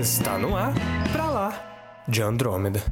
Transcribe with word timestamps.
Está 0.00 0.38
no 0.38 0.56
ar, 0.56 0.72
pra 1.12 1.26
lá, 1.26 2.04
de 2.08 2.22
Andrômeda. 2.22 2.82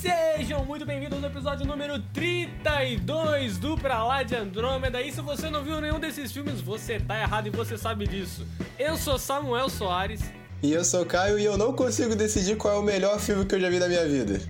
Sejam 0.00 0.64
muito 0.64 0.86
bem-vindos 0.86 1.24
ao 1.24 1.28
episódio 1.28 1.66
número 1.66 2.00
32 2.12 3.58
do 3.58 3.76
Pra 3.76 4.04
Lá 4.04 4.22
de 4.22 4.36
Andrômeda. 4.36 5.02
E 5.02 5.10
se 5.10 5.20
você 5.20 5.50
não 5.50 5.64
viu 5.64 5.80
nenhum 5.80 5.98
desses 5.98 6.30
filmes, 6.30 6.60
você 6.60 7.00
tá 7.00 7.20
errado 7.20 7.48
e 7.48 7.50
você 7.50 7.76
sabe 7.76 8.06
disso. 8.06 8.46
Eu 8.78 8.96
sou 8.96 9.18
Samuel 9.18 9.68
Soares. 9.68 10.20
E 10.62 10.72
eu 10.72 10.84
sou 10.84 11.02
o 11.02 11.06
Caio 11.06 11.40
e 11.40 11.44
eu 11.44 11.58
não 11.58 11.72
consigo 11.72 12.14
decidir 12.14 12.56
qual 12.56 12.76
é 12.76 12.78
o 12.78 12.82
melhor 12.82 13.18
filme 13.18 13.44
que 13.44 13.56
eu 13.56 13.60
já 13.60 13.68
vi 13.68 13.80
na 13.80 13.88
minha 13.88 14.06
vida. 14.06 14.40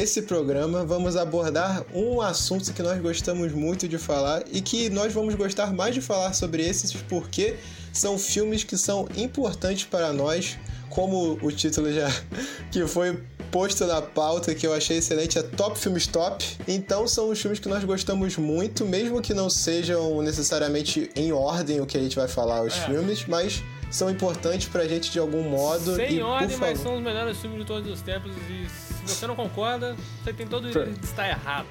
Nesse 0.00 0.22
programa, 0.22 0.82
vamos 0.82 1.14
abordar 1.14 1.84
um 1.94 2.22
assunto 2.22 2.72
que 2.72 2.82
nós 2.82 2.98
gostamos 3.02 3.52
muito 3.52 3.86
de 3.86 3.98
falar 3.98 4.42
e 4.50 4.62
que 4.62 4.88
nós 4.88 5.12
vamos 5.12 5.34
gostar 5.34 5.74
mais 5.74 5.94
de 5.94 6.00
falar 6.00 6.32
sobre 6.32 6.66
esses 6.66 6.94
porque 7.02 7.56
são 7.92 8.18
filmes 8.18 8.64
que 8.64 8.78
são 8.78 9.06
importantes 9.14 9.84
para 9.84 10.10
nós, 10.10 10.56
como 10.88 11.38
o 11.42 11.52
título 11.52 11.92
já 11.92 12.08
que 12.72 12.86
foi 12.86 13.22
posto 13.50 13.84
na 13.84 14.00
pauta 14.00 14.54
que 14.54 14.66
eu 14.66 14.72
achei 14.72 14.96
excelente 14.96 15.38
é 15.38 15.42
Top 15.42 15.78
Filmes 15.78 16.06
Top. 16.06 16.42
Então 16.66 17.06
são 17.06 17.28
os 17.28 17.38
filmes 17.38 17.58
que 17.60 17.68
nós 17.68 17.84
gostamos 17.84 18.38
muito, 18.38 18.86
mesmo 18.86 19.20
que 19.20 19.34
não 19.34 19.50
sejam 19.50 20.22
necessariamente 20.22 21.10
em 21.14 21.30
ordem 21.30 21.78
o 21.78 21.84
que 21.84 21.98
a 21.98 22.00
gente 22.00 22.16
vai 22.16 22.26
falar 22.26 22.62
os 22.62 22.74
É. 22.74 22.86
filmes, 22.86 23.26
mas 23.28 23.62
são 23.90 24.08
importantes 24.08 24.66
pra 24.66 24.88
gente 24.88 25.10
de 25.10 25.18
algum 25.18 25.42
modo. 25.42 25.94
Sem 25.96 26.14
e, 26.14 26.22
ordem, 26.22 26.56
mas 26.56 26.78
favor, 26.78 26.82
são 26.84 26.96
os 26.96 27.02
melhores 27.02 27.36
filmes 27.36 27.60
de 27.60 27.66
todos 27.66 27.92
os 27.92 28.00
tempos. 28.00 28.32
E 28.48 28.89
se 29.10 29.20
você 29.20 29.26
não 29.26 29.36
concorda, 29.36 29.96
você 30.22 30.32
tem 30.32 30.46
todo 30.46 30.66
o 30.66 30.70
direito 30.70 30.98
de 31.00 31.06
estar 31.06 31.28
errado. 31.28 31.66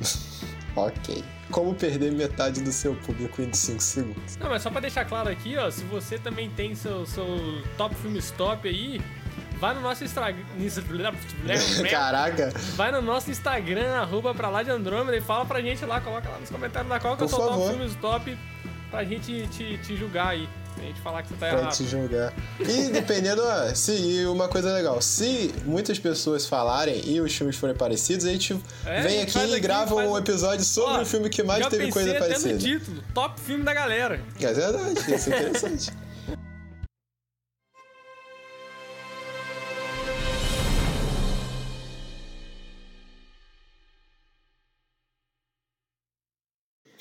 Ok. 0.76 1.24
Como 1.50 1.74
perder 1.74 2.12
metade 2.12 2.60
do 2.60 2.70
seu 2.70 2.94
público 2.94 3.40
em 3.40 3.50
5 3.50 3.82
segundos? 3.82 4.36
Não, 4.36 4.50
mas 4.50 4.60
só 4.60 4.70
pra 4.70 4.80
deixar 4.80 5.06
claro 5.06 5.30
aqui, 5.30 5.56
ó, 5.56 5.70
se 5.70 5.82
você 5.84 6.18
também 6.18 6.50
tem 6.50 6.74
seu, 6.74 7.06
seu 7.06 7.62
top 7.78 7.94
filmes 7.94 8.30
top 8.32 8.68
aí, 8.68 9.00
vai 9.58 9.74
no 9.74 9.80
nosso 9.80 10.04
Instagram. 10.04 10.44
Caraca, 11.90 12.52
Vai 12.74 12.92
no 12.92 13.00
nosso 13.00 13.30
Instagram, 13.30 13.94
arroba 13.94 14.34
pra 14.34 14.50
lá 14.50 14.62
de 14.62 14.70
Andrômeda 14.70 15.16
e 15.16 15.20
fala 15.22 15.46
pra 15.46 15.62
gente 15.62 15.82
lá, 15.86 15.98
coloca 16.00 16.28
lá 16.28 16.38
nos 16.38 16.50
comentários 16.50 16.90
lá 16.90 17.00
qual 17.00 17.16
que 17.16 17.22
é 17.22 17.26
o 17.26 17.28
seu 17.28 17.38
top 17.38 17.70
filmes 17.70 17.94
top 17.94 18.38
pra 18.90 19.02
gente 19.02 19.46
te, 19.48 19.78
te 19.78 19.96
julgar 19.96 20.28
aí. 20.28 20.48
Pra 20.76 20.84
gente 20.84 21.00
falar 21.00 21.22
que 21.22 21.28
você 21.30 21.34
tá 21.36 21.48
pra 21.48 21.58
errado. 21.58 21.74
te 21.74 21.86
julgar. 21.86 22.32
E 22.60 22.90
dependendo, 22.92 23.42
ó, 23.42 23.74
se 23.74 23.92
e 23.92 24.26
uma 24.26 24.46
coisa 24.46 24.72
legal, 24.72 25.00
se 25.00 25.52
muitas 25.64 25.98
pessoas 25.98 26.46
falarem 26.46 27.00
e 27.04 27.20
os 27.20 27.34
filmes 27.34 27.56
forem 27.56 27.74
parecidos, 27.74 28.26
a 28.26 28.30
gente 28.30 28.56
É, 28.84 28.98
a 28.98 29.02
vem 29.02 29.18
gente 29.20 29.38
aqui 29.38 29.52
e 29.54 29.60
grava 29.60 29.94
um 29.94 30.16
episódio 30.16 30.64
sobre 30.64 30.98
Ó, 30.98 31.02
o 31.02 31.06
filme 31.06 31.28
que 31.30 31.42
mais 31.42 31.66
teve 31.66 31.90
coisa 31.90 32.10
até 32.10 32.20
parecida. 32.20 32.52
no 32.54 32.58
título, 32.60 33.02
top 33.14 33.40
filme 33.40 33.64
da 33.64 33.72
galera. 33.74 34.20
É 34.40 34.52
verdade, 34.52 35.14
isso 35.14 35.32
é 35.32 35.36
interessante. 35.38 35.92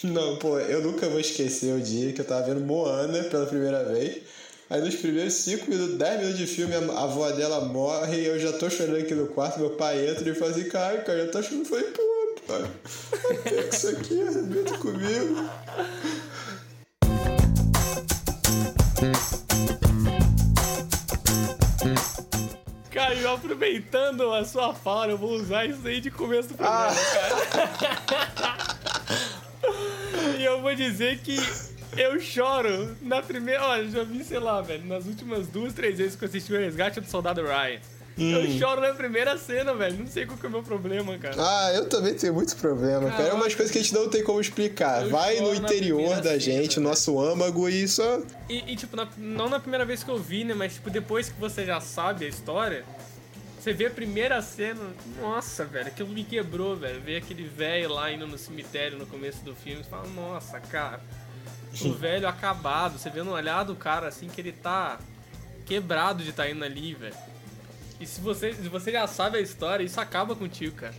Não, 0.04 0.36
pô, 0.38 0.60
eu 0.60 0.82
nunca 0.82 1.08
vou 1.08 1.20
esquecer 1.20 1.74
o 1.74 1.80
dia 1.80 2.12
que 2.12 2.22
eu 2.22 2.26
tava 2.26 2.48
vendo 2.48 2.62
Moana 2.62 3.24
pela 3.24 3.46
primeira 3.46 3.84
vez. 3.86 4.24
Aí 4.70 4.82
nos 4.82 4.96
primeiros 4.96 5.34
5 5.36 5.70
minutos, 5.70 5.98
10 5.98 6.20
minutos 6.20 6.38
de 6.38 6.48
filme, 6.48 6.74
a 6.74 7.04
avó 7.04 7.30
dela 7.32 7.62
morre 7.66 8.22
e 8.22 8.26
eu 8.26 8.40
já 8.40 8.52
tô 8.52 8.70
chorando 8.70 8.98
aqui 8.98 9.14
no 9.14 9.28
quarto, 9.28 9.60
meu 9.60 9.72
pai 9.72 10.10
entra 10.10 10.28
e 10.28 10.34
fala 10.34 10.52
assim, 10.52 10.68
cara, 10.68 10.98
cara, 11.02 11.20
eu 11.20 11.32
tô 11.32 11.42
chorando. 11.42 11.66
Falei, 11.66 11.86
pô, 11.86 12.36
pai, 12.48 12.72
que 13.44 13.76
isso 13.76 13.90
aqui 13.90 14.22
arrebenta 14.22 14.78
comigo. 14.80 15.50
Caio, 22.90 23.30
aproveitando 23.30 24.34
a 24.34 24.44
sua 24.44 24.74
fala, 24.74 25.12
eu 25.12 25.18
vou 25.18 25.32
usar 25.32 25.66
isso 25.66 25.88
aí 25.88 26.02
de 26.02 26.10
começo 26.10 26.50
do 26.50 26.56
programa, 26.56 26.96
cara. 26.96 28.36
vou 30.76 30.90
dizer 30.90 31.20
que 31.20 31.38
eu 31.98 32.20
choro 32.20 32.96
na 33.02 33.22
primeira. 33.22 33.64
Olha, 33.64 33.90
já 33.90 34.04
vi, 34.04 34.24
sei 34.24 34.40
lá, 34.40 34.62
velho, 34.62 34.86
nas 34.86 35.06
últimas 35.06 35.48
duas, 35.48 35.74
três 35.74 35.98
vezes 35.98 36.16
que 36.16 36.24
eu 36.26 36.30
assisti 36.30 36.54
o 36.54 36.58
Resgate 36.58 37.00
do 37.02 37.08
Soldado 37.10 37.42
Ryan. 37.44 37.80
Eu 38.18 38.50
choro 38.58 38.80
na 38.80 38.94
primeira 38.94 39.38
cena, 39.38 39.74
velho. 39.74 39.98
Não 40.00 40.08
sei 40.08 40.26
qual 40.26 40.38
que 40.38 40.46
é 40.46 40.50
o 40.50 40.52
meu 40.52 40.64
problema, 40.64 41.18
cara. 41.18 41.36
Ah, 41.38 41.74
eu 41.74 41.90
também 41.90 42.14
tenho 42.14 42.34
muito 42.34 42.56
problema, 42.56 43.12
cara. 43.12 43.24
É 43.28 43.34
umas 43.34 43.54
coisas 43.54 43.70
que 43.72 43.78
a 43.78 43.82
gente 43.82 43.94
não 43.94 44.08
tem 44.10 44.24
como 44.24 44.40
explicar. 44.40 45.04
Eu 45.04 45.10
Vai 45.10 45.40
no 45.42 45.54
interior 45.54 46.16
da 46.18 46.24
cena, 46.24 46.40
gente, 46.40 46.76
velho. 46.78 46.88
nosso 46.88 47.20
âmago 47.20 47.68
e 47.68 47.86
só. 47.90 48.22
E, 48.50 48.72
e, 48.72 48.76
tipo, 48.78 48.96
na- 48.96 49.10
não 49.18 49.50
na 49.50 49.60
primeira 49.60 49.84
vez 49.84 50.02
que 50.02 50.10
eu 50.10 50.18
vi, 50.18 50.46
né? 50.46 50.54
Mas, 50.54 50.76
tipo, 50.76 50.90
depois 50.90 51.28
que 51.28 51.38
você 51.38 51.66
já 51.66 51.82
sabe 51.82 52.24
a 52.26 52.30
história, 52.30 52.86
você 53.66 53.74
vê 53.74 53.88
a 53.88 53.90
primeira 53.90 54.40
cena. 54.44 54.80
Nossa, 55.20 55.66
velho, 55.66 55.88
aquilo 55.88 56.10
me 56.10 56.24
quebrou, 56.24 56.76
velho. 56.76 57.02
Ver 57.02 57.18
aquele 57.18 57.48
velho 57.48 57.90
lá 57.90 58.12
indo 58.12 58.28
no 58.28 58.38
cemitério 58.38 58.96
no 58.96 59.08
começo 59.08 59.44
do 59.44 59.56
filme. 59.56 59.84
Você 59.84 59.90
fala, 59.90 60.08
nossa, 60.10 60.60
cara. 60.60 61.02
O 61.82 61.92
velho 61.92 62.28
acabado. 62.28 63.00
Você 63.00 63.10
vê 63.10 63.24
no 63.24 63.32
olhar 63.32 63.64
do 63.64 63.76
cara, 63.76 64.08
assim, 64.08 64.28
que 64.28 64.40
ele 64.40 64.52
tá 64.52 65.00
quebrado 65.66 66.24
de 66.24 66.30
estar 66.30 66.48
indo 66.48 66.64
ali, 66.64 66.94
velho. 66.94 67.16
E 68.00 68.06
se 68.06 68.22
você, 68.22 68.54
se 68.54 68.70
você 68.70 68.92
já 68.92 69.08
sabe 69.08 69.40
a 69.40 69.42
história, 69.42 69.84
isso 69.84 70.00
acaba 70.00 70.36
contigo, 70.36 70.76
cara. 70.76 70.94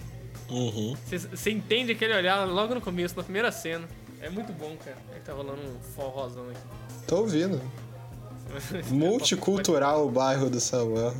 Uhum. 0.50 0.96
Você, 1.06 1.18
você 1.18 1.52
entende 1.52 1.92
aquele 1.92 2.14
olhar 2.14 2.46
logo 2.46 2.74
no 2.74 2.80
começo, 2.80 3.16
na 3.16 3.22
primeira 3.22 3.52
cena. 3.52 3.88
É 4.20 4.28
muito 4.28 4.52
bom, 4.52 4.76
cara. 4.84 4.98
Aí 5.14 5.20
tá 5.20 5.32
rolando 5.32 5.62
um 5.62 5.78
forrozão 5.94 6.50
aqui. 6.50 6.60
Tô 7.06 7.18
ouvindo. 7.18 7.62
Multicultural 8.90 10.04
o 10.04 10.10
bairro 10.10 10.50
do 10.50 10.58
Samuel. 10.58 11.14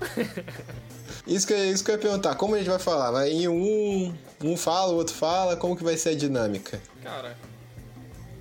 Isso 1.26 1.46
que, 1.46 1.54
isso 1.54 1.84
que 1.84 1.90
eu 1.90 1.94
ia 1.94 2.00
perguntar, 2.00 2.34
como 2.34 2.54
a 2.54 2.58
gente 2.58 2.68
vai 2.70 2.78
falar? 2.78 3.10
Vai 3.12 3.30
em 3.30 3.46
um, 3.48 4.12
um 4.42 4.56
fala, 4.56 4.92
o 4.92 4.96
outro 4.96 5.14
fala, 5.14 5.56
como 5.56 5.76
que 5.76 5.84
vai 5.84 5.96
ser 5.96 6.10
a 6.10 6.14
dinâmica? 6.16 6.80
Cara, 7.02 7.36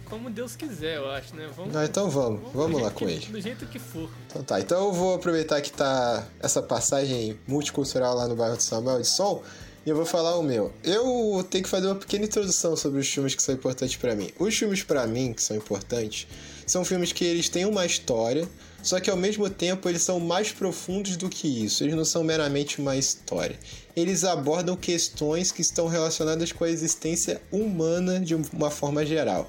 como 0.09 0.29
Deus 0.29 0.55
quiser, 0.55 0.97
eu 0.97 1.09
acho, 1.11 1.35
né? 1.35 1.47
Vamos, 1.55 1.75
Ah, 1.75 1.85
então 1.85 2.09
vamos, 2.09 2.41
vamos 2.53 2.77
do 2.79 2.83
lá 2.83 2.89
com 2.91 3.05
que- 3.05 3.11
ele. 3.13 3.25
Do 3.27 3.39
jeito 3.39 3.65
que 3.67 3.77
for. 3.79 4.09
Então 4.27 4.43
tá, 4.43 4.59
então 4.59 4.87
eu 4.87 4.93
vou 4.93 5.13
aproveitar 5.13 5.61
que 5.61 5.71
tá 5.71 6.25
essa 6.39 6.61
passagem 6.61 7.39
multicultural 7.47 8.15
lá 8.15 8.27
no 8.27 8.35
bairro 8.35 8.57
do 8.57 8.63
Samuel 8.63 8.99
de 8.99 9.07
som 9.07 9.41
e 9.85 9.89
eu 9.89 9.95
vou 9.95 10.05
falar 10.05 10.35
o 10.37 10.43
meu. 10.43 10.73
Eu 10.83 11.45
tenho 11.49 11.63
que 11.63 11.69
fazer 11.69 11.85
uma 11.85 11.95
pequena 11.95 12.25
introdução 12.25 12.75
sobre 12.75 12.99
os 12.99 13.07
filmes 13.07 13.35
que 13.35 13.43
são 13.43 13.53
importantes 13.55 13.95
pra 13.95 14.15
mim. 14.15 14.31
Os 14.39 14.57
filmes 14.57 14.81
pra 14.83 15.05
mim 15.07 15.33
que 15.33 15.43
são 15.43 15.55
importantes 15.55 16.27
são 16.65 16.83
filmes 16.83 17.11
que 17.13 17.23
eles 17.23 17.47
têm 17.47 17.65
uma 17.65 17.85
história, 17.85 18.47
só 18.83 18.99
que 18.99 19.09
ao 19.09 19.17
mesmo 19.17 19.49
tempo 19.49 19.87
eles 19.87 20.01
são 20.01 20.19
mais 20.19 20.51
profundos 20.51 21.15
do 21.17 21.29
que 21.29 21.47
isso. 21.65 21.83
Eles 21.83 21.95
não 21.95 22.05
são 22.05 22.23
meramente 22.23 22.79
uma 22.79 22.95
história. 22.95 23.57
Eles 23.95 24.23
abordam 24.23 24.75
questões 24.75 25.51
que 25.51 25.61
estão 25.61 25.87
relacionadas 25.87 26.51
com 26.51 26.63
a 26.63 26.69
existência 26.69 27.41
humana 27.51 28.19
de 28.19 28.35
uma 28.35 28.71
forma 28.71 29.05
geral. 29.05 29.47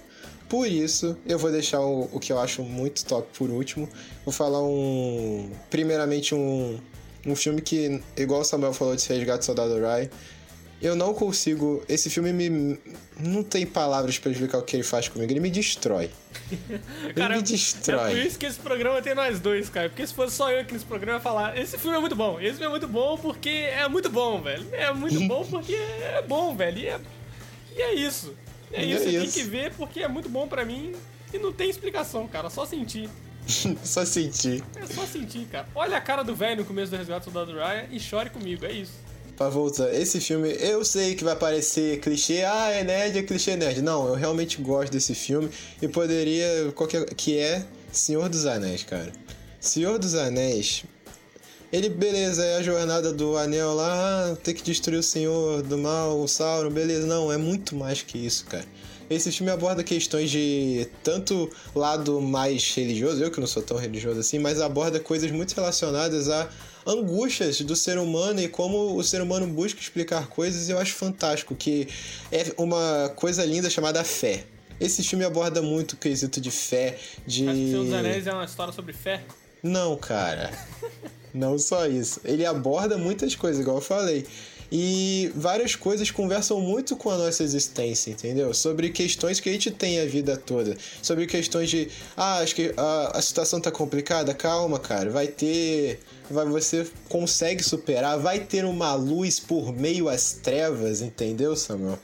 Por 0.49 0.67
isso, 0.67 1.17
eu 1.27 1.39
vou 1.39 1.51
deixar 1.51 1.81
o, 1.81 2.11
o 2.13 2.21
que 2.21 2.31
eu 2.31 2.39
acho 2.39 2.63
muito 2.63 3.05
top 3.07 3.27
por 3.39 3.49
último. 3.49 3.89
Vou 4.25 4.35
falar 4.35 4.63
um. 4.63 5.51
Primeiramente, 5.71 6.35
um, 6.35 6.79
um 7.27 7.35
filme 7.35 7.63
que, 7.63 8.03
igual 8.17 8.43
o 8.43 8.45
Samuel 8.45 8.75
falou 8.75 8.95
de 8.95 9.09
Resgate 9.09 9.39
do 9.39 9.45
Soldado 9.47 9.75
Ryan, 9.77 10.11
eu 10.83 10.95
não 10.97 11.15
consigo. 11.15 11.83
Esse 11.89 12.11
filme 12.11 12.33
me. 12.33 12.79
Não 13.21 13.43
tem 13.43 13.65
palavras 13.65 14.19
pra 14.19 14.31
explicar 14.33 14.59
o 14.59 14.63
que 14.63 14.75
ele 14.77 14.83
faz 14.83 15.09
comigo. 15.09 15.33
Ele 15.33 15.41
me 15.41 15.51
destrói. 15.51 16.11
ele 17.17 17.29
me 17.29 17.39
É 17.39 17.43
destrói. 17.43 18.11
por 18.11 18.19
isso 18.19 18.39
que 18.39 18.47
esse 18.47 18.59
programa 18.59 19.01
tem 19.01 19.15
nós 19.15 19.39
dois, 19.41 19.69
cara. 19.69 19.89
Porque 19.89 20.07
se 20.07 20.13
fosse 20.13 20.35
só 20.37 20.51
eu 20.51 20.61
aqui 20.61 20.73
nesse 20.73 20.85
programa, 20.85 21.13
eu 21.13 21.19
ia 21.19 21.23
falar: 21.23 21.57
esse 21.57 21.79
filme 21.79 21.97
é 21.97 22.01
muito 22.01 22.17
bom. 22.17 22.41
Esse 22.41 22.53
filme 22.59 22.67
é 22.67 22.71
muito 22.71 22.89
bom 22.89 23.17
porque 23.17 23.49
é 23.49 23.89
muito 23.89 24.11
bom, 24.11 24.43
velho. 24.43 24.67
É 24.73 24.93
muito 24.93 25.21
bom 25.29 25.45
porque 25.45 25.75
é 25.75 26.23
bom, 26.27 26.55
velho. 26.57 26.79
E 26.79 26.87
é, 26.89 27.01
e 27.77 27.83
é 27.83 27.95
isso. 27.95 28.35
É 28.73 28.85
E 28.85 28.93
isso. 28.93 29.03
é 29.03 29.05
Você 29.05 29.11
tem 29.19 29.25
isso. 29.25 29.39
que 29.39 29.45
ver 29.45 29.73
porque 29.75 30.01
é 30.03 30.09
muito 30.09 30.29
bom 30.29 30.49
pra 30.49 30.65
mim. 30.65 30.93
E 31.33 31.39
não 31.39 31.53
tem 31.53 31.71
explicação, 31.71 32.27
cara. 32.29 32.51
Só 32.51 32.67
sentir. 32.67 33.09
Só 33.85 34.05
sentir. 34.05 34.63
É 34.77 34.87
só 34.87 35.05
sentir, 35.05 35.47
cara. 35.51 35.67
Olha 35.75 35.97
a 35.97 36.01
cara 36.01 36.23
do 36.23 36.33
velho 36.35 36.59
no 36.59 36.65
começo 36.65 36.91
do 36.93 36.97
Resgate 36.97 37.21
do 37.29 37.33
Soldado 37.33 37.53
Ryan 37.59 37.87
e 37.91 37.99
chore 37.99 38.31
comigo. 38.31 38.65
É 38.65 38.71
isso. 38.73 38.93
Pra 39.37 39.49
voltar, 39.49 39.93
esse 39.95 40.21
filme, 40.21 40.51
eu 40.61 40.85
sei 40.85 41.15
que 41.15 41.25
vai 41.25 41.35
parecer 41.35 42.01
clichê, 42.01 42.45
ah, 42.45 42.71
é 42.71 42.85
nerd, 42.85 43.19
é 43.19 43.23
clichê 43.23 43.57
nerd. 43.57 43.81
Não, 43.81 44.09
eu 44.09 44.15
realmente 44.15 44.61
gosto 44.61 44.93
desse 44.93 45.15
filme 45.15 45.49
e 45.81 45.89
poderia. 45.89 46.71
Qualquer, 46.75 47.07
que 47.15 47.39
é 47.39 47.65
Senhor 47.91 48.29
dos 48.29 48.47
Anéis, 48.47 48.83
cara. 48.83 49.13
Senhor 49.61 49.99
dos 49.99 50.15
Anéis 50.15 50.85
Ele, 51.73 51.89
beleza, 51.89 52.45
é 52.45 52.57
a 52.57 52.63
jornada 52.63 53.13
do 53.13 53.37
anel 53.37 53.75
lá, 53.75 54.33
ah, 54.33 54.37
tem 54.37 54.55
que 54.55 54.63
destruir 54.63 54.99
o 54.99 55.03
senhor 55.03 55.63
do 55.63 55.79
mal, 55.79 56.21
o 56.21 56.29
Sauron, 56.29 56.71
beleza. 56.71 57.07
Não, 57.07 57.33
é 57.33 57.37
muito 57.37 57.75
mais 57.75 58.03
que 58.03 58.19
isso, 58.19 58.45
cara. 58.47 58.65
Esse 59.09 59.31
filme 59.31 59.51
aborda 59.53 59.83
questões 59.85 60.31
de 60.31 60.89
tanto 61.03 61.51
lado 61.75 62.21
mais 62.21 62.75
religioso, 62.75 63.23
eu 63.23 63.31
que 63.31 63.41
não 63.41 63.47
sou 63.47 63.63
tão 63.63 63.77
religioso 63.77 64.21
assim, 64.21 64.39
mas 64.39 64.61
aborda 64.61 64.99
coisas 64.99 65.31
muito 65.31 65.53
relacionadas 65.53 66.29
a 66.29 66.49
angústias 66.87 67.61
do 67.61 67.77
ser 67.77 67.99
humano 67.99 68.41
e 68.41 68.49
como 68.49 68.97
o 68.97 69.03
ser 69.03 69.21
humano 69.23 69.47
busca 69.47 69.81
explicar 69.81 70.27
coisas, 70.29 70.69
eu 70.69 70.79
acho 70.79 70.95
fantástico, 70.95 71.55
que 71.55 71.89
é 72.31 72.53
uma 72.57 73.13
coisa 73.17 73.45
linda 73.45 73.69
chamada 73.71 74.03
fé. 74.05 74.45
Esse 74.81 75.03
filme 75.05 75.25
aborda 75.25 75.63
muito 75.63 75.93
o 75.93 75.97
quesito 75.97 76.41
de 76.41 76.51
fé, 76.51 76.99
de... 77.27 77.49
Acho 77.49 77.59
que 77.59 77.67
Senhor 77.67 77.85
dos 77.85 77.95
Anéis 77.95 78.27
é 78.27 78.33
uma 78.33 78.45
história 78.45 78.73
sobre 78.73 78.93
fé? 78.93 79.23
Não, 79.63 79.97
cara. 79.97 80.51
Não 81.33 81.59
só 81.59 81.87
isso. 81.87 82.21
Ele 82.25 82.45
aborda 82.45 82.99
muitas 82.99 83.35
coisas, 83.35 83.61
igual 83.61 83.77
eu 83.77 83.83
falei. 83.83 84.27
E 84.75 85.31
várias 85.37 85.77
coisas 85.77 86.11
conversam 86.11 86.59
muito 86.59 86.97
com 86.97 87.11
a 87.11 87.19
nossa 87.19 87.43
existência, 87.43 88.11
entendeu? 88.11 88.55
Sobre 88.55 88.89
questões 88.89 89.39
que 89.39 89.51
a 89.51 89.53
gente 89.53 89.71
tem 89.71 90.01
a 90.01 90.07
vida 90.07 90.35
toda. 90.35 90.75
Sobre 91.03 91.27
questões 91.27 91.69
de. 91.69 91.91
Ah, 92.17 92.39
acho 92.39 92.55
que 92.55 92.73
a, 92.75 93.19
a 93.19 93.21
situação 93.21 93.61
tá 93.61 93.71
complicada. 93.71 94.33
Calma, 94.33 94.79
cara. 94.79 95.11
Vai 95.11 95.27
ter. 95.27 96.01
Vai, 96.31 96.47
você 96.47 96.87
consegue 97.07 97.63
superar. 97.63 98.19
Vai 98.19 98.41
ter 98.41 98.65
uma 98.65 98.95
luz 98.95 99.39
por 99.39 99.75
meio 99.75 100.09
às 100.09 100.33
trevas, 100.33 101.03
entendeu, 101.03 101.55
Samuel? 101.55 101.99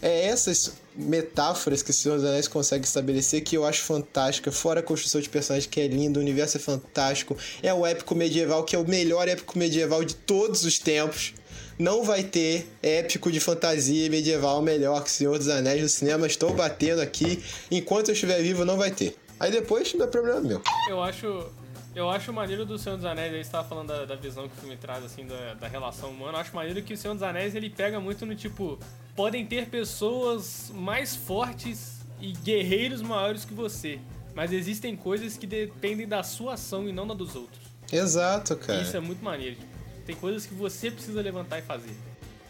É 0.00 0.26
essas 0.26 0.74
metáforas 0.96 1.82
que 1.82 1.90
o 1.90 1.94
Senhor 1.94 2.16
dos 2.16 2.24
Anéis 2.24 2.48
consegue 2.48 2.84
estabelecer 2.84 3.42
que 3.42 3.56
eu 3.56 3.64
acho 3.64 3.82
fantástica, 3.82 4.50
fora 4.50 4.80
a 4.80 4.82
construção 4.82 5.20
de 5.20 5.28
personagens 5.28 5.66
que 5.66 5.80
é 5.80 5.86
lindo, 5.86 6.18
o 6.18 6.22
universo 6.22 6.56
é 6.56 6.60
fantástico, 6.60 7.36
é 7.62 7.72
o 7.72 7.86
épico 7.86 8.14
medieval 8.14 8.64
que 8.64 8.74
é 8.74 8.78
o 8.78 8.88
melhor 8.88 9.28
épico 9.28 9.58
medieval 9.58 10.04
de 10.04 10.14
todos 10.14 10.64
os 10.64 10.78
tempos. 10.78 11.34
Não 11.78 12.02
vai 12.04 12.24
ter 12.24 12.66
épico 12.82 13.30
de 13.30 13.38
fantasia 13.38 14.08
medieval 14.08 14.62
melhor 14.62 15.04
que 15.04 15.10
Senhor 15.10 15.36
dos 15.36 15.48
Anéis 15.48 15.82
no 15.82 15.88
cinema. 15.88 16.26
Estou 16.26 16.54
batendo 16.54 17.02
aqui. 17.02 17.42
Enquanto 17.70 18.08
eu 18.08 18.14
estiver 18.14 18.40
vivo, 18.42 18.64
não 18.64 18.78
vai 18.78 18.90
ter. 18.90 19.14
Aí 19.38 19.50
depois 19.50 19.92
não 19.92 20.06
é 20.06 20.08
problema 20.08 20.40
meu. 20.40 20.62
Eu 20.88 21.02
acho. 21.02 21.46
Eu 21.94 22.10
acho 22.10 22.30
maneiro 22.30 22.66
do 22.66 22.78
Senhor 22.78 22.96
dos 22.96 23.06
Anéis, 23.06 23.32
aí 23.32 23.42
você 23.42 23.50
tava 23.50 23.66
falando 23.66 23.88
da, 23.88 24.04
da 24.04 24.16
visão 24.16 24.46
que 24.46 24.54
o 24.54 24.60
filme 24.60 24.76
traz, 24.76 25.02
assim, 25.02 25.26
da, 25.26 25.54
da 25.54 25.66
relação 25.66 26.10
humana. 26.10 26.32
Eu 26.32 26.42
acho 26.42 26.54
maneiro 26.54 26.82
que 26.82 26.92
o 26.92 26.96
Senhor 26.96 27.14
dos 27.14 27.22
Anéis, 27.22 27.54
ele 27.54 27.70
pega 27.70 27.98
muito 27.98 28.26
no 28.26 28.34
tipo 28.34 28.78
podem 29.16 29.46
ter 29.46 29.66
pessoas 29.66 30.70
mais 30.74 31.16
fortes 31.16 31.96
e 32.20 32.32
guerreiros 32.32 33.00
maiores 33.00 33.44
que 33.44 33.54
você. 33.54 33.98
Mas 34.34 34.52
existem 34.52 34.94
coisas 34.94 35.36
que 35.38 35.46
dependem 35.46 36.06
da 36.06 36.22
sua 36.22 36.54
ação 36.54 36.86
e 36.86 36.92
não 36.92 37.06
da 37.06 37.14
dos 37.14 37.34
outros. 37.34 37.62
Exato, 37.90 38.54
cara. 38.56 38.82
Isso 38.82 38.96
é 38.96 39.00
muito 39.00 39.24
maneiro. 39.24 39.56
Tipo, 39.56 39.66
tem 40.04 40.14
coisas 40.14 40.44
que 40.44 40.54
você 40.54 40.90
precisa 40.90 41.22
levantar 41.22 41.58
e 41.58 41.62
fazer. 41.62 41.96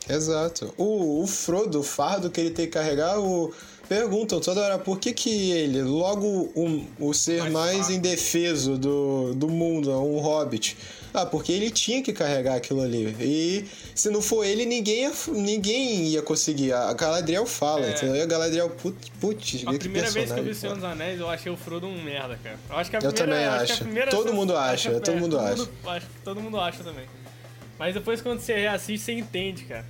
Exato. 0.09 0.73
O, 0.77 1.23
o 1.23 1.27
Frodo, 1.27 1.81
o 1.81 1.83
fardo 1.83 2.31
que 2.31 2.41
ele 2.41 2.51
tem 2.51 2.67
que 2.67 2.73
carregar, 2.73 3.19
o... 3.19 3.53
perguntam 3.89 4.41
toda 4.41 4.61
hora 4.61 4.79
por 4.79 4.99
que, 4.99 5.13
que 5.13 5.51
ele, 5.51 5.83
logo 5.83 6.53
um, 6.55 6.87
o 6.99 7.13
ser 7.13 7.43
mais, 7.43 7.53
mais 7.53 7.91
indefeso 7.91 8.79
do, 8.79 9.35
do 9.35 9.49
mundo, 9.49 9.91
um 9.91 10.19
hobbit, 10.19 10.77
ah, 11.17 11.25
porque 11.25 11.51
ele 11.51 11.71
tinha 11.71 12.03
que 12.03 12.13
carregar 12.13 12.57
aquilo 12.57 12.83
ali. 12.83 13.17
E 13.19 13.65
se 13.95 14.11
não 14.11 14.21
for 14.21 14.45
ele, 14.45 14.67
ninguém 14.67 15.05
ia, 15.05 15.13
ninguém 15.29 16.09
ia 16.09 16.21
conseguir. 16.21 16.75
A 16.75 16.93
Galadriel 16.93 17.47
fala, 17.47 17.87
é. 17.87 17.91
entendeu? 17.93 18.17
E 18.17 18.21
a 18.21 18.27
Galadriel, 18.27 18.69
putz, 18.69 19.09
putz 19.19 19.63
A 19.67 19.73
primeira 19.73 20.11
vez 20.11 20.31
que 20.31 20.39
eu 20.39 20.45
vi 20.45 20.51
o 20.51 20.55
Senhor 20.55 20.75
dos 20.75 20.85
Anéis, 20.85 21.19
eu 21.19 21.31
achei 21.31 21.51
o 21.51 21.57
Frodo 21.57 21.87
um 21.87 22.03
merda, 22.03 22.39
cara. 22.43 22.59
Eu 22.69 22.77
acho 22.77 22.91
que 22.91 22.97
a 22.97 23.01
eu 23.01 23.13
primeira, 23.13 23.41
também 23.41 23.63
acho. 23.63 23.85
Primeira, 23.85 24.11
todo 24.11 24.35
mundo 24.35 24.55
acha, 24.55 24.91
acho, 24.91 25.01
todo 25.01 25.17
mundo 25.17 25.39
acha. 25.39 25.69
acho 25.87 26.07
que 26.07 26.21
todo 26.23 26.41
mundo 26.41 26.61
acha 26.61 26.85
também. 26.85 27.07
Mas 27.79 27.95
depois 27.95 28.21
quando 28.21 28.41
você 28.41 28.55
reassiste, 28.55 29.07
você 29.07 29.13
entende, 29.13 29.65
cara. 29.65 29.87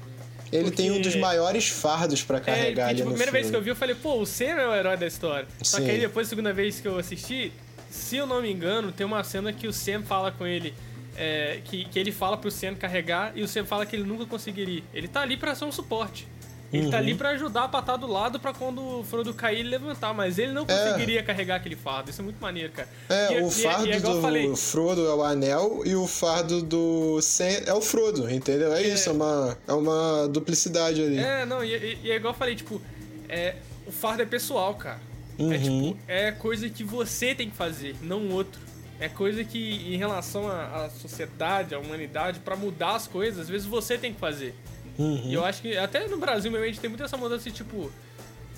Ele 0.53 0.65
porque... 0.65 0.77
tem 0.77 0.93
um 0.93 1.01
dos 1.01 1.17
maiores 1.17 1.69
fardos 1.69 2.23
para 2.23 2.39
carregar 2.39 2.93
é, 2.93 2.95
tipo, 2.95 3.09
A 3.09 3.11
primeira 3.11 3.33
filme. 3.33 3.41
vez 3.41 3.51
que 3.51 3.57
eu 3.57 3.63
vi, 3.63 3.71
eu 3.71 3.77
falei, 3.77 3.97
pô, 3.97 4.21
o 4.21 4.25
Sam 4.25 4.45
é 4.45 4.69
o 4.69 4.75
herói 4.77 4.97
da 4.97 5.09
história. 5.09 5.49
Sim. 5.59 5.65
Só 5.65 5.77
que 5.79 5.91
aí 5.91 5.99
depois, 5.99 6.29
a 6.29 6.31
segunda 6.31 6.53
vez 6.53 6.79
que 6.79 6.87
eu 6.87 6.97
assisti, 6.97 7.53
se 7.91 8.17
eu 8.17 8.27
não 8.27 8.41
me 8.41 8.53
engano, 8.53 8.93
tem 8.93 9.05
uma 9.05 9.25
cena 9.25 9.53
que 9.53 9.67
o 9.67 9.73
Sam 9.73 10.03
fala 10.05 10.31
com 10.31 10.47
ele 10.47 10.73
é, 11.17 11.61
que, 11.65 11.85
que 11.87 11.99
ele 11.99 12.13
fala 12.13 12.37
pro 12.37 12.51
Sam 12.51 12.75
carregar 12.75 13.33
e 13.35 13.43
o 13.43 13.49
Sam 13.49 13.65
fala 13.65 13.87
que 13.87 13.97
ele 13.97 14.05
nunca 14.05 14.27
conseguiria. 14.27 14.83
Ele 14.93 15.09
tá 15.09 15.21
ali 15.21 15.37
pra 15.37 15.55
ser 15.55 15.65
um 15.65 15.73
suporte. 15.73 16.29
Ele 16.73 16.87
uhum. 16.87 16.91
tá 16.91 16.99
ali 16.99 17.13
uhum. 17.13 17.19
pra 17.19 17.31
ajudar 17.31 17.65
a 17.65 17.69
patar 17.69 17.97
do 17.97 18.07
lado 18.07 18.41
pra 18.41 18.53
quando 18.53 18.83
o 18.83 19.05
Frodo 19.05 19.33
cair 19.33 19.61
ele 19.61 19.69
levantar, 19.69 20.13
mas 20.13 20.39
ele 20.39 20.53
não 20.53 20.63
é. 20.63 20.65
conseguiria 20.67 21.21
é. 21.21 21.23
carregar 21.23 21.57
aquele 21.57 21.77
fardo. 21.77 22.11
Isso 22.11 22.21
é 22.21 22.25
muito 22.25 22.41
maneiro, 22.41 22.73
cara. 22.73 22.89
É, 23.09 23.39
e, 23.39 23.43
o 23.43 23.51
fardo 23.51 23.89
e, 23.89 24.01
do 24.01 24.21
falei, 24.21 24.57
Frodo 24.57 25.07
é 25.07 25.15
o 25.15 25.23
anel 25.23 25.83
e 25.85 25.95
o 25.95 26.07
fardo 26.07 26.63
do 26.63 27.21
Sam 27.23 27.63
é 27.67 27.73
o 27.73 27.81
Frodo, 27.81 28.29
entendeu? 28.31 28.73
É, 28.73 28.83
é, 28.83 28.89
isso, 28.89 29.09
é 29.09 29.13
uma, 29.13 29.59
é 29.67 29.73
uma 29.73 30.29
duplicidade 30.29 31.03
ali. 31.03 31.19
É, 31.19 31.47
não, 31.47 31.65
e, 31.65 31.99
e 32.03 32.11
é 32.11 32.17
igual 32.17 32.35
eu 32.35 32.39
falei, 32.39 32.57
tipo, 32.57 32.83
é, 33.29 33.57
o 33.87 33.93
fardo 33.93 34.23
é 34.23 34.27
pessoal, 34.27 34.75
cara. 34.75 35.01
Uhum. 35.39 35.53
É 35.53 35.59
tipo, 35.59 35.99
é 36.09 36.33
coisa 36.33 36.69
que 36.69 36.83
você 36.83 37.35
tem 37.35 37.49
que 37.49 37.57
fazer, 37.57 37.95
não 38.03 38.19
o 38.23 38.33
outro. 38.33 38.66
É 38.99 39.09
coisa 39.09 39.45
que, 39.45 39.59
em 39.59 39.97
relação 39.97 40.49
à, 40.49 40.89
sociedade, 40.89 41.75
à 41.75 41.79
humanidade, 41.79 42.41
para 42.41 42.57
mudar 42.57 42.97
as 42.97 43.07
coisas, 43.07 43.41
às 43.41 43.49
vezes 43.49 43.67
você 43.67 43.99
tem 43.99 44.15
que 44.15 44.19
fazer. 44.19 44.55
Uhum. 44.99 45.25
E 45.27 45.35
eu 45.35 45.45
acho 45.45 45.61
que 45.61 45.77
até 45.77 46.09
no 46.09 46.17
Brasil, 46.17 46.51
meu, 46.51 46.63
a 46.63 46.67
gente 46.67 46.81
tem 46.81 46.89
muito 46.89 47.05
essa 47.05 47.17
mudança 47.17 47.45
de 47.45 47.53
tipo. 47.53 47.93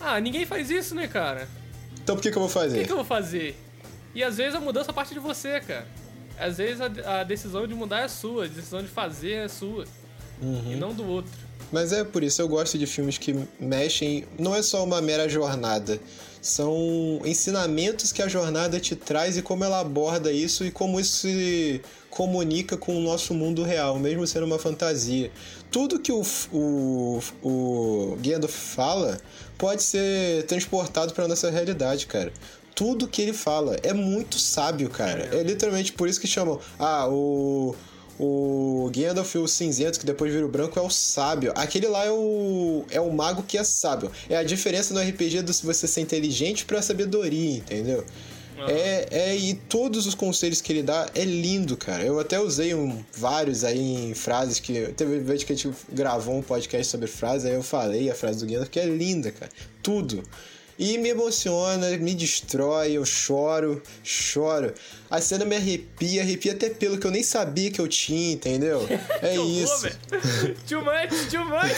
Ah, 0.01 0.21
ninguém 0.21 0.47
faz 0.47 0.71
isso, 0.71 0.95
né, 0.95 1.09
cara? 1.09 1.49
Então 2.01 2.15
por 2.15 2.23
que, 2.23 2.31
que 2.31 2.37
eu 2.37 2.43
vou 2.43 2.49
fazer? 2.49 2.77
Por 2.77 2.81
que, 2.81 2.87
que 2.87 2.93
eu 2.93 2.97
vou 2.97 3.05
fazer? 3.05 3.57
E 4.15 4.23
às 4.23 4.37
vezes 4.37 4.55
a 4.55 4.61
mudança 4.61 4.93
parte 4.93 5.13
de 5.13 5.21
você, 5.21 5.61
cara. 5.61 5.87
Às 6.39 6.59
vezes 6.59 6.81
a, 6.81 7.21
a 7.21 7.25
decisão 7.25 7.67
de 7.67 7.75
mudar 7.75 8.01
é 8.01 8.09
sua, 8.09 8.45
a 8.45 8.49
decisão 8.49 8.81
de 8.81 8.89
fazer 8.89 9.33
é 9.33 9.49
sua. 9.49 9.85
Uhum. 10.41 10.73
E 10.73 10.77
não 10.77 10.95
do 10.95 11.05
outro. 11.05 11.33
Mas 11.73 11.93
é 11.93 12.05
por 12.05 12.23
isso 12.23 12.41
eu 12.41 12.49
gosto 12.49 12.79
de 12.79 12.87
filmes 12.87 13.19
que 13.19 13.35
mexem. 13.59 14.25
Não 14.39 14.55
é 14.55 14.63
só 14.63 14.85
uma 14.85 15.03
mera 15.03 15.29
jornada 15.29 16.01
são 16.41 17.21
ensinamentos 17.25 18.13
que 18.13 18.23
a 18.23 18.29
jornada 18.29 18.79
te 18.81 18.95
traz 18.95 19.37
e 19.37 19.43
como 19.43 19.65
ela 19.65 19.81
aborda 19.81 20.33
isso 20.33 20.65
e 20.65 20.71
como 20.71 21.01
isso 21.01 21.19
se 21.19 21.81
comunica 22.11 22.77
com 22.77 22.97
o 22.97 23.01
nosso 23.01 23.35
mundo 23.35 23.63
real, 23.63 23.99
mesmo 23.99 24.27
sendo 24.27 24.47
uma 24.47 24.59
fantasia. 24.59 25.31
Tudo 25.71 25.99
que 25.99 26.13
o, 26.13 26.23
o, 26.53 27.21
o 27.43 28.19
Gandalf 28.21 28.53
fala 28.53 29.21
pode 29.57 29.83
ser 29.83 30.45
transportado 30.45 31.13
para 31.13 31.29
nossa 31.29 31.51
realidade, 31.51 32.07
cara 32.07 32.33
tudo 32.79 33.09
que 33.09 33.21
ele 33.21 33.33
fala 33.33 33.77
é 33.83 33.93
muito 33.93 34.39
sábio, 34.39 34.89
cara. 34.89 35.37
É 35.37 35.43
literalmente 35.43 35.93
por 35.93 36.09
isso 36.09 36.21
que 36.21 36.29
chamam. 36.29 36.61
Ah, 36.79 37.09
o 37.09 37.75
o 38.19 38.91
Gandalf, 38.93 39.35
o 39.37 39.47
cinzento, 39.47 40.01
que 40.01 40.07
depois 40.07 40.33
vira 40.33 40.45
o 40.45 40.49
branco, 40.49 40.79
é 40.79 40.83
o 40.83 40.91
sábio. 40.91 41.53
Aquele 41.55 41.87
lá 41.87 42.05
é 42.05 42.11
o, 42.11 42.85
é 42.91 43.01
o 43.01 43.13
mago 43.13 43.43
que 43.43 43.57
é 43.57 43.65
sábio. 43.65 44.11
É 44.29 44.37
a 44.37 44.43
diferença 44.43 44.93
no 44.93 45.01
RPG 45.01 45.43
do 45.43 45.53
se 45.53 45.65
você 45.65 45.87
ser 45.87 46.01
inteligente 46.01 46.65
pra 46.65 46.83
sabedoria, 46.83 47.59
entendeu? 47.59 48.05
É, 48.67 49.07
é, 49.11 49.37
e 49.37 49.55
todos 49.55 50.07
os 50.07 50.15
conselhos 50.15 50.61
que 50.61 50.73
ele 50.73 50.83
dá 50.83 51.09
é 51.15 51.25
lindo, 51.25 51.77
cara. 51.77 52.03
Eu 52.03 52.19
até 52.19 52.41
usei 52.41 52.75
um, 52.75 53.05
vários 53.17 53.63
aí 53.63 54.11
em 54.11 54.15
frases 54.15 54.59
que. 54.59 54.89
Teve 54.97 55.21
vez 55.21 55.45
que 55.45 55.53
a 55.53 55.57
gente 55.57 55.71
gravou 55.93 56.37
um 56.37 56.43
podcast 56.43 56.91
sobre 56.91 57.07
frases, 57.07 57.47
aí 57.47 57.55
eu 57.55 57.63
falei 57.63 58.11
a 58.11 58.15
frase 58.15 58.41
do 58.41 58.47
Gandalf, 58.47 58.69
que 58.69 58.81
é 58.81 58.87
linda, 58.87 59.31
cara. 59.31 59.53
Tudo. 59.83 60.25
E 60.79 60.97
me 60.97 61.09
emociona, 61.09 61.97
me 61.97 62.15
destrói, 62.15 62.93
eu 62.93 63.05
choro, 63.05 63.83
choro. 64.05 64.73
A 65.11 65.21
cena 65.21 65.45
me 65.45 65.57
arrepia, 65.57 66.23
arrepia 66.23 66.53
até 66.53 66.71
pelo 66.71 66.99
que 66.99 67.07
eu 67.07 67.11
nem 67.11 67.23
sabia 67.23 67.69
que 67.69 67.81
eu 67.81 67.89
tinha, 67.89 68.33
entendeu? 68.33 68.87
É 69.21 69.35
isso. 69.37 69.89
too 70.69 70.81
much, 70.83 71.29
too 71.31 71.45
much. 71.45 71.73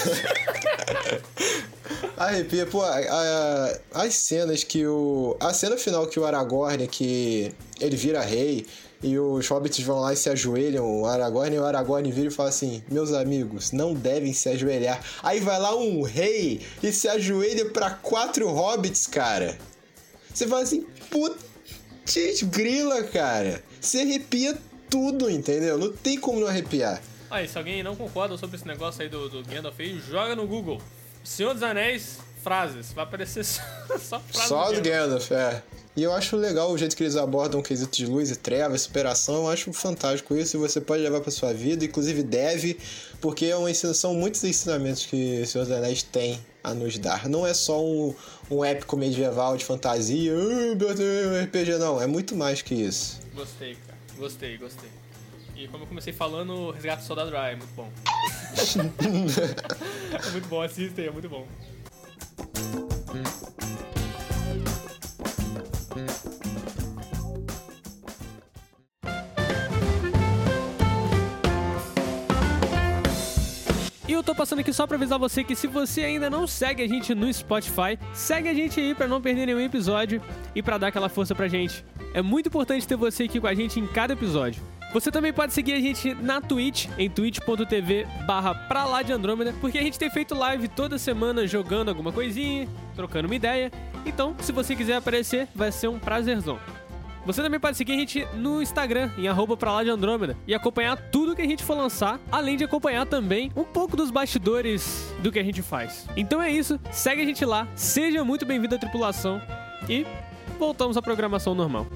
arrepia, 2.19 2.66
pô, 2.66 2.83
a, 2.83 2.99
a, 2.99 4.02
as 4.02 4.14
cenas 4.14 4.62
que 4.62 4.87
o. 4.87 5.35
A 5.40 5.54
cena 5.54 5.78
final 5.78 6.07
que 6.07 6.21
o 6.21 6.26
Aragorn, 6.26 6.87
que 6.87 7.54
ele 7.80 7.97
vira 7.97 8.21
rei, 8.21 8.66
e 9.02 9.19
os 9.19 9.49
hobbits 9.49 9.80
vão 9.80 10.00
lá 10.00 10.12
e 10.12 10.16
se 10.16 10.28
ajoelham, 10.28 10.85
o 10.85 11.07
Aragorn, 11.07 11.57
e 11.57 11.59
o 11.59 11.64
Aragorn 11.64 12.11
vira 12.12 12.28
e 12.28 12.30
fala 12.30 12.50
assim: 12.50 12.83
Meus 12.90 13.12
amigos, 13.12 13.73
não 13.73 13.95
devem 13.95 14.33
se 14.33 14.49
ajoelhar. 14.49 15.02
Aí 15.23 15.40
vai 15.40 15.59
lá 15.59 15.75
um 15.75 16.02
rei 16.02 16.61
e 16.83 16.92
se 16.92 17.09
ajoelha 17.09 17.71
para 17.71 17.90
quatro 17.90 18.49
hobbits, 18.50 19.07
cara. 19.07 19.59
Você 20.33 20.47
fala 20.47 20.62
assim: 20.62 20.87
Putz, 21.11 22.42
grila, 22.42 23.02
cara. 23.04 23.62
Você 23.80 24.00
arrepia 24.00 24.59
tudo, 24.90 25.30
entendeu? 25.30 25.78
Não 25.78 25.92
tem 25.92 26.19
como 26.19 26.40
não 26.40 26.49
arrepiar. 26.49 27.00
Aí, 27.30 27.49
se 27.49 27.57
alguém 27.57 27.83
não 27.83 27.95
concorda 27.95 28.37
sobre 28.37 28.57
esse 28.57 28.66
negócio 28.66 29.02
aí 29.02 29.09
do, 29.09 29.28
do 29.28 29.45
Gandalf 29.45 29.78
aí, 29.78 30.00
joga 30.00 30.35
no 30.35 30.47
Google. 30.47 30.83
Senhor 31.23 31.54
dos 31.54 31.62
Anéis, 31.62 32.19
frases. 32.42 32.92
Vai 32.92 33.04
aparecer 33.04 33.45
só, 33.45 33.62
só 33.99 34.21
frases. 34.21 34.49
Só 34.49 34.73
do 34.73 34.80
Gandalf, 34.83 35.30
é. 35.30 35.62
E 35.97 36.02
eu 36.02 36.12
acho 36.12 36.37
legal 36.37 36.70
o 36.70 36.78
jeito 36.78 36.97
que 36.97 37.02
eles 37.02 37.16
abordam 37.16 37.61
o 37.61 37.62
quesito 37.62 37.97
de 37.97 38.06
luz 38.06 38.30
e 38.30 38.37
trevas, 38.37 38.82
superação. 38.82 39.37
Eu 39.37 39.49
acho 39.49 39.73
fantástico 39.73 40.37
isso 40.37 40.56
e 40.56 40.61
você 40.61 40.80
pode 40.80 41.02
levar 41.02 41.20
para 41.20 41.32
sua 41.32 41.52
vida, 41.52 41.85
inclusive 41.85 42.23
deve, 42.23 42.78
porque 43.20 43.47
é 43.47 43.56
uma 43.56 43.73
são 43.75 44.14
muitos 44.14 44.44
ensinamentos 44.44 45.06
que 45.06 45.42
o 45.42 45.47
Senhor 45.47 45.64
dos 45.64 45.73
Anéis 45.73 46.02
tem 46.02 46.40
a 46.62 46.73
nos 46.73 46.97
dar. 46.99 47.28
Não 47.28 47.47
é 47.47 47.52
só 47.52 47.85
um, 47.85 48.14
um 48.50 48.64
épico 48.64 48.97
medieval 48.97 49.56
de 49.56 49.64
fantasia, 49.64 50.32
RPG, 51.44 51.78
não. 51.78 52.00
É 52.00 52.06
muito 52.06 52.37
mais 52.37 52.62
que 52.62 52.75
isso. 52.75 53.18
Gostei, 53.35 53.76
cara. 53.87 53.99
Gostei, 54.16 54.56
gostei. 54.59 54.90
E 55.56 55.66
como 55.68 55.85
eu 55.85 55.88
comecei 55.88 56.12
falando, 56.12 56.52
o 56.52 56.70
Resgate 56.70 57.02
do 57.02 57.06
Soldado 57.06 57.30
Ryan 57.30 57.49
é 57.49 57.56
muito 57.56 57.75
bom. 57.75 57.88
é 60.26 60.30
muito 60.30 60.49
bom, 60.49 60.62
assistem, 60.62 61.06
é 61.06 61.11
muito 61.11 61.28
bom. 61.28 61.47
Eu 74.20 74.24
tô 74.24 74.34
passando 74.34 74.58
aqui 74.58 74.70
só 74.70 74.86
pra 74.86 74.96
avisar 74.96 75.18
você 75.18 75.42
que 75.42 75.56
se 75.56 75.66
você 75.66 76.02
ainda 76.02 76.28
não 76.28 76.46
segue 76.46 76.82
a 76.82 76.86
gente 76.86 77.14
no 77.14 77.32
Spotify, 77.32 77.98
segue 78.12 78.50
a 78.50 78.54
gente 78.54 78.78
aí 78.78 78.94
pra 78.94 79.08
não 79.08 79.20
perder 79.20 79.46
nenhum 79.46 79.60
episódio 79.60 80.22
e 80.54 80.62
pra 80.62 80.76
dar 80.76 80.88
aquela 80.88 81.08
força 81.08 81.34
pra 81.34 81.48
gente. 81.48 81.82
É 82.12 82.20
muito 82.20 82.48
importante 82.48 82.86
ter 82.86 82.96
você 82.96 83.24
aqui 83.24 83.40
com 83.40 83.46
a 83.46 83.54
gente 83.54 83.80
em 83.80 83.86
cada 83.86 84.12
episódio. 84.12 84.62
Você 84.92 85.10
também 85.10 85.32
pode 85.32 85.54
seguir 85.54 85.72
a 85.72 85.80
gente 85.80 86.12
na 86.14 86.40
Twitch, 86.40 86.88
em 86.98 87.08
twitch.tv 87.08 88.06
barra 88.26 88.54
pra 88.54 88.84
lá 88.84 89.02
de 89.02 89.12
Andrômeda, 89.12 89.54
porque 89.58 89.78
a 89.78 89.82
gente 89.82 89.98
tem 89.98 90.10
feito 90.10 90.34
live 90.34 90.68
toda 90.68 90.98
semana 90.98 91.46
jogando 91.46 91.88
alguma 91.88 92.12
coisinha, 92.12 92.68
trocando 92.94 93.26
uma 93.26 93.34
ideia. 93.34 93.72
Então, 94.04 94.34
se 94.40 94.52
você 94.52 94.76
quiser 94.76 94.96
aparecer, 94.96 95.48
vai 95.54 95.72
ser 95.72 95.88
um 95.88 95.98
prazerzão. 95.98 96.58
Você 97.32 97.42
também 97.42 97.60
pode 97.60 97.76
seguir 97.76 97.92
a 97.92 97.96
gente 97.96 98.26
no 98.34 98.60
Instagram, 98.60 99.08
em 99.16 99.28
arroba 99.28 99.56
pra 99.56 99.72
lá 99.72 99.84
de 99.84 99.90
Andrômeda, 99.90 100.37
e 100.49 100.52
acompanhar 100.52 100.96
tudo 100.96 101.37
que 101.37 101.40
a 101.42 101.46
gente 101.46 101.62
for 101.62 101.76
lançar, 101.76 102.18
além 102.32 102.56
de 102.56 102.64
acompanhar 102.64 103.06
também 103.06 103.52
um 103.54 103.62
pouco 103.62 103.96
dos 103.96 104.10
bastidores 104.10 105.14
do 105.20 105.30
que 105.30 105.38
a 105.38 105.44
gente 105.44 105.62
faz. 105.62 106.08
Então 106.16 106.42
é 106.42 106.50
isso, 106.50 106.80
segue 106.90 107.22
a 107.22 107.25
gente 107.25 107.44
lá, 107.44 107.68
seja 107.76 108.25
muito 108.25 108.44
bem-vindo 108.44 108.75
à 108.75 108.78
tripulação 108.78 109.40
e 109.88 110.04
voltamos 110.58 110.96
à 110.96 111.02
programação 111.02 111.54
normal. 111.54 111.87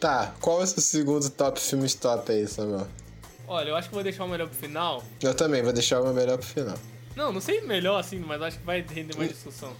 Tá, 0.00 0.34
qual 0.40 0.60
é 0.60 0.64
o 0.64 0.66
seu 0.66 0.82
segundo 0.82 1.28
top 1.28 1.60
filmes 1.60 1.94
top 1.94 2.32
aí, 2.32 2.46
Samuel? 2.48 2.88
Olha, 3.46 3.68
eu 3.68 3.76
acho 3.76 3.88
que 3.88 3.94
vou 3.94 4.02
deixar 4.02 4.24
o 4.24 4.28
melhor 4.28 4.48
pro 4.48 4.56
final. 4.56 5.04
Eu 5.20 5.34
também, 5.34 5.62
vou 5.62 5.72
deixar 5.72 6.00
o 6.00 6.04
meu 6.04 6.14
melhor 6.14 6.38
pro 6.38 6.46
final. 6.46 6.76
Não, 7.14 7.30
não 7.32 7.40
sei 7.40 7.60
melhor 7.60 7.98
assim, 8.00 8.18
mas 8.18 8.40
acho 8.40 8.58
que 8.58 8.64
vai 8.64 8.80
render 8.80 9.14
mais 9.16 9.28
discussão. 9.30 9.74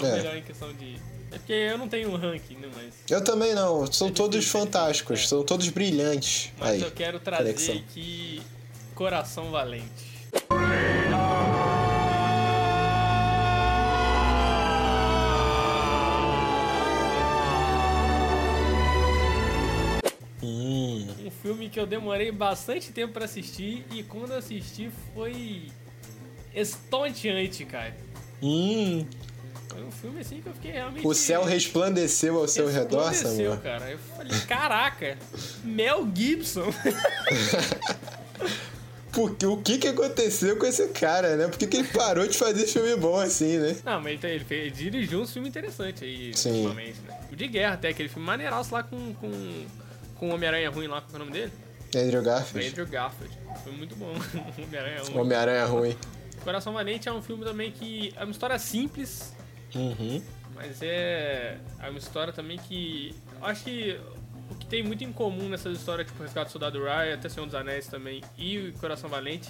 Não 0.00 0.08
É. 0.08 0.16
melhor 0.16 0.36
em 0.36 0.42
questão 0.42 0.72
de. 0.72 0.96
É 1.30 1.38
porque 1.38 1.52
eu 1.52 1.78
não 1.78 1.88
tenho 1.88 2.10
um 2.10 2.16
ranking, 2.16 2.56
né? 2.56 2.68
Mas, 2.74 2.94
Eu 3.08 3.22
também 3.22 3.54
não, 3.54 3.90
são 3.90 4.08
É 4.08 4.10
todos 4.10 4.40
difícil, 4.40 4.60
é 4.60 4.64
fantásticos, 4.64 5.16
difícil, 5.18 5.38
são 5.38 5.46
todos 5.46 5.68
brilhantes. 5.68 6.50
mas 6.58 6.70
Aí, 6.70 6.82
eu 6.82 6.90
quero 6.90 7.20
trazer 7.20 7.44
conexão. 7.54 7.74
aqui 7.76 8.42
Coração 8.94 9.50
Valente. 9.50 10.11
Que 21.72 21.80
eu 21.80 21.86
demorei 21.86 22.30
bastante 22.30 22.92
tempo 22.92 23.14
pra 23.14 23.24
assistir 23.24 23.84
e 23.90 24.02
quando 24.02 24.32
assisti 24.32 24.90
foi 25.14 25.68
estonteante, 26.54 27.64
cara. 27.64 27.96
hum. 28.42 29.06
Foi 29.68 29.82
um 29.84 29.90
filme 29.90 30.20
assim 30.20 30.42
que 30.42 30.48
eu 30.48 30.52
fiquei 30.52 30.72
realmente. 30.72 31.06
O 31.06 31.14
céu 31.14 31.44
resplandeceu 31.44 32.38
ao 32.38 32.46
seu 32.46 32.68
redor, 32.68 33.08
Resplandeceu, 33.08 33.52
Samuel. 33.54 33.60
cara. 33.62 33.90
Eu 33.90 33.98
falei, 33.98 34.38
caraca, 34.40 35.18
Mel 35.64 36.06
Gibson. 36.14 36.66
Porque, 39.12 39.44
o 39.44 39.58
que 39.58 39.76
que 39.78 39.88
aconteceu 39.88 40.56
com 40.56 40.64
esse 40.64 40.88
cara, 40.88 41.36
né? 41.36 41.46
Por 41.46 41.58
que, 41.58 41.66
que 41.66 41.76
ele 41.78 41.88
parou 41.88 42.26
de 42.26 42.36
fazer 42.36 42.66
filme 42.66 42.96
bom 42.96 43.18
assim, 43.18 43.58
né? 43.58 43.76
Não, 43.84 44.00
mas 44.00 44.22
ele, 44.24 44.34
ele, 44.36 44.44
fez- 44.44 44.62
ele 44.62 44.70
dirigiu 44.70 45.20
uns 45.20 45.30
filmes 45.32 45.50
interessantes 45.50 46.02
aí, 46.02 46.32
Sim. 46.34 46.50
ultimamente, 46.62 46.98
né? 47.06 47.20
O 47.30 47.36
de 47.36 47.46
guerra 47.46 47.74
até, 47.74 47.88
aquele 47.88 48.08
filme 48.08 48.26
maneiraço 48.26 48.72
lá 48.74 48.82
com, 48.82 49.12
com, 49.14 49.30
com 50.22 50.30
o 50.30 50.34
Homem-Aranha 50.34 50.70
ruim 50.70 50.86
lá, 50.86 51.00
qual 51.00 51.14
é 51.14 51.16
o 51.16 51.18
nome 51.18 51.32
dele? 51.32 51.52
Andrew 51.96 52.22
Garfield. 52.22 52.68
Andrew 52.68 52.86
Garfield. 52.86 53.38
Foi 53.64 53.72
muito 53.72 53.96
bom. 53.96 54.12
Homem-Aranha 54.56 55.02
ruim. 55.02 55.18
Homem-Aranha 55.18 55.64
ruim. 55.64 55.96
Coração 56.44 56.72
Valente 56.72 57.08
é 57.08 57.12
um 57.12 57.20
filme 57.20 57.44
também 57.44 57.72
que 57.72 58.14
é 58.16 58.22
uma 58.22 58.30
história 58.30 58.56
simples, 58.56 59.34
Uhum. 59.74 60.22
mas 60.54 60.80
é, 60.80 61.58
é 61.80 61.88
uma 61.90 61.98
história 61.98 62.32
também 62.32 62.56
que. 62.56 63.12
Eu 63.40 63.46
acho 63.46 63.64
que 63.64 63.98
o 64.48 64.54
que 64.54 64.64
tem 64.66 64.84
muito 64.84 65.02
em 65.02 65.12
comum 65.12 65.48
nessas 65.48 65.76
histórias, 65.76 66.06
tipo 66.06 66.22
Resgate 66.22 66.50
do 66.50 66.52
Soldado 66.52 66.78
Ryan, 66.84 67.14
até 67.14 67.28
Senhor 67.28 67.46
dos 67.46 67.54
Anéis 67.56 67.88
também, 67.88 68.22
e 68.38 68.58
o 68.68 68.72
Coração 68.74 69.10
Valente, 69.10 69.48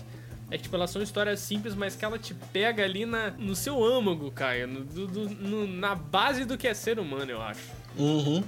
é 0.50 0.56
que 0.56 0.62
tipo, 0.64 0.74
elas 0.76 0.90
são 0.90 1.02
histórias 1.02 1.38
simples, 1.40 1.74
mas 1.74 1.94
que 1.96 2.02
ela 2.04 2.18
te 2.18 2.32
pega 2.34 2.82
ali 2.82 3.04
na, 3.04 3.30
no 3.32 3.54
seu 3.54 3.84
âmago, 3.84 4.30
Caio, 4.30 4.66
no, 4.66 4.84
do- 4.84 5.28
no- 5.28 5.66
na 5.66 5.94
base 5.94 6.46
do 6.46 6.56
que 6.56 6.66
é 6.66 6.72
ser 6.72 6.98
humano, 6.98 7.30
eu 7.30 7.42
acho. 7.42 7.60
Uhum. 7.98 8.42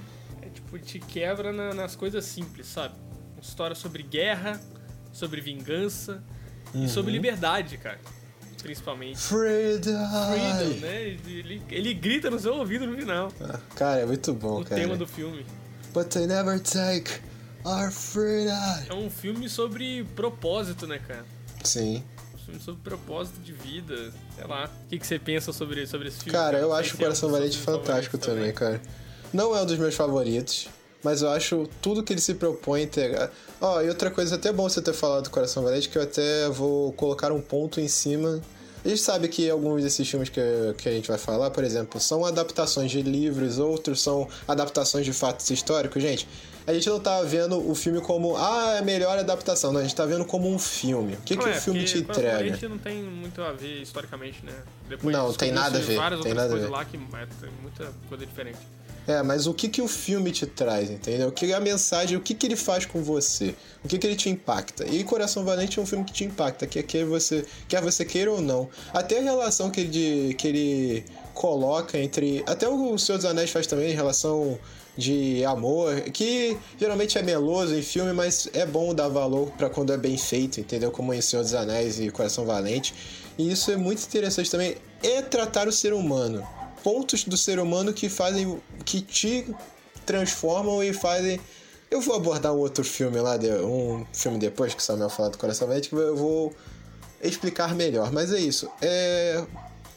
Tipo, 0.55 0.79
te 0.79 0.99
quebra 0.99 1.51
na- 1.53 1.73
nas 1.73 1.95
coisas 1.95 2.25
simples, 2.25 2.65
sabe? 2.67 2.95
Uma 3.33 3.41
história 3.41 3.75
sobre 3.75 4.01
guerra, 4.03 4.59
sobre 5.13 5.39
vingança 5.41 6.23
e 6.73 6.87
sobre 6.89 7.11
liberdade, 7.11 7.77
cara. 7.77 7.99
Principalmente. 8.63 9.19
Freedom! 9.19 9.91
Freedom, 10.31 10.79
né? 10.81 11.01
Ele, 11.03 11.61
ele 11.69 11.93
grita 11.93 12.31
no 12.31 12.39
seu 12.39 12.55
ouvido 12.55 12.87
no 12.87 12.97
final. 12.97 13.31
Ah, 13.39 13.59
Cara, 13.75 14.01
é 14.01 14.05
muito 14.07 14.33
bom, 14.33 14.61
o 14.61 14.65
cara. 14.65 14.81
tema 14.81 14.95
do 14.97 15.05
filme. 15.05 15.45
But 15.93 16.07
they 16.07 16.25
never 16.25 16.59
take 16.59 17.21
our 17.63 17.91
freedom. 17.91 18.51
É 18.89 18.93
um 18.93 19.09
filme 19.09 19.47
sobre 19.47 20.03
propósito, 20.15 20.87
né, 20.87 20.99
cara? 20.99 21.25
Sim. 21.63 22.03
Um 22.33 22.37
filme 22.39 22.59
sobre 22.59 22.81
propósito 22.81 23.39
de 23.39 23.53
vida. 23.53 24.11
Sei 24.35 24.45
lá. 24.47 24.65
O 24.85 24.87
que, 24.87 24.97
que 24.97 25.05
você 25.05 25.19
pensa 25.19 25.53
sobre, 25.53 25.85
sobre 25.85 26.07
esse 26.07 26.17
filme? 26.23 26.31
Cara, 26.31 26.57
eu 26.57 26.73
acho 26.73 26.95
o 26.95 26.97
Coração 26.97 27.29
Valente 27.29 27.57
fantástico 27.59 28.17
favoritos 28.17 28.25
também, 28.27 28.51
cara. 28.53 28.81
Não 29.35 29.53
é 29.53 29.61
um 29.61 29.65
dos 29.65 29.77
meus 29.77 29.93
favoritos, 29.93 30.69
mas 31.03 31.21
eu 31.21 31.27
acho 31.29 31.67
tudo 31.81 32.01
que 32.01 32.13
ele 32.13 32.21
se 32.21 32.35
propõe 32.35 32.83
entregar. 32.83 33.29
Ó, 33.59 33.81
e 33.81 33.89
outra 33.89 34.09
coisa 34.09 34.35
até 34.35 34.49
bom 34.53 34.69
você 34.69 34.81
ter 34.81 34.93
falado 34.93 35.25
do 35.25 35.29
Coração 35.29 35.61
Valente, 35.61 35.89
que 35.89 35.97
eu 35.97 36.03
até 36.03 36.47
vou 36.47 36.93
colocar 36.93 37.33
um 37.33 37.41
ponto 37.41 37.81
em 37.81 37.87
cima. 37.89 38.41
A 38.85 38.87
gente 38.87 39.01
sabe 39.01 39.27
que 39.27 39.49
alguns 39.49 39.83
desses 39.83 40.09
filmes 40.09 40.29
que, 40.29 40.39
que 40.77 40.87
a 40.87 40.91
gente 40.93 41.09
vai 41.09 41.17
falar, 41.17 41.51
por 41.51 41.65
exemplo, 41.65 41.99
são 41.99 42.23
adaptações 42.23 42.89
de 42.89 43.01
livros, 43.01 43.59
outros 43.59 44.01
são 44.01 44.25
adaptações 44.47 45.03
de 45.03 45.11
fatos 45.11 45.49
históricos, 45.49 46.01
gente. 46.01 46.25
A 46.65 46.73
gente 46.73 46.87
não 46.87 47.01
tá 47.01 47.21
vendo 47.21 47.69
o 47.69 47.75
filme 47.75 47.99
como, 47.99 48.37
ah, 48.37 48.75
é 48.75 48.79
a 48.79 48.81
melhor 48.83 49.19
adaptação. 49.19 49.73
Não, 49.73 49.81
a 49.81 49.83
gente 49.83 49.95
tá 49.95 50.05
vendo 50.05 50.23
como 50.23 50.49
um 50.49 50.57
filme. 50.57 51.15
O 51.15 51.17
que, 51.17 51.35
que 51.35 51.43
Não, 51.43 51.51
o 51.51 51.55
é, 51.55 51.59
filme 51.59 51.81
porque 51.81 51.93
te 51.93 51.99
entrega? 51.99 52.37
Valente 52.37 52.67
não 52.69 52.77
tem 52.77 53.03
muito 53.03 53.41
a 53.41 53.51
ver 53.51 53.81
historicamente, 53.81 54.45
né? 54.45 54.53
Depois 54.87 55.13
Não, 55.13 55.33
tem 55.33 55.51
nada 55.51 55.77
a 55.77 55.81
ver, 55.81 55.97
várias 55.97 56.21
tem 56.21 56.31
outras 56.31 56.35
nada 56.35 56.47
a 56.47 56.49
coisas 56.51 56.69
ver. 56.69 56.73
lá 56.73 56.85
que 56.85 56.95
é, 56.95 57.27
tem 57.41 57.51
muita 57.61 57.93
coisa 58.07 58.25
diferente. 58.25 58.59
É, 59.07 59.21
mas 59.21 59.45
o 59.45 59.53
que, 59.53 59.69
que 59.69 59.81
o 59.81 59.87
filme 59.87 60.31
te 60.31 60.45
traz, 60.47 60.89
entendeu? 60.89 61.27
O 61.27 61.31
que 61.31 61.53
a 61.53 61.59
mensagem, 61.59 62.17
o 62.17 62.21
que, 62.21 62.33
que 62.33 62.47
ele 62.47 62.55
faz 62.55 62.85
com 62.85 63.03
você? 63.03 63.53
O 63.83 63.87
que, 63.87 63.99
que 63.99 64.07
ele 64.07 64.15
te 64.15 64.29
impacta? 64.29 64.85
E 64.87 65.03
Coração 65.03 65.45
Valente 65.45 65.79
é 65.79 65.81
um 65.81 65.85
filme 65.85 66.03
que 66.03 66.11
te 66.11 66.23
impacta, 66.23 66.65
quer, 66.65 66.83
quer, 66.83 67.05
você, 67.05 67.45
quer 67.67 67.81
você 67.81 68.03
queira 68.03 68.31
ou 68.31 68.41
não. 68.41 68.67
Até 68.93 69.19
a 69.19 69.21
relação 69.21 69.69
que 69.69 69.81
ele, 69.81 70.33
que 70.33 70.47
ele 70.47 71.05
coloca 71.35 71.97
entre. 71.99 72.43
Até 72.47 72.67
o 72.67 72.97
Senhor 72.97 73.17
dos 73.17 73.25
Anéis 73.25 73.51
faz 73.51 73.67
também, 73.67 73.91
em 73.91 73.95
relação 73.95 74.57
de 74.97 75.43
amor, 75.43 76.01
que 76.11 76.57
geralmente 76.79 77.17
é 77.17 77.21
meloso 77.21 77.75
em 77.75 77.81
filme, 77.81 78.13
mas 78.13 78.49
é 78.53 78.65
bom 78.65 78.93
dar 78.93 79.09
valor 79.09 79.51
pra 79.57 79.69
quando 79.69 79.91
é 79.91 79.97
bem 79.97 80.17
feito, 80.17 80.59
entendeu? 80.59 80.89
Como 80.89 81.13
em 81.13 81.21
Senhor 81.21 81.43
dos 81.43 81.53
Anéis 81.53 81.99
e 81.99 82.09
Coração 82.09 82.45
Valente. 82.45 82.93
E 83.37 83.51
isso 83.51 83.69
é 83.69 83.75
muito 83.75 84.01
interessante 84.03 84.49
também, 84.49 84.77
é 85.03 85.21
tratar 85.21 85.67
o 85.67 85.71
ser 85.71 85.93
humano. 85.93 86.47
Pontos 86.85 87.23
do 87.23 87.35
ser 87.35 87.57
humano 87.59 87.91
que 87.91 88.07
fazem. 88.09 88.61
que 88.85 89.01
te 89.01 89.47
transformam 90.05 90.83
e 90.83 90.93
fazem. 90.93 91.39
Eu 91.89 91.99
vou 91.99 92.15
abordar 92.15 92.53
um 92.53 92.57
outro 92.59 92.83
filme 92.83 93.19
lá, 93.19 93.35
um 93.63 94.05
filme 94.13 94.37
depois 94.37 94.73
que 94.75 94.79
o 94.81 94.83
Samuel 94.83 95.09
falar 95.09 95.29
do 95.29 95.37
Coração 95.39 95.67
Valente, 95.67 95.89
que 95.89 95.95
eu 95.95 96.15
vou 96.15 96.53
explicar 97.23 97.73
melhor. 97.73 98.11
Mas 98.11 98.31
é 98.31 98.39
isso. 98.39 98.69
É. 98.81 99.43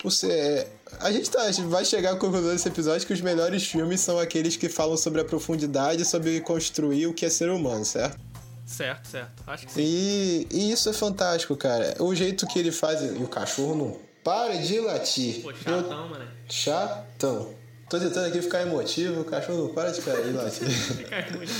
O 0.02 0.10
ce- 0.10 0.30
é, 0.30 0.66
a 1.00 1.10
gente, 1.12 1.28
tá, 1.28 1.40
vai 1.66 1.84
chegar 1.84 2.12
à 2.12 2.16
conclusão 2.16 2.52
desse 2.52 2.68
episódio 2.68 3.06
que 3.06 3.12
os 3.12 3.20
melhores 3.20 3.66
filmes 3.66 4.00
são 4.00 4.18
aqueles 4.18 4.56
que 4.56 4.68
falam 4.68 4.96
sobre 4.96 5.20
a 5.20 5.24
profundidade, 5.24 6.04
sobre 6.06 6.40
construir 6.40 7.06
o 7.08 7.12
que 7.12 7.26
é 7.26 7.28
ser 7.30 7.50
humano, 7.50 7.84
certo? 7.84 8.16
Certo, 8.64 9.08
certo. 9.08 9.42
Acho 9.46 9.66
que 9.66 9.72
sim. 9.72 9.80
E, 9.82 10.46
e 10.52 10.72
isso 10.72 10.88
é 10.88 10.92
fantástico, 10.92 11.54
cara. 11.56 11.96
O 12.00 12.14
jeito 12.14 12.46
que 12.46 12.58
ele 12.58 12.70
faz. 12.72 13.02
E 13.02 13.22
o 13.22 13.28
cachorro 13.28 13.74
não 13.74 14.07
para 14.28 14.58
de 14.58 14.78
latir. 14.78 15.40
Pô, 15.40 15.50
Eu- 15.50 15.56
chatão, 15.56 16.08
mano. 16.10 16.24
Chatão. 16.50 17.54
Tô 17.88 17.98
tentando 17.98 18.26
aqui 18.26 18.42
ficar 18.42 18.60
emotivo, 18.60 19.22
o 19.22 19.24
cachorro 19.24 19.68
não 19.68 19.74
para 19.74 19.90
de 19.90 20.02
cair 20.02 20.34
latir. 20.34 20.68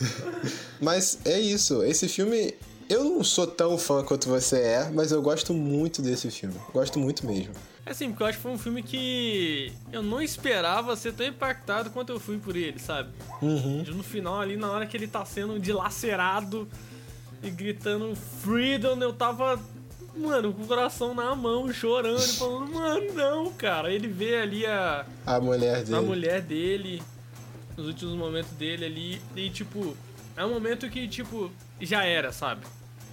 Mas 0.78 1.18
é 1.24 1.40
isso, 1.40 1.82
esse 1.82 2.06
filme. 2.08 2.54
Eu 2.90 3.04
não 3.04 3.24
sou 3.24 3.46
tão 3.46 3.78
fã 3.78 4.04
quanto 4.04 4.28
você 4.28 4.58
é, 4.60 4.90
mas 4.90 5.12
eu 5.12 5.22
gosto 5.22 5.54
muito 5.54 6.02
desse 6.02 6.28
filme. 6.28 6.56
Gosto 6.74 6.98
muito 6.98 7.24
mesmo. 7.24 7.54
É 7.86 7.92
assim, 7.92 8.08
porque 8.08 8.24
eu 8.24 8.26
acho 8.26 8.38
que 8.38 8.42
foi 8.42 8.50
um 8.50 8.58
filme 8.58 8.82
que 8.82 9.72
eu 9.92 10.02
não 10.02 10.20
esperava 10.20 10.96
ser 10.96 11.12
tão 11.12 11.24
impactado 11.24 11.90
quanto 11.90 12.10
eu 12.12 12.18
fui 12.18 12.36
por 12.38 12.56
ele, 12.56 12.80
sabe? 12.80 13.10
Uhum. 13.40 13.84
No 13.94 14.02
final 14.02 14.40
ali, 14.40 14.56
na 14.56 14.72
hora 14.72 14.86
que 14.86 14.96
ele 14.96 15.06
tá 15.06 15.24
sendo 15.24 15.60
dilacerado 15.60 16.68
e 17.44 17.48
gritando 17.50 18.12
Freedom, 18.42 18.98
eu 19.00 19.12
tava 19.12 19.60
mano, 20.20 20.52
com 20.52 20.62
o 20.62 20.66
coração 20.66 21.14
na 21.14 21.34
mão, 21.34 21.72
chorando, 21.72 22.20
falando, 22.34 22.72
mano, 22.72 23.12
não, 23.14 23.52
cara. 23.52 23.92
Ele 23.92 24.08
vê 24.08 24.36
ali 24.36 24.66
a, 24.66 25.04
A 25.26 25.40
mulher 25.40 25.82
dele. 25.82 25.96
a 25.96 26.02
mulher 26.02 26.40
dele, 26.42 27.02
nos 27.76 27.86
últimos 27.86 28.14
momentos 28.14 28.50
dele 28.52 28.84
ali, 28.84 29.22
e 29.34 29.50
tipo, 29.50 29.96
é 30.36 30.44
um 30.44 30.50
momento 30.52 30.88
que, 30.88 31.08
tipo, 31.08 31.50
já 31.80 32.04
era, 32.04 32.32
sabe? 32.32 32.64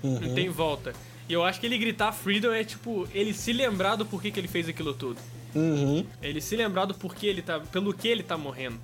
Uhum. 0.04 0.20
Não 0.20 0.36
tem 0.36 0.50
volta. 0.50 0.94
E 1.28 1.34
eu 1.34 1.44
acho 1.44 1.60
que 1.60 1.66
ele 1.66 1.78
gritar 1.78 2.12
Freedom 2.14 2.52
é, 2.52 2.64
tipo, 2.64 3.08
ele 3.14 3.34
se 3.34 3.52
lembrar 3.52 3.96
do 3.96 4.06
porquê 4.06 4.32
que 4.32 4.40
ele 4.40 4.48
fez 4.48 4.70
aquilo 4.70 4.94
tudo. 4.94 5.20
Uhum. 5.56 6.06
Ele 6.22 6.40
se 6.40 6.56
lembrar 6.56 6.86
do 6.86 6.94
porquê 6.94 7.28
ele 7.28 7.42
tá. 7.42 7.60
pelo 7.60 7.94
que 7.94 8.08
ele 8.08 8.24
tá 8.24 8.38
morrendo. 8.38 8.80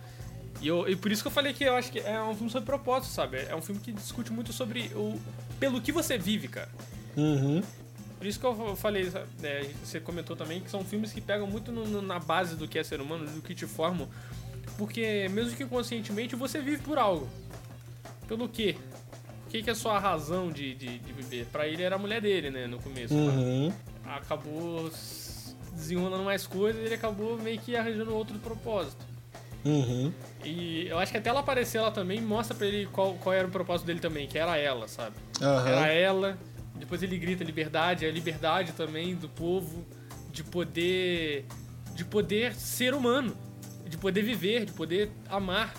E, 0.61 0.67
eu, 0.67 0.87
e 0.87 0.95
por 0.95 1.11
isso 1.11 1.21
que 1.21 1.27
eu 1.27 1.31
falei 1.31 1.53
que 1.53 1.63
eu 1.63 1.75
acho 1.75 1.91
que 1.91 1.99
é 1.99 2.21
um 2.21 2.33
filme 2.33 2.49
sobre 2.49 2.65
propósito, 2.65 3.11
sabe? 3.11 3.37
É 3.37 3.55
um 3.55 3.61
filme 3.61 3.79
que 3.81 3.91
discute 3.91 4.31
muito 4.31 4.51
sobre 4.53 4.91
o. 4.95 5.19
pelo 5.59 5.79
que 5.81 5.91
você 5.91 6.17
vive, 6.17 6.47
cara. 6.47 6.69
Uhum. 7.15 7.61
Por 8.23 8.27
isso 8.29 8.39
que 8.39 8.45
eu 8.45 8.73
falei, 8.77 9.11
né, 9.41 9.69
você 9.83 9.99
comentou 9.99 10.33
também 10.33 10.61
que 10.61 10.71
são 10.71 10.81
filmes 10.81 11.11
que 11.11 11.19
pegam 11.19 11.45
muito 11.45 11.73
no- 11.73 11.85
no- 11.85 12.01
na 12.01 12.19
base 12.19 12.55
do 12.55 12.69
que 12.69 12.79
é 12.79 12.83
ser 12.83 13.01
humano, 13.01 13.25
do 13.25 13.41
que 13.41 13.53
te 13.53 13.67
formam. 13.67 14.07
Porque 14.77 15.27
mesmo 15.29 15.57
que 15.57 15.65
conscientemente 15.65 16.33
você 16.33 16.61
vive 16.61 16.81
por 16.83 16.97
algo. 16.97 17.27
Pelo 18.25 18.47
quê? 18.47 18.77
O 19.45 19.49
que, 19.49 19.61
que 19.61 19.69
é 19.69 19.73
a 19.73 19.75
sua 19.75 19.99
razão 19.99 20.49
de, 20.49 20.73
de, 20.73 20.99
de 20.99 21.11
viver? 21.11 21.47
Pra 21.51 21.67
ele 21.67 21.83
era 21.83 21.95
a 21.97 21.99
mulher 21.99 22.21
dele, 22.21 22.49
né, 22.49 22.65
no 22.65 22.79
começo. 22.79 23.13
Uhum. 23.13 23.73
Acabou 24.05 24.89
desenrolando 25.73 26.23
mais 26.23 26.47
coisas 26.47 26.81
e 26.81 26.85
ele 26.85 26.95
acabou 26.95 27.37
meio 27.37 27.59
que 27.59 27.75
arranjando 27.75 28.15
outro 28.15 28.39
propósito. 28.39 29.05
Uhum. 29.65 30.13
E 30.45 30.87
eu 30.87 30.97
acho 30.97 31.11
que 31.11 31.17
até 31.17 31.29
ela 31.29 31.41
aparecer 31.41 31.77
ela 31.77 31.91
também 31.91 32.21
mostra 32.21 32.55
pra 32.55 32.67
ele 32.67 32.85
qual, 32.85 33.15
qual 33.15 33.33
era 33.35 33.45
o 33.49 33.51
propósito 33.51 33.85
dele 33.85 33.99
também, 33.99 34.29
que 34.29 34.37
era 34.39 34.55
ela, 34.57 34.87
sabe? 34.87 35.17
Aham. 35.41 35.67
Era 35.69 35.87
ela, 35.91 36.37
depois 36.75 37.01
ele 37.03 37.17
grita 37.17 37.43
liberdade, 37.43 38.05
é 38.05 38.09
a 38.09 38.11
liberdade 38.11 38.71
também 38.73 39.15
do 39.15 39.29
povo 39.29 39.85
de 40.31 40.43
poder 40.43 41.45
de 41.95 42.03
poder 42.03 42.55
ser 42.55 42.93
humano, 42.93 43.37
de 43.87 43.97
poder 43.97 44.23
viver, 44.23 44.65
de 44.65 44.71
poder 44.71 45.11
amar. 45.29 45.73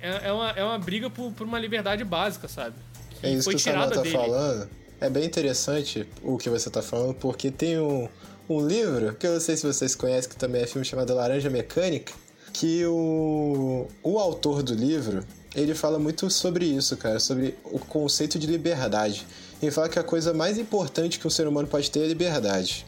É, 0.00 0.28
é 0.28 0.32
uma, 0.32 0.50
é 0.50 0.64
uma 0.64 0.78
briga 0.78 1.10
por, 1.10 1.30
por 1.32 1.46
uma 1.46 1.58
liberdade 1.58 2.02
básica, 2.02 2.48
sabe? 2.48 2.76
Que 3.20 3.26
É 3.26 3.30
isso 3.32 3.44
foi 3.44 3.54
que 3.54 3.60
o 3.60 3.62
Samuel 3.62 3.90
tá 3.90 4.00
dele. 4.00 4.16
falando. 4.16 4.70
É 5.00 5.10
bem 5.10 5.24
interessante 5.24 6.06
o 6.22 6.38
que 6.38 6.48
você 6.48 6.70
tá 6.70 6.80
falando, 6.82 7.14
porque 7.14 7.50
tem 7.50 7.78
um, 7.78 8.08
um 8.48 8.66
livro, 8.66 9.14
que 9.14 9.26
eu 9.26 9.34
não 9.34 9.40
sei 9.40 9.56
se 9.56 9.66
vocês 9.66 9.94
conhecem, 9.94 10.30
que 10.30 10.36
também 10.36 10.62
é 10.62 10.66
filme 10.66 10.84
chamado 10.84 11.14
Laranja 11.14 11.50
Mecânica, 11.50 12.12
que 12.52 12.84
o, 12.86 13.86
o 14.02 14.18
autor 14.18 14.62
do 14.62 14.74
livro, 14.74 15.24
ele 15.54 15.74
fala 15.74 15.98
muito 15.98 16.28
sobre 16.30 16.64
isso, 16.64 16.96
cara, 16.96 17.20
sobre 17.20 17.54
o 17.64 17.78
conceito 17.78 18.38
de 18.38 18.46
liberdade. 18.46 19.26
Ele 19.60 19.70
fala 19.70 19.88
que 19.88 19.98
a 19.98 20.02
coisa 20.02 20.32
mais 20.32 20.58
importante 20.58 21.18
que 21.18 21.26
um 21.26 21.30
ser 21.30 21.46
humano 21.46 21.68
pode 21.68 21.90
ter 21.90 22.00
é 22.00 22.06
liberdade. 22.06 22.86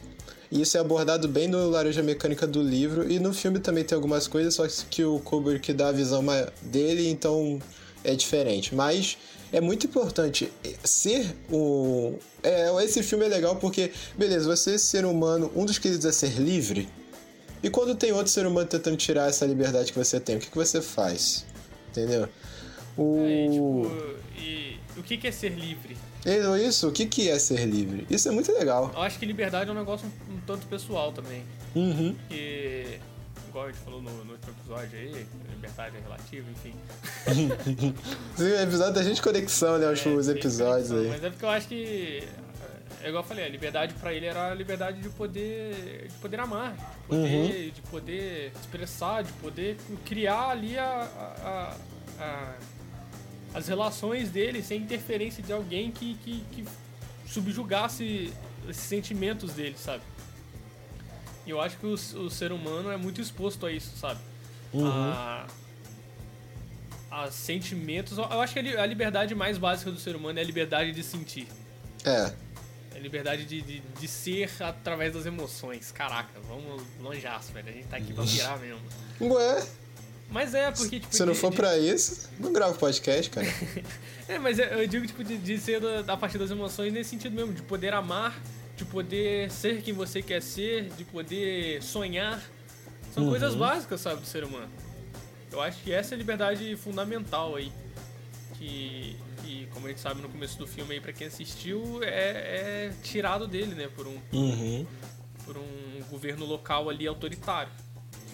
E 0.51 0.61
isso 0.61 0.77
é 0.77 0.79
abordado 0.79 1.27
bem 1.27 1.47
no 1.47 1.69
Laranja 1.69 2.03
Mecânica 2.03 2.45
do 2.45 2.61
livro, 2.61 3.11
e 3.11 3.19
no 3.19 3.33
filme 3.33 3.59
também 3.59 3.83
tem 3.83 3.95
algumas 3.95 4.27
coisas, 4.27 4.53
só 4.53 4.67
que 4.89 5.03
o 5.03 5.19
Kubrick 5.19 5.73
dá 5.73 5.87
a 5.87 5.91
visão 5.91 6.23
dele, 6.61 7.09
então 7.09 7.59
é 8.03 8.13
diferente. 8.15 8.75
Mas 8.75 9.17
é 9.51 9.61
muito 9.61 9.85
importante 9.87 10.51
ser 10.83 11.25
o. 11.51 12.15
É, 12.41 12.71
esse 12.83 13.01
filme 13.03 13.25
é 13.25 13.27
legal 13.29 13.55
porque, 13.55 13.91
beleza, 14.17 14.45
você 14.47 14.77
ser 14.77 15.05
humano, 15.05 15.51
um 15.55 15.65
dos 15.65 15.77
quesitos 15.77 16.05
é 16.05 16.11
ser 16.11 16.39
livre. 16.39 16.89
E 17.63 17.69
quando 17.69 17.95
tem 17.95 18.11
outro 18.11 18.31
ser 18.31 18.45
humano 18.45 18.67
tentando 18.67 18.97
tirar 18.97 19.29
essa 19.29 19.45
liberdade 19.45 19.91
que 19.91 19.97
você 19.97 20.19
tem, 20.19 20.35
o 20.35 20.39
que, 20.39 20.49
que 20.49 20.57
você 20.57 20.81
faz? 20.81 21.45
Entendeu? 21.89 22.27
O... 22.97 23.17
É, 23.19 23.45
e, 23.45 23.49
tipo, 23.49 23.91
e 24.37 24.72
o 24.97 25.03
que 25.03 25.17
que 25.17 25.27
é 25.27 25.31
ser 25.31 25.49
livre? 25.49 25.97
Isso, 26.65 26.87
o 26.87 26.91
que, 26.91 27.05
que 27.05 27.29
é 27.29 27.37
ser 27.37 27.65
livre? 27.65 28.05
Isso 28.09 28.27
é 28.29 28.31
muito 28.31 28.51
legal. 28.51 28.91
Eu 28.95 29.01
acho 29.01 29.19
que 29.19 29.25
liberdade 29.25 29.69
é 29.69 29.73
um 29.73 29.75
negócio 29.75 30.07
um, 30.29 30.33
um 30.35 30.39
tanto 30.47 30.65
pessoal 30.67 31.11
também. 31.11 31.43
Uhum. 31.75 32.15
Porque, 32.15 32.99
igual 33.49 33.65
a 33.65 33.71
gente 33.71 33.81
falou 33.81 34.01
no, 34.01 34.09
no 34.23 34.31
último 34.33 34.53
episódio 34.57 34.97
aí, 34.97 35.25
liberdade 35.51 35.97
é 35.97 35.99
relativa, 35.99 36.47
enfim. 36.51 36.73
Sim, 38.37 38.43
o 38.43 38.61
episódio 38.61 38.93
da 38.93 39.03
gente 39.03 39.21
conexão, 39.21 39.77
né? 39.77 39.87
Os, 39.91 40.05
É, 40.05 40.09
os 40.09 40.29
episódios 40.29 40.89
conexão, 40.89 40.97
aí. 40.99 41.07
Mas 41.09 41.23
é 41.23 41.29
porque 41.29 41.45
eu 41.45 41.49
acho 41.49 41.67
que. 41.67 42.23
É 43.01 43.09
igual 43.09 43.21
eu 43.23 43.27
falei, 43.27 43.43
a 43.43 43.49
liberdade 43.49 43.93
pra 43.95 44.13
ele 44.13 44.25
era 44.27 44.51
a 44.51 44.55
liberdade 44.55 45.01
de 45.01 45.09
poder. 45.09 46.07
de 46.07 46.13
poder 46.21 46.39
amar, 46.39 46.73
de 46.73 47.07
poder, 47.09 47.71
de 47.71 47.81
poder 47.81 48.51
expressar, 48.61 49.23
de 49.23 49.31
poder 49.33 49.75
criar 50.05 50.49
ali 50.51 50.77
a- 50.77 51.07
a- 51.43 51.77
a- 52.23 52.55
as 53.53 53.67
relações 53.67 54.29
dele 54.29 54.61
sem 54.63 54.81
interferência 54.81 55.43
de 55.43 55.51
alguém 55.53 55.91
que, 55.91 56.15
que, 56.23 56.43
que 56.51 56.65
subjugasse 57.27 58.33
esses 58.69 58.83
sentimentos 58.83 59.53
dele, 59.53 59.75
sabe? 59.77 60.03
E 61.45 61.49
eu 61.49 61.59
acho 61.59 61.77
que 61.77 61.85
o, 61.85 61.93
o 61.93 62.29
ser 62.29 62.51
humano 62.51 62.89
é 62.91 62.97
muito 62.97 63.19
exposto 63.21 63.65
a 63.65 63.71
isso, 63.71 63.95
sabe? 63.97 64.19
A, 64.75 65.45
a 67.11 67.29
sentimentos. 67.31 68.17
Eu 68.17 68.41
acho 68.41 68.53
que 68.53 68.59
a 68.59 68.61
li- 68.61 68.77
a 68.77 68.85
liberdade 68.85 69.35
mais 69.35 69.57
básica 69.57 69.91
do 69.91 69.99
ser 69.99 70.15
humano 70.15 70.39
é 70.39 70.41
a 70.41 70.45
liberdade 70.45 70.91
de 70.91 71.03
sentir. 71.03 71.47
É. 72.05 72.33
É 72.93 72.97
a 72.97 72.99
liberdade 72.99 73.45
de, 73.45 73.61
de, 73.61 73.79
de 73.81 74.07
ser 74.07 74.49
através 74.61 75.13
das 75.13 75.25
emoções. 75.25 75.91
Caraca, 75.91 76.39
vamos 76.47 76.81
longeaço, 77.01 77.51
velho. 77.51 77.69
A 77.69 77.71
gente 77.71 77.87
tá 77.87 77.97
aqui 77.97 78.13
pra 78.13 78.23
virar 78.25 78.57
mesmo. 78.57 78.81
Ué, 79.21 79.67
Mas 80.29 80.53
é, 80.55 80.71
porque, 80.71 80.99
tipo. 80.99 81.15
se 81.15 81.23
não 81.25 81.35
for 81.35 81.51
de- 81.51 81.57
pra 81.57 81.77
isso, 81.77 82.29
não 82.39 82.51
grava 82.51 82.73
podcast, 82.75 83.29
cara. 83.29 83.47
É, 84.25 84.39
mas 84.39 84.57
eu 84.57 84.65
eu 84.67 84.87
digo, 84.87 85.05
tipo, 85.05 85.21
de, 85.21 85.37
de 85.37 85.57
ser 85.57 85.81
da, 85.81 86.01
da 86.01 86.15
partir 86.15 86.37
das 86.37 86.49
emoções 86.49 86.93
nesse 86.93 87.09
sentido 87.09 87.35
mesmo, 87.35 87.51
de 87.53 87.61
poder 87.61 87.93
amar, 87.93 88.41
de 88.77 88.85
poder 88.85 89.51
ser 89.51 89.81
quem 89.81 89.93
você 89.93 90.21
quer 90.21 90.41
ser, 90.41 90.85
de 90.97 91.03
poder 91.03 91.83
sonhar. 91.83 92.41
São 93.13 93.27
coisas 93.27 93.53
básicas, 93.53 93.99
sabe, 93.99 94.21
do 94.21 94.25
ser 94.25 94.45
humano. 94.45 94.71
Eu 95.51 95.61
acho 95.61 95.83
que 95.83 95.91
essa 95.91 96.13
é 96.13 96.15
a 96.15 96.17
liberdade 96.17 96.73
fundamental 96.77 97.57
aí. 97.57 97.69
Que, 98.57 99.17
que 99.43 99.67
como 99.73 99.87
a 99.87 99.89
gente 99.89 99.99
sabe 99.99 100.21
no 100.21 100.29
começo 100.29 100.57
do 100.57 100.65
filme 100.65 100.93
aí, 100.93 101.01
pra 101.01 101.11
quem 101.11 101.27
assistiu, 101.27 102.01
é, 102.01 102.07
é 102.87 102.93
tirado 103.03 103.45
dele, 103.45 103.75
né, 103.75 103.89
por 103.93 104.07
um, 104.07 104.17
Uhum. 104.31 104.85
por 105.45 105.57
um 105.57 106.01
governo 106.09 106.45
local 106.45 106.89
ali 106.89 107.05
autoritário. 107.05 107.71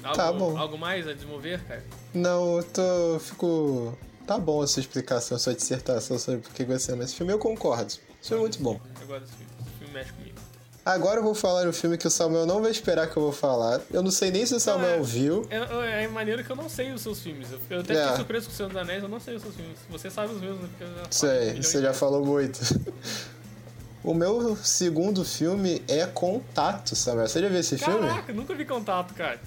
Algo, 0.04 0.16
Tá 0.18 0.32
bom. 0.32 0.58
algo 0.58 0.78
mais 0.78 1.08
a 1.08 1.14
desenvolver, 1.14 1.62
cara? 1.66 1.84
Não, 2.14 2.58
eu 2.58 2.64
tô. 2.64 3.20
Fico. 3.20 3.98
Tá 4.26 4.38
bom 4.38 4.62
a 4.62 4.68
sua 4.68 4.80
explicação, 4.82 5.36
a 5.36 5.40
sua 5.40 5.54
dissertação 5.56 6.18
sobre 6.20 6.42
por 6.42 6.54
que 6.54 6.64
você 6.64 6.92
ama 6.92 7.04
esse 7.04 7.16
filme. 7.16 7.32
Eu 7.34 7.40
concordo. 7.40 7.94
Filme 8.22 8.38
é 8.38 8.38
muito 8.48 8.62
bom. 8.62 8.80
Eu 9.02 9.08
gosto 9.08 9.22
desse 9.22 9.34
filme. 9.34 9.52
Esse 9.62 9.78
filme 9.80 9.94
mexe 9.94 10.14
comigo. 10.14 10.36
Agora 10.86 11.20
eu 11.20 11.24
vou 11.24 11.36
falar 11.36 11.68
um 11.68 11.74
filme 11.74 11.98
que 11.98 12.08
o 12.08 12.10
Samuel 12.10 12.46
não 12.46 12.62
vai 12.62 12.72
esperar 12.72 13.08
que 13.10 13.18
eu 13.18 13.22
vou 13.24 13.32
falar. 13.32 13.82
Eu 13.92 14.02
não 14.02 14.10
sei 14.12 14.32
nem 14.32 14.46
se 14.46 14.56
o 14.56 14.60
Samuel 14.60 15.00
é. 15.00 15.02
viu. 15.02 15.46
É, 15.50 16.04
é 16.04 16.08
maneiro 16.08 16.44
que 16.44 16.50
eu 16.52 16.56
não 16.56 16.70
sei 16.70 16.92
os 16.92 17.02
seus 17.02 17.20
filmes. 17.22 17.48
Eu, 17.70 17.80
até 17.82 17.94
É. 17.94 18.02
fiquei 18.04 18.16
surpreso 18.16 18.46
com 18.48 18.54
o 18.54 18.56
Senhor 18.56 18.70
dos 18.70 18.78
Anéis, 18.78 19.04
eu 19.04 19.10
não 19.10 19.20
sei 19.20 19.36
os 19.36 19.42
seus 19.42 19.56
filmes. 19.56 19.78
Você 19.90 20.10
sabe 20.10 20.34
os 20.34 20.42
meus, 20.42 20.58
né? 20.60 20.70
Sei, 21.12 21.62
você 21.62 21.82
já 21.82 21.94
falou 21.94 22.26
muito. 22.26 22.60
O 24.04 24.14
meu 24.14 24.56
segundo 24.56 25.26
filme 25.26 25.84
é 25.88 26.06
Contato, 26.06 26.96
Samuel. 26.96 27.28
Você 27.28 27.42
já 27.42 27.50
viu 27.50 27.60
esse 27.60 27.78
filme? 27.78 28.08
Caraca, 28.08 28.34
nunca 28.34 28.56
vi 28.56 28.64
contato, 28.66 29.14
cara. 29.14 29.40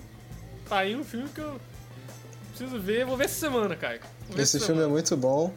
Tá 0.73 0.79
aí 0.79 0.97
um 0.97 1.05
filme 1.05 1.29
que 1.29 1.39
eu 1.39 1.61
preciso 2.49 2.81
ver. 2.81 3.05
Vou 3.05 3.15
ver 3.15 3.25
essa 3.25 3.39
semana, 3.39 3.77
ver 4.31 4.41
Esse 4.43 4.57
essa 4.57 4.65
filme 4.65 4.81
é 4.81 4.85
semana. 4.85 4.89
muito 4.89 5.15
bom. 5.19 5.53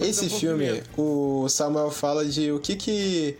Esse 0.00 0.26
um 0.26 0.30
filme, 0.30 0.82
o 0.96 1.48
Samuel 1.48 1.92
fala 1.92 2.24
de 2.24 2.50
o 2.50 2.58
que 2.58 2.74
que 2.74 3.38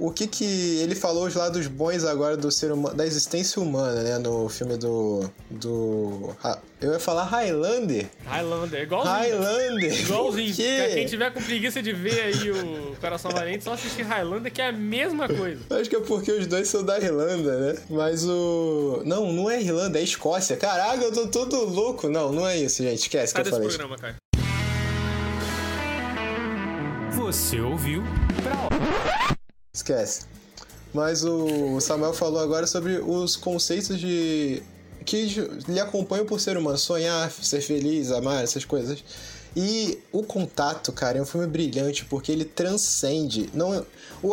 o 0.00 0.10
que 0.10 0.26
que 0.26 0.78
ele 0.80 0.94
falou 0.94 1.26
os 1.26 1.34
lados 1.34 1.66
bons 1.66 2.04
agora 2.04 2.34
do 2.36 2.50
ser 2.50 2.72
humano, 2.72 2.96
da 2.96 3.06
existência 3.06 3.60
humana, 3.60 4.02
né, 4.02 4.18
no 4.18 4.48
filme 4.48 4.76
do 4.78 5.30
do 5.50 6.34
eu 6.80 6.92
ia 6.92 6.98
falar 6.98 7.24
Highlander. 7.24 8.06
Highlander, 8.24 8.82
igualzinho. 8.82 9.14
Highlander. 9.14 10.00
Igualzinho. 10.00 10.54
Quê? 10.56 10.90
Quem 10.94 11.06
tiver 11.06 11.30
com 11.30 11.42
preguiça 11.42 11.82
de 11.82 11.92
ver 11.92 12.22
aí 12.22 12.50
o 12.50 12.96
Coração 12.98 13.30
Valente, 13.30 13.62
só 13.62 13.74
assistir 13.74 14.02
Highlander, 14.02 14.50
que 14.50 14.62
é 14.62 14.68
a 14.68 14.72
mesma 14.72 15.28
coisa. 15.28 15.60
Acho 15.78 15.90
que 15.90 15.96
é 15.96 16.00
porque 16.00 16.32
os 16.32 16.46
dois 16.46 16.68
são 16.68 16.82
da 16.82 16.98
Irlanda, 16.98 17.58
né? 17.58 17.78
Mas 17.90 18.24
o. 18.24 19.02
Não, 19.04 19.30
não 19.30 19.50
é 19.50 19.60
Irlanda, 19.60 19.98
é 19.98 20.02
Escócia. 20.02 20.56
Caraca, 20.56 21.04
eu 21.04 21.12
tô 21.12 21.26
todo 21.26 21.66
louco. 21.66 22.08
Não, 22.08 22.32
não 22.32 22.48
é 22.48 22.56
isso, 22.56 22.82
gente. 22.82 23.00
Esquece 23.00 23.34
Sai 23.34 23.42
que 23.42 23.48
eu 23.48 23.60
desse 23.60 23.76
falei. 23.76 23.88
programa, 23.88 23.98
cara. 23.98 24.16
Você 27.12 27.60
ouviu 27.60 28.02
pra. 28.42 28.59
Esquece. 29.72 30.22
Mas 30.92 31.24
o 31.24 31.80
Samuel 31.80 32.12
falou 32.12 32.40
agora 32.40 32.66
sobre 32.66 32.98
os 32.98 33.36
conceitos 33.36 33.98
de. 33.98 34.62
que 35.04 35.26
lhe 35.68 35.78
acompanham 35.78 36.26
por 36.26 36.40
ser 36.40 36.56
humano. 36.56 36.76
Sonhar, 36.76 37.30
ser 37.30 37.60
feliz, 37.60 38.10
amar, 38.10 38.42
essas 38.42 38.64
coisas. 38.64 39.04
E 39.54 39.98
o 40.12 40.22
Contato, 40.22 40.92
cara, 40.92 41.18
é 41.18 41.22
um 41.22 41.26
filme 41.26 41.46
brilhante 41.46 42.04
porque 42.04 42.30
ele 42.30 42.44
transcende. 42.44 43.50
Não, 43.52 43.84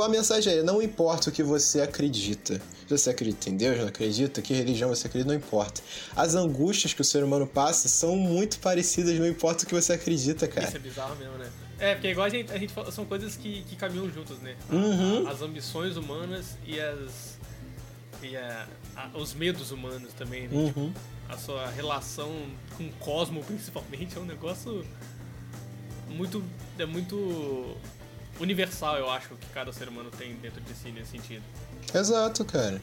a 0.02 0.10
mensagem 0.10 0.54
é: 0.54 0.64
não 0.64 0.82
importa 0.82 1.30
o 1.30 1.32
que 1.32 1.44
você 1.44 1.82
acredita. 1.82 2.60
Se 2.88 2.98
você 2.98 3.10
acredita 3.10 3.50
em 3.50 3.58
Deus, 3.58 3.78
não 3.78 3.88
acredita, 3.88 4.42
que 4.42 4.54
religião 4.54 4.90
você 4.90 5.08
acredita, 5.08 5.32
não 5.32 5.38
importa. 5.38 5.82
As 6.16 6.36
angústias 6.36 6.94
que 6.94 7.02
o 7.02 7.06
ser 7.06 7.24
humano 7.24 7.46
passa 7.46 7.88
são 7.88 8.16
muito 8.16 8.60
parecidas, 8.60 9.20
não 9.20 9.28
importa 9.28 9.66
o 9.66 9.68
que 9.68 9.76
você 9.76 9.94
acredita, 9.94 10.48
cara. 10.48 10.68
Isso 10.68 10.78
é 10.78 10.80
bizarro 10.80 11.16
mesmo, 11.18 11.38
né? 11.38 11.52
É, 11.80 11.94
porque 11.94 12.08
igual 12.10 12.26
a 12.26 12.30
gente, 12.30 12.52
a 12.52 12.58
gente 12.58 12.74
fala, 12.74 12.92
são 12.92 13.06
coisas 13.06 13.36
que, 13.36 13.64
que 13.64 13.76
caminham 13.76 14.10
juntos, 14.12 14.40
né? 14.40 14.56
Uhum. 14.72 15.28
As 15.28 15.42
ambições 15.42 15.96
humanas 15.98 16.58
e 16.66 16.80
as. 16.80 17.38
e 18.22 18.36
a- 18.36 18.68
a- 18.96 19.10
os 19.18 19.34
medos 19.34 19.72
humanos 19.72 20.12
também, 20.14 20.48
né? 20.48 20.56
Uhum. 20.76 20.92
A 21.30 21.38
sua 21.38 21.68
relação 21.70 22.32
com 22.78 22.86
o 22.86 22.92
cosmo, 22.94 23.44
principalmente, 23.44 24.18
é 24.18 24.20
um 24.20 24.26
negócio 24.26 24.84
muito. 26.10 26.44
é 26.80 26.86
muito 26.86 27.76
universal, 28.40 28.98
eu 28.98 29.10
acho, 29.10 29.30
que 29.30 29.48
cada 29.54 29.74
ser 29.74 29.88
humano 29.90 30.10
tem 30.12 30.34
dentro 30.36 30.62
de 30.62 30.74
si 30.76 30.92
nesse 30.92 31.12
sentido. 31.12 31.44
Exato, 31.94 32.46
cara. 32.46 32.82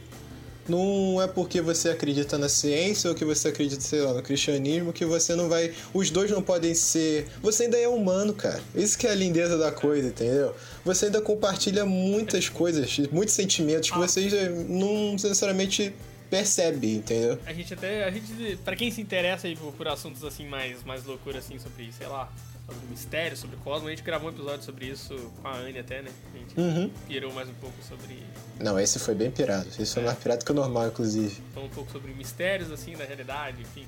Não 0.69 1.21
é 1.23 1.27
porque 1.27 1.61
você 1.61 1.91
acredita 1.91 2.39
na 2.39 2.49
ciência 2.49 3.11
ou 3.11 3.15
que 3.17 3.25
você 3.25 3.49
acredita, 3.49 3.81
sei 3.83 4.01
lá, 4.01 4.15
no 4.15 4.23
cristianismo 4.23 4.93
que 4.93 5.05
você 5.05 5.35
não 5.35 5.49
vai. 5.49 5.73
Os 5.93 6.11
dois 6.11 6.31
não 6.31 6.43
podem 6.43 6.75
ser. 6.75 7.27
Você 7.43 7.65
ainda 7.65 7.79
é 7.79 7.87
humano, 7.87 8.33
cara. 8.33 8.63
Isso 8.75 8.97
que 8.99 9.07
é 9.07 9.11
a 9.11 9.15
lindeza 9.15 9.59
da 9.59 9.71
coisa, 9.71 10.09
entendeu? 10.09 10.55
Você 10.85 11.07
ainda 11.07 11.21
compartilha 11.21 11.85
muitas 11.85 12.49
coisas, 12.49 12.99
muitos 13.13 13.35
sentimentos 13.35 13.91
que 13.91 13.97
Ah. 13.97 14.01
você 14.01 14.49
não 14.69 15.13
necessariamente 15.13 15.95
percebe, 16.31 16.95
entendeu? 16.97 17.39
A 17.47 17.53
gente 17.53 17.75
até. 17.75 18.05
A 18.05 18.11
gente, 18.11 18.59
pra 18.65 18.75
quem 18.75 18.91
se 18.91 19.01
interessa 19.01 19.47
aí 19.47 19.55
por, 19.57 19.73
por 19.73 19.87
assuntos 19.87 20.25
assim 20.25 20.47
mais, 20.47 20.83
mais 20.85 21.05
loucura 21.05 21.39
assim 21.39 21.59
sobre, 21.59 21.93
sei 21.93 22.07
lá, 22.07 22.33
sobre 22.67 22.87
mistério, 22.89 23.37
sobre 23.37 23.57
cosmo, 23.59 23.89
a 23.89 23.91
gente 23.91 24.03
gravou 24.03 24.31
um 24.31 24.33
episódio 24.33 24.65
sobre 24.65 24.87
isso 24.87 25.15
com 25.43 25.49
a 25.49 25.57
Anne 25.57 25.79
até, 25.79 26.03
né? 26.03 26.11
A 26.35 26.39
gente 26.39 26.59
Uhum. 26.61 26.91
pirou 27.07 27.33
mais 27.33 27.49
um 27.49 27.55
pouco 27.55 27.77
sobre. 27.89 28.19
Não, 28.61 28.79
esse 28.79 28.99
foi 28.99 29.15
bem 29.15 29.31
pirado. 29.31 29.69
Esse 29.79 29.95
foi 29.95 30.03
mais 30.03 30.19
pirado 30.19 30.45
que 30.45 30.51
o 30.51 30.55
normal, 30.55 30.89
inclusive. 30.89 31.41
Falou 31.53 31.69
um 31.69 31.73
pouco 31.73 31.91
sobre 31.93 32.13
mistérios 32.15 32.71
assim 32.71 32.93
da 32.97 33.05
realidade, 33.05 33.61
enfim. 33.63 33.87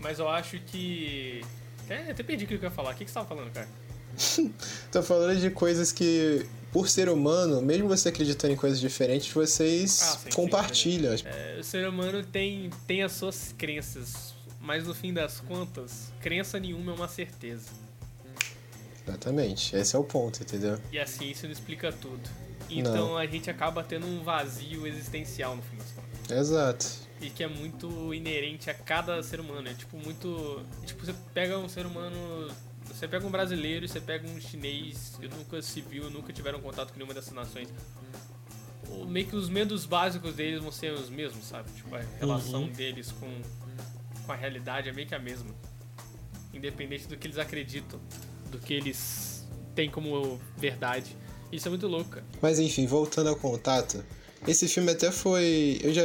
Mas 0.00 0.18
eu 0.18 0.28
acho 0.28 0.58
que. 0.60 1.42
Até, 1.84 2.10
até 2.10 2.22
perdi 2.22 2.44
o 2.44 2.48
que 2.48 2.54
eu 2.54 2.62
ia 2.62 2.70
falar. 2.70 2.92
O 2.92 2.94
que, 2.96 3.04
que 3.04 3.10
você 3.10 3.14
tava 3.14 3.28
falando, 3.28 3.52
cara? 3.52 3.68
Tô 4.92 5.02
falando 5.02 5.38
de 5.38 5.50
coisas 5.50 5.90
que, 5.92 6.46
por 6.72 6.88
ser 6.88 7.08
humano, 7.08 7.60
mesmo 7.60 7.88
você 7.88 8.08
acreditando 8.10 8.52
em 8.54 8.56
coisas 8.56 8.80
diferentes, 8.80 9.30
vocês 9.32 10.00
Ah, 10.02 10.06
sim, 10.16 10.18
sim, 10.30 10.36
compartilham. 10.36 11.14
É, 11.24 11.56
o 11.60 11.64
ser 11.64 11.86
humano 11.88 12.24
tem, 12.24 12.70
tem 12.86 13.02
as 13.02 13.12
suas 13.12 13.54
crenças, 13.58 14.34
mas 14.60 14.86
no 14.86 14.94
fim 14.94 15.12
das 15.12 15.40
contas, 15.40 16.12
crença 16.20 16.58
nenhuma 16.60 16.92
é 16.92 16.94
uma 16.94 17.08
certeza. 17.08 17.68
Exatamente. 19.06 19.76
Esse 19.76 19.94
é 19.94 19.98
o 19.98 20.04
ponto, 20.04 20.42
entendeu? 20.42 20.78
E 20.90 20.98
a 20.98 21.06
ciência 21.06 21.46
não 21.46 21.52
explica 21.52 21.92
tudo. 21.92 22.22
Então 22.70 23.16
a 23.16 23.26
gente 23.26 23.50
acaba 23.50 23.82
tendo 23.82 24.06
um 24.06 24.22
vazio 24.22 24.86
existencial 24.86 25.56
no 25.56 25.62
fim 25.62 25.76
das 25.76 25.90
contas. 25.92 26.30
Exato. 26.30 26.86
E 27.20 27.30
que 27.30 27.42
é 27.42 27.48
muito 27.48 28.12
inerente 28.12 28.70
a 28.70 28.74
cada 28.74 29.22
ser 29.22 29.40
humano. 29.40 29.68
É 29.68 29.74
tipo 29.74 29.96
muito. 29.98 30.64
Tipo, 30.84 31.04
você 31.04 31.14
pega 31.32 31.58
um 31.58 31.68
ser 31.68 31.86
humano. 31.86 32.50
Você 32.86 33.08
pega 33.08 33.26
um 33.26 33.30
brasileiro 33.30 33.84
e 33.84 33.88
você 33.88 34.00
pega 34.00 34.28
um 34.28 34.40
chinês 34.40 35.16
que 35.18 35.26
nunca 35.26 35.60
se 35.62 35.80
viu, 35.80 36.10
nunca 36.10 36.32
tiveram 36.32 36.60
contato 36.60 36.92
com 36.92 36.96
nenhuma 36.96 37.14
dessas 37.14 37.32
nações. 37.32 37.68
Meio 39.06 39.26
que 39.26 39.34
os 39.34 39.48
medos 39.48 39.86
básicos 39.86 40.34
deles 40.34 40.60
vão 40.60 40.70
ser 40.70 40.92
os 40.92 41.08
mesmos, 41.08 41.46
sabe? 41.46 41.70
Tipo, 41.72 41.96
a 41.96 42.00
relação 42.20 42.68
deles 42.68 43.10
com, 43.12 43.40
com 44.24 44.32
a 44.32 44.36
realidade 44.36 44.88
é 44.88 44.92
meio 44.92 45.08
que 45.08 45.14
a 45.14 45.18
mesma. 45.18 45.50
Independente 46.52 47.08
do 47.08 47.16
que 47.16 47.26
eles 47.26 47.38
acreditam, 47.38 47.98
do 48.54 48.58
que 48.58 48.72
eles 48.72 49.44
têm 49.74 49.90
como 49.90 50.40
verdade. 50.56 51.16
Isso 51.52 51.68
é 51.68 51.70
muito 51.70 51.86
louco, 51.86 52.10
cara. 52.10 52.24
Mas 52.40 52.58
enfim, 52.58 52.86
voltando 52.86 53.28
ao 53.28 53.36
contato. 53.36 54.04
Esse 54.46 54.68
filme 54.68 54.90
até 54.90 55.10
foi. 55.10 55.80
Eu 55.82 55.92
já. 55.92 56.02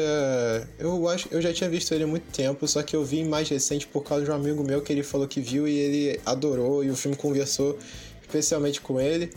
Eu 0.77 1.07
acho. 1.09 1.27
Eu 1.29 1.41
já 1.41 1.51
tinha 1.53 1.69
visto 1.69 1.93
ele 1.93 2.05
há 2.05 2.07
muito 2.07 2.31
tempo, 2.31 2.67
só 2.67 2.81
que 2.81 2.95
eu 2.95 3.03
vi 3.03 3.23
mais 3.23 3.49
recente 3.49 3.85
por 3.85 4.03
causa 4.03 4.23
de 4.23 4.31
um 4.31 4.33
amigo 4.33 4.63
meu 4.63 4.81
que 4.81 4.93
ele 4.93 5.03
falou 5.03 5.27
que 5.27 5.41
viu 5.41 5.67
e 5.67 5.77
ele 5.77 6.21
adorou 6.25 6.83
e 6.83 6.89
o 6.89 6.95
filme 6.95 7.17
conversou 7.17 7.77
especialmente 8.21 8.79
com 8.79 8.99
ele. 8.99 9.31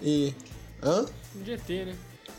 E. 0.00 0.32
Hã? 0.82 1.06
Um 1.34 1.44
GT, 1.44 1.86
né? 1.86 1.96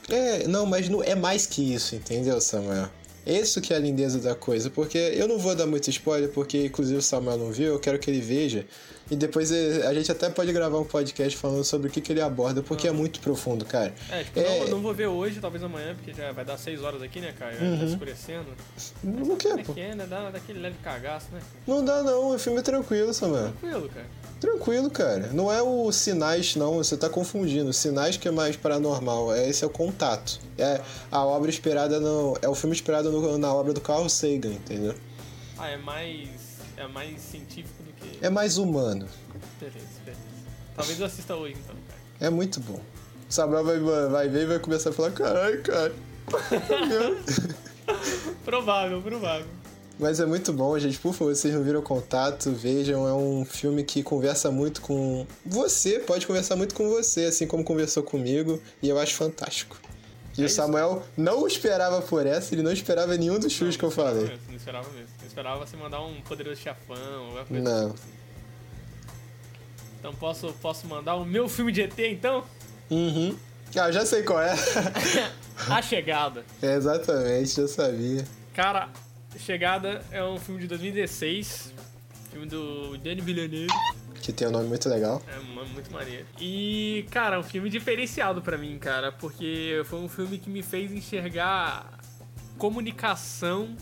É, 0.08 0.48
não, 0.48 0.66
mas 0.66 0.88
não, 0.88 1.04
é 1.04 1.16
mais 1.16 1.46
que 1.46 1.74
isso, 1.74 1.96
entendeu, 1.96 2.40
Samuel? 2.40 2.90
Isso 3.26 3.60
que 3.60 3.74
é 3.74 3.78
a 3.78 3.80
lindeza 3.80 4.20
da 4.20 4.36
coisa, 4.36 4.70
porque 4.70 4.98
eu 4.98 5.28
não 5.28 5.40
vou 5.40 5.56
dar 5.56 5.66
muito 5.66 5.90
spoiler, 5.90 6.30
porque 6.30 6.66
inclusive 6.66 7.00
o 7.00 7.02
Samuel 7.02 7.38
não 7.38 7.52
viu, 7.52 7.74
eu 7.74 7.80
quero 7.80 7.98
que 7.98 8.10
ele 8.10 8.22
veja. 8.22 8.66
E 9.10 9.16
depois 9.16 9.52
eh, 9.52 9.86
a 9.86 9.94
gente 9.94 10.12
até 10.12 10.30
pode 10.30 10.52
gravar 10.52 10.80
um 10.80 10.84
podcast 10.84 11.38
falando 11.38 11.64
sobre 11.64 11.88
o 11.88 11.92
que, 11.92 12.02
que 12.02 12.12
ele 12.12 12.22
aborda, 12.22 12.64
porque 12.64 12.88
é 12.88 12.92
muito 12.92 13.20
profundo, 13.20 13.64
cara. 13.64 13.94
É, 14.10 14.24
tipo, 14.24 14.40
É. 14.40 14.60
Não, 14.62 14.68
não 14.70 14.82
vou 14.82 14.94
ver 14.94 15.08
hoje, 15.08 15.40
talvez 15.40 15.64
amanhã, 15.64 15.94
porque 15.96 16.14
já 16.14 16.32
vai 16.32 16.44
dar 16.44 16.58
6 16.58 16.82
horas 16.84 17.02
aqui, 17.02 17.20
né, 17.20 17.34
cara? 17.38 17.54
Já 17.54 17.78
tá 17.78 17.86
escurecendo. 17.86 18.46
Não 19.04 19.36
quer, 19.36 19.60
é 19.60 19.64
pô. 19.64 19.74
que 19.74 19.80
é, 19.80 19.96
né? 19.96 20.08
Dá 20.08 20.30
daquele 20.32 20.60
leve 20.60 20.78
cagaço, 20.84 21.28
né? 21.32 21.40
Não 21.68 21.86
dá 21.86 22.02
não, 22.02 22.36
o 22.36 22.40
filme 22.40 22.60
é 22.60 22.64
tranquilo, 22.64 23.14
Samuel. 23.14 23.54
Tranquilo, 23.60 23.90
cara. 23.90 24.08
Tranquilo, 24.46 24.92
cara. 24.92 25.32
Não 25.34 25.52
é 25.52 25.60
o 25.62 25.92
Sinais, 25.92 26.56
não, 26.56 26.76
você 26.76 26.96
tá 26.96 27.10
confundindo. 27.10 27.74
Sinais 27.74 28.16
que 28.16 28.28
é 28.28 28.32
mais 28.32 28.56
paranormal, 28.56 29.34
é, 29.34 29.50
esse 29.50 29.64
é 29.64 29.68
o 29.68 29.72
Contato. 29.72 30.40
É 30.56 30.80
a 31.12 31.26
obra 31.26 31.50
inspirada 31.50 32.00
no... 32.00 32.38
É 32.44 32.48
o 32.48 32.54
filme 32.54 32.76
inspirado 32.76 33.12
no- 33.12 33.40
na 33.40 33.52
obra 33.52 33.74
do 33.74 33.82
Carl 33.82 34.08
Sagan, 34.08 34.52
entendeu? 34.54 34.94
Ah, 35.58 35.70
é 35.70 35.78
mais. 35.78 36.30
É 36.78 36.88
mais 36.88 37.20
científico 37.22 37.82
do 37.82 37.92
que. 37.94 38.24
É 38.24 38.30
mais 38.30 38.60
humano. 38.60 39.08
Beleza, 39.60 39.80
beleza. 40.04 40.22
Talvez 40.76 41.00
eu 41.00 41.06
assista 41.08 41.36
hoje 41.36 41.56
então, 41.64 41.76
cara. 41.88 42.00
É 42.20 42.30
muito 42.30 42.60
bom. 42.60 42.80
O 43.28 43.34
Samuel 43.34 43.64
vai, 43.66 43.80
vai 44.10 44.30
ver 44.30 44.44
e 44.44 44.46
vai 44.46 44.60
começar 44.60 44.92
a 44.92 44.94
falar, 44.94 45.10
caralho, 45.12 45.64
cara. 45.64 45.92
Provável, 48.46 49.02
provável. 49.02 49.48
Mas 49.98 50.20
é 50.20 50.26
muito 50.26 50.52
bom, 50.52 50.78
gente. 50.78 51.00
Por 51.00 51.14
favor, 51.14 51.34
vocês 51.34 51.54
não 51.54 51.64
viram 51.64 51.82
contato, 51.82 52.52
vejam. 52.52 53.08
É 53.08 53.14
um 53.14 53.46
filme 53.46 53.84
que 53.84 54.04
conversa 54.04 54.52
muito 54.52 54.82
com 54.82 55.26
você, 55.46 56.00
pode 56.00 56.28
conversar 56.28 56.56
muito 56.56 56.76
com 56.76 56.90
você, 56.90 57.26
assim 57.26 57.48
como 57.48 57.64
conversou 57.64 58.04
comigo, 58.04 58.62
e 58.82 58.90
eu 58.90 59.00
acho 59.00 59.16
fantástico. 59.16 59.78
E 60.38 60.42
o 60.42 60.46
isso. 60.46 60.56
Samuel 60.56 61.02
não 61.16 61.48
esperava 61.48 62.02
por 62.02 62.26
essa, 62.26 62.54
ele 62.54 62.62
não 62.62 62.74
esperava 62.74 63.16
nenhum 63.16 63.40
dos 63.40 63.54
filmes 63.56 63.78
que 63.78 63.84
eu 63.84 63.92
falei. 63.92 64.24
Mesmo, 64.24 64.40
não 64.50 64.56
esperava 64.56 64.90
mesmo. 64.90 65.08
Eu 65.22 65.28
esperava 65.28 65.66
você 65.66 65.78
mandar 65.78 66.02
um 66.02 66.20
poderoso 66.22 66.60
chafão, 66.60 66.98
alguma 67.20 67.46
coisa 67.46 67.64
Não. 67.64 67.92
assim. 67.92 68.04
Então 70.00 70.14
posso, 70.14 70.54
posso 70.62 70.86
mandar 70.88 71.16
o 71.16 71.24
meu 71.24 71.48
filme 71.48 71.72
de 71.72 71.82
ET 71.82 71.98
então? 72.00 72.44
Uhum. 72.92 73.36
Ah, 73.78 73.92
já 73.92 74.06
sei 74.06 74.24
qual 74.24 74.42
é. 74.42 74.54
A 75.70 75.82
Chegada. 75.82 76.44
é 76.62 76.76
exatamente, 76.76 77.60
eu 77.60 77.68
sabia. 77.68 78.26
Cara, 78.54 78.90
Chegada 79.38 80.02
é 80.12 80.24
um 80.24 80.38
filme 80.38 80.62
de 80.62 80.68
2016. 80.68 81.74
Filme 82.32 82.48
do 82.48 82.98
Danny 82.98 83.22
Villeneuve. 83.22 83.68
Que 84.22 84.34
tem 84.34 84.48
um 84.48 84.52
nome 84.52 84.68
muito 84.68 84.90
legal. 84.90 85.22
É 85.28 85.40
mu- 85.40 85.66
muito 85.68 85.92
maneiro. 85.92 86.26
E, 86.40 87.06
cara, 87.12 87.40
um 87.40 87.44
filme 87.44 87.70
diferenciado 87.70 88.42
pra 88.42 88.58
mim, 88.58 88.78
cara, 88.80 89.12
porque 89.12 89.82
foi 89.86 90.00
um 90.00 90.10
filme 90.10 90.38
que 90.40 90.50
me 90.50 90.64
fez 90.64 90.92
enxergar 90.92 92.00
comunicação 92.58 93.76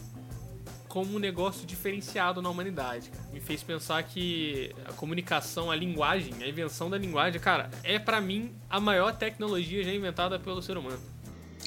como 0.88 1.16
um 1.16 1.20
negócio 1.20 1.66
diferenciado 1.66 2.42
na 2.42 2.50
humanidade. 2.50 3.10
cara. 3.10 3.24
Me 3.34 3.40
fez 3.40 3.64
pensar 3.64 4.04
que 4.04 4.76
a 4.86 4.94
comunicação, 4.94 5.72
a 5.72 5.76
linguagem, 5.76 6.34
a 6.44 6.48
invenção 6.48 6.90
da 6.90 6.98
linguagem, 6.98 7.40
cara, 7.42 7.70
é 7.84 7.98
pra 7.98 8.22
mim 8.22 8.52
a 8.70 8.80
maior 8.80 9.16
tecnologia 9.16 9.84
já 9.84 9.92
inventada 9.92 10.38
pelo 10.38 10.62
ser 10.62 10.78
humano. 10.78 11.00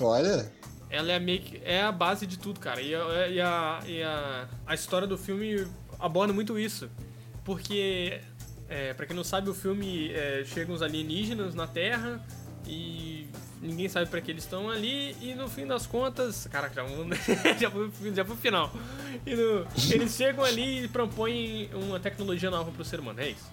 Olha, 0.00 0.52
Ela 0.88 1.12
é, 1.12 1.18
meio 1.18 1.40
que, 1.40 1.60
é 1.64 1.82
a 1.82 1.90
base 1.92 2.26
de 2.26 2.38
tudo, 2.38 2.60
cara. 2.60 2.80
E, 2.80 2.94
a, 2.94 3.28
e, 3.28 3.40
a, 3.40 3.80
e 3.86 4.02
a, 4.02 4.48
a 4.66 4.74
história 4.74 5.06
do 5.06 5.18
filme 5.18 5.66
aborda 5.98 6.32
muito 6.32 6.58
isso. 6.58 6.88
Porque, 7.44 8.20
é, 8.68 8.94
pra 8.94 9.06
quem 9.06 9.14
não 9.16 9.24
sabe, 9.24 9.50
o 9.50 9.54
filme 9.54 10.10
é, 10.12 10.44
chegam 10.46 10.74
os 10.74 10.82
alienígenas 10.82 11.54
na 11.54 11.66
Terra 11.66 12.24
e 12.66 13.28
ninguém 13.60 13.88
sabe 13.88 14.06
pra 14.10 14.20
que 14.20 14.30
eles 14.30 14.44
estão 14.44 14.70
ali. 14.70 15.16
E 15.20 15.34
no 15.34 15.48
fim 15.48 15.66
das 15.66 15.86
contas. 15.86 16.46
Caraca, 16.50 16.74
já, 16.76 16.82
vamos- 16.84 17.18
já, 17.60 17.70
foi, 17.70 17.90
já 18.14 18.24
foi 18.24 18.34
o 18.34 18.38
final. 18.38 18.72
No- 19.26 19.66
eles 19.92 20.14
chegam 20.16 20.44
ali 20.44 20.84
e 20.84 20.88
propõem 20.88 21.68
uma 21.74 21.98
tecnologia 21.98 22.50
nova 22.50 22.70
pro 22.70 22.84
ser 22.84 23.00
humano. 23.00 23.20
É 23.20 23.30
isso. 23.30 23.50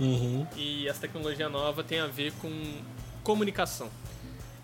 Uhum. 0.00 0.44
E 0.56 0.88
essa 0.88 1.02
tecnologia 1.02 1.48
nova 1.48 1.84
tem 1.84 2.00
a 2.00 2.06
ver 2.08 2.32
com 2.42 2.50
comunicação. 3.22 3.88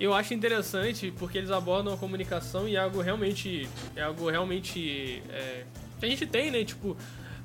Eu 0.01 0.15
acho 0.15 0.33
interessante 0.33 1.13
porque 1.19 1.37
eles 1.39 1.51
abordam 1.51 1.93
a 1.93 1.97
comunicação 1.97 2.67
e 2.67 2.75
é 2.75 2.79
algo 2.79 3.01
realmente. 3.03 3.69
É 3.95 4.03
algo 4.03 4.31
realmente. 4.31 5.23
é, 5.29 5.65
que 5.99 6.07
a 6.07 6.09
gente 6.09 6.27
tem, 6.27 6.51
né? 6.51 6.65
Tipo, 6.65 6.97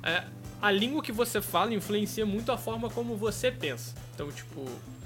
é, 0.02 0.24
a 0.62 0.70
língua 0.70 1.02
que 1.02 1.12
você 1.12 1.42
fala 1.42 1.74
influencia 1.74 2.24
muito 2.24 2.50
a 2.50 2.56
forma 2.56 2.88
como 2.88 3.14
você 3.14 3.52
pensa. 3.52 3.94
Então, 4.14 4.32
tipo, 4.32 4.64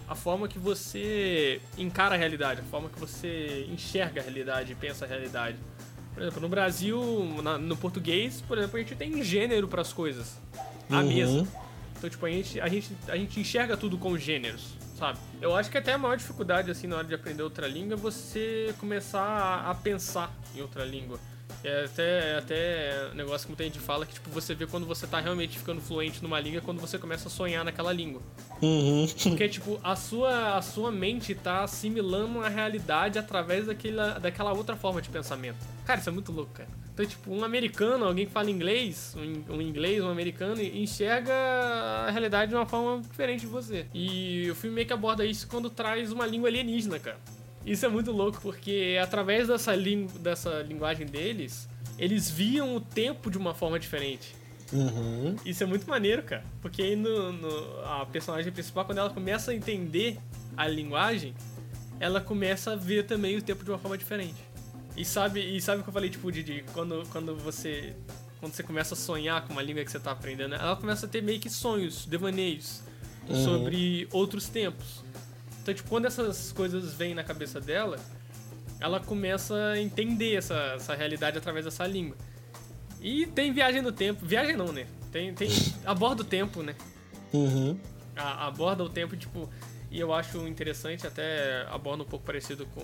a 0.09 0.15
forma 0.15 0.47
que 0.47 0.59
você 0.61 1.61
encara 1.77 2.15
a 2.15 2.19
realidade, 2.19 2.61
a 2.61 2.65
forma 2.65 2.89
que 2.89 2.99
você 3.01 3.67
enxerga 3.69 4.21
a 4.21 4.25
realidade 4.25 4.75
pensa 4.77 5.05
a 5.05 5.09
realidade. 5.09 5.57
Por 6.15 6.23
exemplo, 6.23 6.41
no 6.41 6.49
Brasil, 6.49 7.41
na- 7.43 7.59
no 7.59 7.77
português, 7.77 8.41
por 8.47 8.59
exemplo, 8.59 8.77
a 8.77 8.81
gente 8.81 8.95
tem 8.95 9.23
gênero 9.25 9.67
para 9.67 9.81
as 9.83 9.93
coisas. 9.93 10.39
A 10.89 10.99
Uhum. 11.01 11.09
mesa. 11.09 11.49
Então, 11.99 12.09
tipo, 12.11 12.25
a 12.27 12.31
gente, 12.31 12.61
a 12.61 12.69
gente, 12.69 12.91
a 13.09 13.17
gente 13.17 13.41
enxerga 13.41 13.77
tudo 13.77 13.99
com 13.99 14.17
gêneros, 14.17 14.75
sabe? 15.01 15.19
Eu 15.41 15.57
acho 15.57 15.71
que 15.71 15.79
até 15.79 15.95
a 15.95 15.99
maior 15.99 16.17
dificuldade, 16.17 16.71
assim, 16.71 16.87
na 16.87 16.97
hora 16.97 17.07
de 17.07 17.15
aprender 17.15 17.43
outra 17.43 17.67
língua 17.67 17.95
é 17.95 17.97
você 17.97 18.75
começar 18.79 19.23
a, 19.23 19.71
a 19.71 19.75
pensar 19.75 20.31
em 20.55 20.61
outra 20.61 20.85
língua. 20.85 21.19
É 21.65 21.85
até, 21.85 22.33
é 22.33 22.39
até 22.39 23.15
negócio 23.15 23.47
que 23.47 23.49
muita 23.49 23.65
gente 23.65 23.79
fala 23.79 24.07
que, 24.07 24.15
tipo, 24.15 24.31
você 24.31 24.55
vê 24.55 24.67
quando 24.67 24.87
você 24.87 25.07
tá 25.07 25.21
realmente 25.21 25.59
ficando 25.59 25.81
fluente 25.81 26.23
numa 26.23 26.39
língua 26.39 26.59
é 26.59 26.61
quando 26.61 26.81
você 26.81 26.99
começa 26.99 27.29
a 27.29 27.31
sonhar 27.31 27.65
naquela 27.65 27.93
língua. 27.93 28.23
Uhum. 28.63 29.07
Porque, 29.25 29.49
tipo, 29.49 29.81
a 29.83 29.97
sua, 29.97 30.57
a 30.57 30.63
sua 30.63 30.91
mente 30.91 31.35
tá 31.35 31.65
assimilando 31.65 32.41
a 32.41 32.49
realidade 32.49 33.19
através 33.19 33.67
daquela, 33.67 34.19
daquela 34.19 34.53
outra 34.53 34.77
forma 34.77 35.03
de 35.03 35.09
pensamento. 35.09 35.59
Cara, 35.85 36.01
isso 36.01 36.09
é 36.09 36.13
muito 36.13 36.31
louco, 36.31 36.53
cara. 36.53 36.69
Então, 36.93 37.07
tipo, 37.07 37.33
um 37.33 37.43
americano, 37.45 38.05
alguém 38.05 38.27
que 38.27 38.33
fala 38.33 38.51
inglês, 38.51 39.17
um, 39.49 39.61
inglês, 39.61 40.03
um 40.03 40.09
americano, 40.09 40.61
enxerga 40.61 41.33
a 41.33 42.11
realidade 42.11 42.51
de 42.51 42.57
uma 42.57 42.67
forma 42.67 43.01
diferente 43.03 43.41
de 43.41 43.47
você. 43.47 43.87
E 43.95 44.49
o 44.51 44.55
filme 44.55 44.75
meio 44.75 44.87
que 44.87 44.93
aborda 44.93 45.25
isso 45.25 45.47
quando 45.49 45.71
traz 45.71 46.13
uma 46.13 46.27
língua 46.27 46.49
alienígena, 46.49 46.99
cara. 46.99 47.19
Isso 47.65 47.85
é 47.87 47.89
muito 47.89 48.11
louco, 48.11 48.41
porque 48.41 48.99
através 49.03 49.49
dessa, 49.49 49.75
lingu 49.75 50.19
dessa 50.19 50.63
linguagem 50.63 51.07
deles, 51.07 51.69
eles 51.99 52.31
viam 52.31 52.75
o 52.75 52.81
tempo 52.81 53.31
de 53.31 53.39
uma 53.39 53.55
forma 53.55 53.79
diferente. 53.79 54.35
Uhum. 54.73 55.37
Isso 55.45 55.63
é 55.63 55.67
muito 55.67 55.89
maneiro, 55.89 56.23
cara. 56.23 56.45
Porque 56.63 56.81
aí 56.83 56.97
no, 56.97 57.33
no- 57.33 57.81
a 57.85 58.07
personagem 58.07 58.53
principal, 58.53 58.85
quando 58.85 58.99
ela 58.99 59.11
começa 59.11 59.51
a 59.51 59.55
entender 59.55 60.19
a 60.57 60.67
linguagem, 60.69 61.35
ela 61.99 62.21
começa 62.21 62.73
a 62.73 62.77
ver 62.77 63.05
também 63.05 63.37
o 63.37 63.43
tempo 63.43 63.63
de 63.65 63.71
uma 63.71 63.79
forma 63.79 63.99
diferente. 63.99 64.37
E 64.97 65.05
sabe, 65.05 65.41
e 65.41 65.61
sabe 65.61 65.81
o 65.81 65.83
que 65.83 65.89
eu 65.89 65.95
falei, 65.95 66.11
tipo, 66.11 66.31
de, 66.31 66.65
quando, 66.73 67.03
quando 67.11 67.37
você. 67.37 67.95
Quando 68.39 68.55
você 68.55 68.63
começa 68.63 68.95
a 68.95 68.97
sonhar 68.97 69.47
com 69.47 69.53
uma 69.53 69.63
língua 69.63 69.85
que 69.85 69.91
você 69.91 70.01
tá 70.01 70.13
aprendendo, 70.13 70.55
ela 70.55 70.75
começa 70.75 71.05
a 71.05 71.09
ter 71.09 71.23
meio 71.23 71.39
que 71.39 71.51
sonhos, 71.51 72.07
devaneios 72.07 72.81
sobre 73.45 74.09
outros 74.13 74.49
tempos. 74.49 75.05
Então, 75.63 75.75
tipo, 75.75 75.89
quando 75.91 76.07
essas 76.07 76.51
coisas 76.51 76.95
vêm 76.95 77.15
na 77.15 77.23
cabeça 77.23 77.61
dela, 77.61 77.99
ela 78.81 78.99
começa 78.99 79.55
a 79.73 79.79
entender 79.79 80.37
essa, 80.37 80.55
essa 80.75 80.95
realidade 80.95 81.37
através 81.37 81.67
dessa 81.67 81.87
língua. 81.87 82.17
E 83.01 83.27
tem 83.27 83.53
viagem 83.53 83.83
no 83.83 83.93
tempo. 83.93 84.25
Viagem 84.25 84.57
não, 84.57 84.73
né? 84.73 84.87
Tem, 85.13 85.35
tem 85.35 85.51
aborda 85.85 86.23
o 86.23 86.25
tempo, 86.25 86.63
né? 86.63 86.75
Uhum. 87.35 87.79
A- 88.17 88.47
aborda 88.47 88.83
o 88.83 88.89
tempo, 88.89 89.17
tipo... 89.17 89.51
E 89.91 90.01
eu 90.01 90.15
acho 90.15 90.47
interessante, 90.47 91.07
até 91.07 91.67
aborda 91.69 92.05
um 92.05 92.07
pouco 92.07 92.25
parecido 92.25 92.65
com 92.67 92.83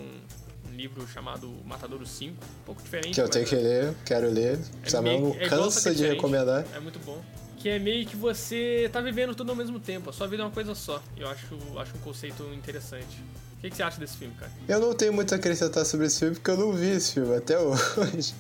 livro 0.77 1.07
chamado 1.09 1.53
Matadouro 1.65 2.07
5. 2.07 2.33
Um 2.33 2.65
pouco 2.65 2.83
diferente. 2.83 3.15
Que 3.15 3.21
eu 3.21 3.29
tenho 3.29 3.47
que 3.47 3.55
é- 3.55 3.59
ler, 3.59 3.95
quero 4.05 4.29
ler. 4.31 4.59
é 4.85 4.89
Samuel 4.89 5.21
meio- 5.21 5.35
não 5.35 5.41
é 5.41 5.49
cansa 5.49 5.91
de 5.91 5.97
diferente. 5.97 6.17
recomendar. 6.17 6.65
É 6.75 6.81
muito 6.81 6.99
bom. 7.01 7.23
Que 7.57 7.71
é 7.71 7.79
meio 7.79 8.07
que 8.07 8.17
você 8.17 8.89
tá 8.93 9.01
vivendo 9.01 9.35
tudo 9.35 9.51
ao 9.51 9.57
mesmo 9.57 9.81
tempo. 9.81 10.11
A 10.11 10.13
sua 10.13 10.27
vida 10.29 10.43
é 10.43 10.47
uma 10.47 10.53
coisa 10.53 10.75
só. 10.75 11.03
Eu 11.17 11.27
acho, 11.29 11.47
acho 11.79 11.97
um 11.97 12.01
conceito 12.01 12.43
interessante. 12.55 13.17
O 13.57 13.61
que, 13.61 13.71
que 13.71 13.77
você 13.77 13.83
acha 13.83 13.99
desse 13.99 14.17
filme, 14.19 14.35
cara? 14.39 14.53
Eu 14.69 14.79
não 14.79 14.95
tenho 14.95 15.13
muito 15.13 15.33
a 15.33 15.37
acrescentar 15.39 15.85
sobre 15.87 16.07
esse 16.07 16.19
filme 16.21 16.35
porque 16.35 16.51
eu 16.51 16.57
não 16.59 16.73
vi 16.73 16.91
esse 16.91 17.15
filme 17.15 17.35
até 17.35 17.57
hoje. 17.59 18.35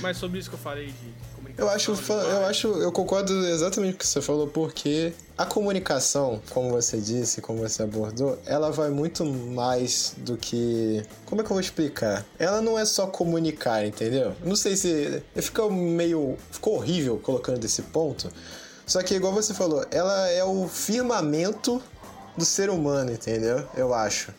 Mas 0.00 0.16
sobre 0.16 0.38
isso 0.38 0.48
que 0.48 0.54
eu 0.56 0.60
falei 0.60 0.86
de 0.86 1.14
Eu 1.56 1.68
acho, 1.68 1.92
eu 1.92 2.46
acho, 2.46 2.68
eu 2.68 2.90
concordo 2.90 3.32
exatamente 3.46 3.92
com 3.92 3.96
o 3.96 3.98
que 4.00 4.06
você 4.06 4.22
falou, 4.22 4.46
porque 4.46 5.12
a 5.36 5.44
comunicação, 5.44 6.40
como 6.50 6.70
você 6.70 6.98
disse, 6.98 7.40
como 7.40 7.60
você 7.60 7.82
abordou, 7.82 8.38
ela 8.46 8.70
vai 8.70 8.90
muito 8.90 9.24
mais 9.24 10.14
do 10.18 10.36
que. 10.36 11.02
Como 11.26 11.40
é 11.40 11.44
que 11.44 11.50
eu 11.50 11.54
vou 11.54 11.60
explicar? 11.60 12.24
Ela 12.38 12.60
não 12.60 12.78
é 12.78 12.84
só 12.84 13.06
comunicar, 13.06 13.84
entendeu? 13.84 14.34
Não 14.44 14.56
sei 14.56 14.76
se. 14.76 15.22
Ficou 15.34 15.70
meio. 15.70 16.36
Ficou 16.50 16.76
horrível 16.76 17.18
colocando 17.18 17.58
desse 17.58 17.82
ponto. 17.82 18.30
Só 18.86 19.02
que, 19.02 19.14
igual 19.14 19.32
você 19.32 19.54
falou, 19.54 19.84
ela 19.90 20.28
é 20.28 20.44
o 20.44 20.68
firmamento 20.68 21.82
do 22.36 22.44
ser 22.44 22.70
humano, 22.70 23.12
entendeu? 23.12 23.66
Eu 23.76 23.94
acho. 23.94 24.32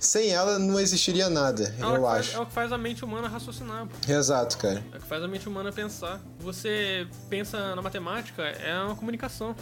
Sem 0.00 0.30
ela 0.30 0.58
não 0.58 0.80
existiria 0.80 1.28
nada, 1.28 1.74
É 1.78 1.82
eu 1.84 2.00
faz, 2.02 2.28
acho. 2.28 2.36
é 2.36 2.40
o 2.40 2.46
que 2.46 2.52
faz 2.52 2.72
a 2.72 2.78
mente 2.78 3.04
humana 3.04 3.28
raciocinar. 3.28 3.86
pô. 3.86 4.10
Exato, 4.12 4.56
cara. 4.56 4.82
É 4.92 4.96
o 4.96 5.00
que 5.00 5.06
faz 5.06 5.22
a 5.22 5.28
mente 5.28 5.46
humana 5.46 5.70
pensar. 5.70 6.18
Você 6.40 7.06
pensa 7.28 7.74
na 7.76 7.82
matemática, 7.82 8.42
é 8.42 8.74
uma 8.82 8.96
comunicação. 8.96 9.54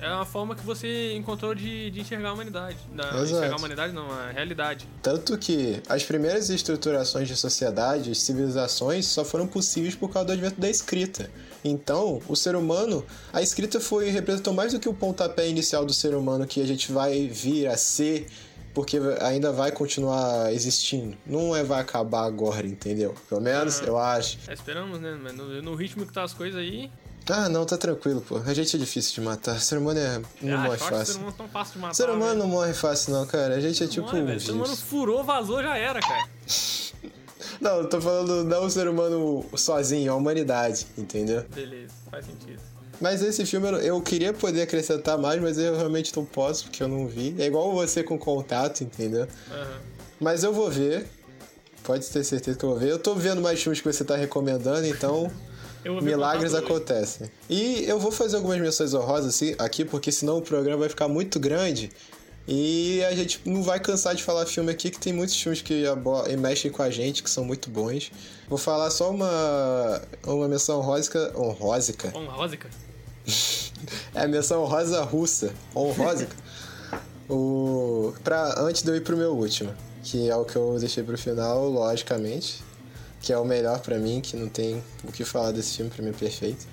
É 0.00 0.08
uma 0.08 0.24
forma 0.24 0.54
que 0.54 0.64
você 0.64 1.12
encontrou 1.16 1.56
de, 1.56 1.90
de 1.90 2.00
enxergar 2.02 2.28
a 2.28 2.32
humanidade. 2.32 2.76
Da, 2.94 3.20
enxergar 3.20 3.54
a 3.54 3.56
humanidade, 3.56 3.92
não, 3.92 4.08
a 4.08 4.30
realidade. 4.30 4.86
Tanto 5.02 5.36
que 5.36 5.82
as 5.88 6.04
primeiras 6.04 6.50
estruturações 6.50 7.26
de 7.26 7.34
sociedade, 7.36 8.14
civilizações, 8.14 9.06
só 9.06 9.24
foram 9.24 9.44
possíveis 9.48 9.96
por 9.96 10.08
causa 10.08 10.26
do 10.28 10.32
advento 10.34 10.60
da 10.60 10.70
escrita. 10.70 11.28
Então, 11.64 12.22
o 12.28 12.36
ser 12.36 12.54
humano, 12.54 13.04
a 13.32 13.42
escrita 13.42 13.80
foi 13.80 14.08
representou 14.10 14.54
mais 14.54 14.72
do 14.72 14.78
que 14.78 14.88
o 14.88 14.94
pontapé 14.94 15.48
inicial 15.48 15.84
do 15.84 15.92
ser 15.92 16.14
humano 16.14 16.46
que 16.46 16.62
a 16.62 16.66
gente 16.66 16.92
vai 16.92 17.26
vir 17.26 17.66
a 17.66 17.76
ser, 17.76 18.28
porque 18.78 18.96
ainda 19.20 19.50
vai 19.50 19.72
continuar 19.72 20.52
existindo. 20.52 21.16
Não 21.26 21.56
é 21.56 21.64
vai 21.64 21.80
acabar 21.80 22.22
agora, 22.22 22.64
entendeu? 22.64 23.12
Pelo 23.28 23.40
menos 23.40 23.80
eu 23.80 23.98
acho. 23.98 24.38
É, 24.46 24.54
esperamos, 24.54 25.00
né? 25.00 25.18
Mas 25.20 25.34
no, 25.34 25.60
no 25.60 25.74
ritmo 25.74 26.06
que 26.06 26.12
tá 26.12 26.22
as 26.22 26.32
coisas 26.32 26.60
aí. 26.60 26.88
Ah, 27.28 27.48
não, 27.48 27.66
tá 27.66 27.76
tranquilo, 27.76 28.20
pô. 28.20 28.36
A 28.36 28.54
gente 28.54 28.76
é 28.76 28.78
difícil 28.78 29.16
de 29.16 29.20
matar. 29.22 29.56
O 29.56 29.58
ser 29.58 29.78
humano 29.78 29.98
é 29.98 30.22
não 30.40 30.58
ah, 30.58 30.60
morre 30.60 30.76
o 30.76 30.78
ser 30.78 30.90
fácil. 30.90 31.16
humano 31.16 31.30
é 31.30 31.36
tão 31.36 31.48
fácil 31.48 31.72
de 31.72 31.78
matar. 31.80 31.94
Ser 31.94 32.08
humano 32.08 32.34
não 32.36 32.46
morre 32.46 32.72
fácil, 32.72 33.14
não, 33.14 33.26
cara. 33.26 33.56
A 33.56 33.60
gente 33.60 33.82
é 33.82 33.88
tipo 33.88 34.06
Morre, 34.06 34.36
um 34.36 34.38
ser 34.38 34.52
humano 34.52 34.76
furou, 34.76 35.24
vazou, 35.24 35.60
já 35.60 35.76
era, 35.76 35.98
cara. 35.98 36.28
Não, 37.60 37.78
eu 37.78 37.88
tô 37.88 38.00
falando 38.00 38.44
não 38.44 38.66
o 38.66 38.70
ser 38.70 38.86
humano 38.86 39.44
sozinho, 39.56 40.12
a 40.12 40.14
humanidade, 40.14 40.86
entendeu? 40.96 41.44
Beleza, 41.52 41.92
faz 42.08 42.24
sentido. 42.26 42.60
Mas 43.00 43.22
esse 43.22 43.46
filme 43.46 43.68
eu, 43.84 44.00
queria 44.00 44.32
poder 44.32 44.62
acrescentar 44.62 45.16
mais, 45.16 45.40
mas 45.40 45.58
eu 45.58 45.76
realmente 45.76 46.14
não 46.16 46.24
posso, 46.24 46.64
porque 46.64 46.82
eu 46.82 46.88
não 46.88 47.06
vi. 47.06 47.34
É 47.38 47.46
igual 47.46 47.72
você 47.72 48.02
com 48.02 48.18
contato, 48.18 48.82
entendeu? 48.82 49.26
Aham. 49.50 49.80
Mas 50.20 50.42
eu 50.42 50.52
vou 50.52 50.70
ver. 50.70 51.06
Pode 51.84 52.06
ter 52.06 52.24
certeza 52.24 52.58
que 52.58 52.64
eu 52.64 52.70
vou 52.70 52.78
ver. 52.78 52.90
Eu 52.90 52.98
tô 52.98 53.14
vendo 53.14 53.40
mais 53.40 53.62
filmes 53.62 53.80
que 53.80 53.90
você 53.90 54.04
tá 54.04 54.16
recomendando, 54.16 54.86
então 54.86 55.30
milagres 56.02 56.54
acontecem. 56.54 57.30
E 57.48 57.84
eu 57.86 57.98
vou 57.98 58.10
fazer 58.10 58.36
algumas 58.36 58.60
menções 58.60 58.92
honrosas 58.92 59.34
assim, 59.34 59.54
aqui, 59.58 59.84
porque 59.84 60.10
senão 60.10 60.38
o 60.38 60.42
programa 60.42 60.80
vai 60.80 60.88
ficar 60.88 61.08
muito 61.08 61.38
grande. 61.38 61.90
E 62.50 63.04
a 63.04 63.14
gente 63.14 63.42
não 63.44 63.62
vai 63.62 63.78
cansar 63.78 64.14
de 64.14 64.24
falar 64.24 64.46
filme 64.46 64.72
aqui, 64.72 64.90
que 64.90 64.98
tem 64.98 65.12
muitos 65.12 65.38
filmes 65.38 65.60
que 65.60 65.84
mexem 66.38 66.70
com 66.70 66.82
a 66.82 66.88
gente, 66.88 67.22
que 67.22 67.28
são 67.28 67.44
muito 67.44 67.68
bons. 67.68 68.10
Vou 68.48 68.56
falar 68.56 68.90
só 68.90 69.10
uma, 69.10 70.00
uma 70.26 70.48
menção 70.48 70.78
honrosa. 70.78 71.30
Honrósica. 71.36 72.10
Honrósica. 72.16 72.70
É 74.14 74.22
a 74.22 74.26
menção 74.26 74.64
honrosa 74.64 75.04
russa. 75.04 75.52
Honrosa. 75.76 76.26
o, 77.28 78.12
pra, 78.24 78.60
antes 78.60 78.82
de 78.82 78.90
eu 78.90 78.96
ir 78.96 79.02
pro 79.02 79.16
meu 79.16 79.36
último. 79.36 79.72
Que 80.02 80.28
é 80.28 80.34
o 80.34 80.44
que 80.44 80.56
eu 80.56 80.78
deixei 80.80 81.04
pro 81.04 81.16
final, 81.16 81.68
logicamente. 81.68 82.64
Que 83.20 83.32
é 83.32 83.38
o 83.38 83.44
melhor 83.44 83.78
pra 83.80 83.98
mim, 83.98 84.20
que 84.20 84.36
não 84.36 84.48
tem 84.48 84.82
o 85.04 85.12
que 85.12 85.24
falar 85.24 85.52
desse 85.52 85.76
filme, 85.76 85.90
pra 85.90 86.02
mim 86.02 86.10
é 86.10 86.12
perfeito. 86.12 86.66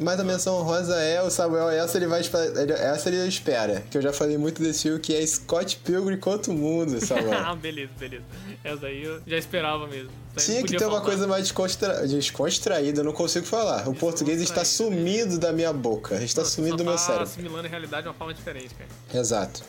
Mas 0.00 0.18
a 0.18 0.24
menção 0.24 0.56
honrosa 0.58 0.96
é 0.96 1.22
o 1.22 1.30
Samuel, 1.30 1.70
essa 1.70 1.96
ele 1.98 2.06
vai 2.08 2.20
ele- 2.20 2.72
essa 2.72 3.08
ele 3.08 3.28
espera. 3.28 3.82
Que 3.90 3.96
eu 3.98 4.02
já 4.02 4.12
falei 4.12 4.36
muito 4.36 4.60
desse 4.60 4.82
filme, 4.82 4.98
que 4.98 5.14
é 5.14 5.24
Scott 5.24 5.76
Pilgrim 5.84 6.16
contra 6.18 6.50
o 6.50 6.54
mundo, 6.54 6.96
ah, 7.00 7.06
Samuel. 7.06 7.56
beleza, 7.56 7.90
beleza. 7.98 8.24
Essa 8.64 8.86
aí 8.86 9.04
eu 9.04 9.20
já 9.26 9.36
esperava 9.38 9.86
mesmo. 9.86 10.10
Tinha 10.36 10.62
que 10.64 10.70
ter 10.76 10.84
uma 10.84 10.94
faltar. 10.96 11.04
coisa 11.06 11.26
mais 11.28 11.44
descontra... 11.44 12.08
descontraída, 12.08 13.00
eu 13.00 13.04
não 13.04 13.12
consigo 13.12 13.46
falar. 13.46 13.88
O 13.88 13.94
português 13.94 14.40
está 14.40 14.62
Descontraída. 14.62 15.04
sumido 15.22 15.38
da 15.38 15.52
minha 15.52 15.72
boca, 15.72 16.16
está 16.22 16.42
você 16.44 16.56
sumido 16.56 16.76
do 16.78 16.84
meu 16.84 16.94
tá 16.94 16.98
cérebro. 16.98 17.22
assimilando 17.24 17.66
a 17.66 17.70
realidade 17.70 18.02
de 18.02 18.08
uma 18.08 18.14
forma 18.14 18.34
diferente, 18.34 18.74
cara. 18.74 19.20
Exato. 19.20 19.62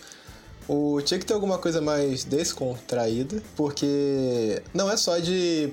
O, 0.67 0.99
tinha 1.03 1.19
que 1.19 1.25
ter 1.27 1.35
alguma 1.35 1.59
coisa 1.59 1.79
mais 1.79 2.23
descontraída, 2.23 3.39
porque 3.55 4.63
não 4.73 4.89
é 4.89 4.97
só 4.97 5.19
de 5.19 5.71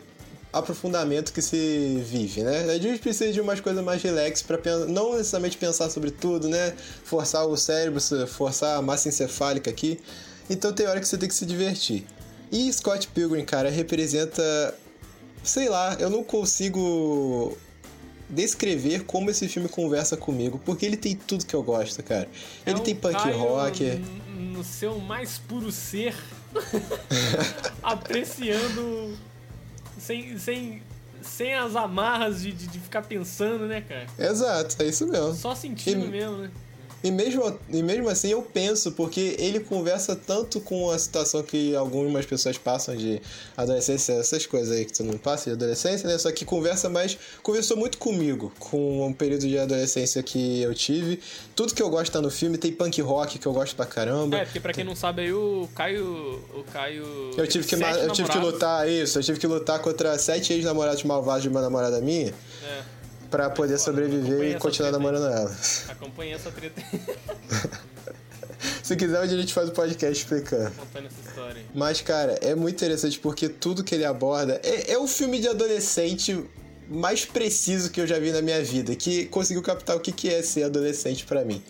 aprofundamento 0.53 1.33
que 1.33 1.41
se 1.41 2.03
vive, 2.05 2.43
né? 2.43 2.71
A 2.71 2.79
gente 2.79 3.01
precisa 3.01 3.33
de 3.33 3.41
umas 3.41 3.61
coisas 3.61 3.83
mais 3.83 4.03
relax 4.03 4.43
para 4.43 4.59
não 4.87 5.13
necessariamente 5.17 5.57
pensar 5.57 5.89
sobre 5.89 6.11
tudo, 6.11 6.49
né? 6.49 6.75
Forçar 7.05 7.47
o 7.47 7.57
cérebro, 7.57 8.01
forçar 8.27 8.79
a 8.79 8.83
massa 8.83 9.09
encefálica 9.09 9.71
aqui. 9.71 9.99
Então 10.51 10.73
tem 10.73 10.87
hora 10.87 11.01
que 11.01 11.09
você 11.09 11.17
tem 11.17 11.29
que 11.29 11.35
se 11.35 11.47
divertir. 11.47 12.05
E 12.51 12.71
Scott 12.73 13.09
Pilgrim, 13.09 13.45
cara, 13.45 13.71
representa 13.71 14.75
sei 15.43 15.69
lá, 15.69 15.97
eu 15.99 16.09
não 16.09 16.23
consigo 16.23 17.57
descrever 18.29 19.05
como 19.05 19.31
esse 19.31 19.49
filme 19.49 19.69
conversa 19.69 20.17
comigo, 20.17 20.61
porque 20.65 20.87
ele 20.87 20.97
tem 20.97 21.15
tudo 21.15 21.45
que 21.45 21.55
eu 21.55 21.63
gosto, 21.63 22.03
cara. 22.03 22.29
Ele 22.67 22.77
É 22.77 22.81
o 22.81 22.83
tem 22.83 22.95
punk 22.95 23.31
rock. 23.33 24.03
No 24.39 24.65
seu 24.65 24.99
mais 24.99 25.39
puro 25.39 25.71
ser, 25.71 26.15
apreciando 27.83 29.17
sem, 30.03 30.37
sem, 30.39 30.83
sem 31.23 31.55
as 31.55 31.77
amarras 31.77 32.43
de, 32.43 32.53
de, 32.53 32.67
de 32.67 32.79
ficar 32.81 33.03
pensando, 33.03 33.67
né, 33.67 33.81
cara? 33.81 34.07
Exato, 34.19 34.83
é 34.83 34.87
isso 34.87 35.07
mesmo. 35.07 35.33
Só 35.35 35.55
sentindo 35.55 36.07
E- 36.07 36.09
mesmo, 36.09 36.37
né? 36.39 36.51
E 37.05 37.11
mesmo, 37.11 37.59
e 37.69 37.83
mesmo 37.83 38.09
assim 38.09 38.31
eu 38.31 38.43
penso, 38.43 38.93
porque 38.93 39.35
ele 39.39 39.61
conversa 39.61 40.15
tanto 40.15 40.61
com 40.61 40.91
a 40.91 40.99
situação 40.99 41.43
que 41.43 41.75
algumas 41.75 42.25
pessoas 42.25 42.57
passam 42.57 42.97
de 42.97 43.21
adolescência, 43.57 44.13
essas 44.13 44.47
coisas 44.47 44.77
aí 44.77 44.85
que 44.85 44.93
tu 44.93 45.03
não 45.03 45.19
passa 45.19 45.51
de 45.51 45.57
adolescência, 45.57 46.09
né? 46.09 46.17
Só 46.19 46.31
que 46.31 46.45
conversa 46.45 46.89
mais. 46.89 47.19
Conversou 47.43 47.77
muito 47.77 47.99
comigo, 47.99 48.53
com 48.59 49.07
um 49.07 49.13
período 49.13 49.49
de 49.49 49.59
adolescência 49.59 50.23
que 50.23 50.63
eu 50.63 50.75
tive. 50.75 51.21
Tudo 51.57 51.75
que 51.75 51.83
eu 51.83 51.91
gosto 51.91 52.13
tá 52.13 52.21
no 52.21 52.31
filme, 52.31 52.57
tem 52.57 52.73
punk 52.73 53.01
rock 53.01 53.39
que 53.39 53.47
eu 53.47 53.53
gosto 53.53 53.75
pra 53.75 53.87
caramba. 53.87 54.39
É, 54.39 54.45
porque 54.45 54.61
pra 54.61 54.73
quem 54.73 54.85
não 54.85 54.95
sabe 54.95 55.23
aí, 55.23 55.33
o 55.33 55.69
Caio. 55.75 56.41
O 56.55 56.63
Caio. 56.73 57.05
Eu 57.37 57.47
tive 57.47 57.67
que, 57.67 57.75
eu 57.75 58.13
tive 58.13 58.29
que 58.29 58.39
lutar, 58.39 58.89
isso, 58.89 59.19
eu 59.19 59.23
tive 59.23 59.39
que 59.41 59.47
lutar 59.47 59.81
contra 59.81 60.17
sete 60.19 60.53
ex-namorados 60.53 61.03
malvados 61.03 61.43
de 61.43 61.49
uma 61.49 61.61
namorada 61.61 62.01
minha 62.01 62.33
É, 62.63 62.83
pra 63.33 63.49
poder 63.49 63.79
sobreviver 63.79 64.55
e 64.55 64.59
continuar 64.59 64.93
namorando 64.93 65.27
ela. 65.27 65.57
acompanhei 65.89 66.35
essa 66.35 66.51
treta 66.53 66.81
Se 68.83 68.95
quiser, 68.95 69.21
hoje 69.21 69.35
a 69.35 69.39
gente 69.39 69.53
faz 69.53 69.69
o 69.71 69.73
podcast 69.73 70.23
explicando. 70.23 70.71
essa. 70.95 71.57
Mas, 71.75 72.01
cara, 72.01 72.39
é 72.43 72.55
muito 72.55 72.77
interessante 72.77 73.19
porque 73.19 73.49
tudo 73.49 73.83
que 73.83 73.95
ele 73.95 74.05
aborda 74.05 74.61
é, 74.63 74.93
é 74.93 74.99
o 74.99 75.09
filme 75.09 75.41
de 75.41 75.49
adolescente 75.49 76.45
mais 76.89 77.25
preciso 77.25 77.91
que 77.91 78.01
eu 78.01 78.07
já 78.07 78.19
vi 78.19 78.31
na 78.31 78.43
minha 78.43 78.63
vida, 78.63 78.95
que 78.95 79.25
conseguiu 79.27 79.63
captar 79.63 79.97
o 79.97 80.01
que, 80.01 80.13
que 80.13 80.29
é 80.29 80.43
ser 80.43 80.65
adolescente 80.65 81.25
pra 81.25 81.45
mim. 81.45 81.63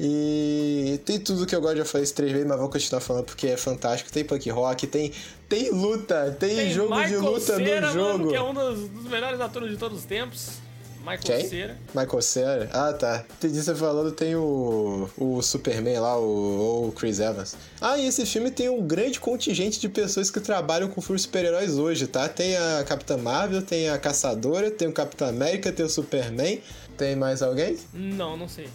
E 0.00 1.00
tem 1.04 1.18
tudo 1.18 1.46
que 1.46 1.54
eu 1.54 1.60
gosto, 1.60 1.78
já 1.78 1.84
falei 1.84 2.04
isso 2.04 2.14
três 2.14 2.30
vezes, 2.30 2.46
mas 2.46 2.58
vou 2.58 2.68
continuar 2.68 3.00
falando 3.00 3.24
porque 3.24 3.48
é 3.48 3.56
fantástico. 3.56 4.12
Tem 4.12 4.24
punk 4.24 4.48
rock, 4.50 4.86
tem, 4.86 5.12
tem 5.48 5.70
luta, 5.70 6.36
tem, 6.38 6.56
Tem 6.56 6.72
jogo 6.72 6.94
de 6.94 7.00
Michael 7.00 7.22
luta 7.22 7.56
Cera, 7.56 7.86
no 7.88 7.92
jogo. 7.92 8.18
Mano, 8.18 8.30
que 8.30 8.36
é 8.36 8.42
um 8.42 8.54
dos, 8.54 8.88
dos 8.88 9.04
melhores 9.10 9.40
atores 9.40 9.70
de 9.70 9.76
todos 9.76 9.98
os 9.98 10.04
tempos. 10.04 10.67
Michael 11.00 11.18
Quem? 11.20 11.48
Cera. 11.48 11.78
Michael 11.94 12.22
Cera? 12.22 12.70
Ah, 12.72 12.92
tá. 12.92 13.24
Entendi 13.38 13.62
você 13.62 13.74
falando, 13.74 14.12
tem 14.12 14.34
o, 14.36 15.08
o 15.16 15.40
Superman 15.42 15.98
lá, 16.00 16.18
o, 16.18 16.88
o 16.88 16.92
Chris 16.92 17.18
Evans. 17.20 17.56
Ah, 17.80 17.96
e 17.98 18.06
esse 18.06 18.26
filme 18.26 18.50
tem 18.50 18.68
um 18.68 18.86
grande 18.86 19.18
contingente 19.20 19.80
de 19.80 19.88
pessoas 19.88 20.30
que 20.30 20.40
trabalham 20.40 20.88
com 20.88 21.00
filmes 21.00 21.22
super-heróis 21.22 21.78
hoje, 21.78 22.06
tá? 22.06 22.28
Tem 22.28 22.56
a 22.56 22.84
Capitã 22.86 23.16
Marvel, 23.16 23.62
tem 23.62 23.88
a 23.88 23.98
Caçadora, 23.98 24.70
tem 24.70 24.88
o 24.88 24.92
Capitão 24.92 25.28
América, 25.28 25.72
tem 25.72 25.86
o 25.86 25.88
Superman. 25.88 26.60
Tem 26.96 27.14
mais 27.14 27.42
alguém? 27.42 27.78
Não, 27.94 28.36
não 28.36 28.48
sei. 28.48 28.68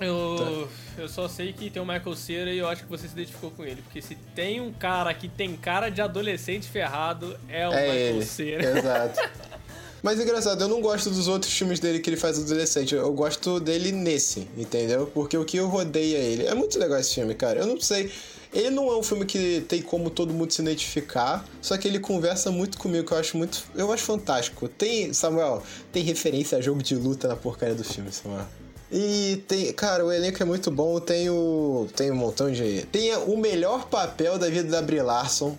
Eu, 0.00 0.68
Tá. 0.96 1.02
eu 1.02 1.08
só 1.08 1.28
sei 1.28 1.52
que 1.52 1.70
tem 1.70 1.80
o 1.80 1.86
Michael 1.86 2.16
Cera 2.16 2.50
e 2.50 2.58
eu 2.58 2.66
acho 2.68 2.82
que 2.82 2.90
você 2.90 3.06
se 3.06 3.12
identificou 3.14 3.52
com 3.52 3.64
ele. 3.64 3.80
Porque 3.82 4.02
se 4.02 4.16
tem 4.34 4.60
um 4.60 4.72
cara 4.72 5.14
que 5.14 5.28
tem 5.28 5.56
cara 5.56 5.90
de 5.90 6.00
adolescente 6.02 6.68
ferrado, 6.68 7.38
é 7.48 7.68
o 7.68 7.72
é 7.72 7.80
Michael 7.82 8.16
ele. 8.16 8.24
Cera. 8.26 8.78
Exato. 8.78 9.20
Mas 10.02 10.18
engraçado, 10.18 10.64
eu 10.64 10.68
não 10.68 10.80
gosto 10.80 11.10
dos 11.10 11.28
outros 11.28 11.52
filmes 11.52 11.78
dele 11.78 12.00
que 12.00 12.10
ele 12.10 12.16
faz 12.16 12.36
adolescente. 12.36 12.94
Eu 12.94 13.12
gosto 13.12 13.60
dele 13.60 13.92
nesse, 13.92 14.48
entendeu? 14.56 15.06
Porque 15.06 15.36
o 15.36 15.44
que 15.44 15.56
eu 15.56 15.68
rodeia 15.68 16.18
ele. 16.18 16.44
É 16.44 16.54
muito 16.54 16.76
legal 16.78 16.98
esse 16.98 17.14
filme, 17.14 17.34
cara. 17.34 17.60
Eu 17.60 17.66
não 17.66 17.80
sei. 17.80 18.10
Ele 18.52 18.68
não 18.68 18.90
é 18.90 18.96
um 18.96 19.02
filme 19.02 19.24
que 19.24 19.64
tem 19.66 19.80
como 19.80 20.10
todo 20.10 20.34
mundo 20.34 20.52
se 20.52 20.60
identificar, 20.60 21.48
só 21.62 21.78
que 21.78 21.88
ele 21.88 21.98
conversa 21.98 22.50
muito 22.50 22.76
comigo, 22.76 23.06
que 23.06 23.12
eu 23.12 23.18
acho 23.18 23.36
muito. 23.36 23.64
Eu 23.74 23.92
acho 23.92 24.02
fantástico. 24.02 24.68
Tem, 24.68 25.12
Samuel, 25.12 25.62
tem 25.90 26.02
referência 26.02 26.58
a 26.58 26.60
jogo 26.60 26.82
de 26.82 26.94
luta 26.94 27.28
na 27.28 27.36
porcaria 27.36 27.74
do 27.74 27.84
filme, 27.84 28.12
Samuel. 28.12 28.46
E 28.90 29.42
tem, 29.48 29.72
cara, 29.72 30.04
o 30.04 30.12
elenco 30.12 30.42
é 30.42 30.44
muito 30.44 30.70
bom, 30.70 31.00
tem 31.00 31.30
o. 31.30 31.88
Tem 31.96 32.10
um 32.10 32.14
montão 32.14 32.50
de. 32.50 32.84
Tem 32.92 33.14
o 33.16 33.38
melhor 33.38 33.86
papel 33.86 34.36
da 34.36 34.50
vida 34.50 34.68
da 34.68 34.82
Brie 34.82 35.00
Larson. 35.00 35.56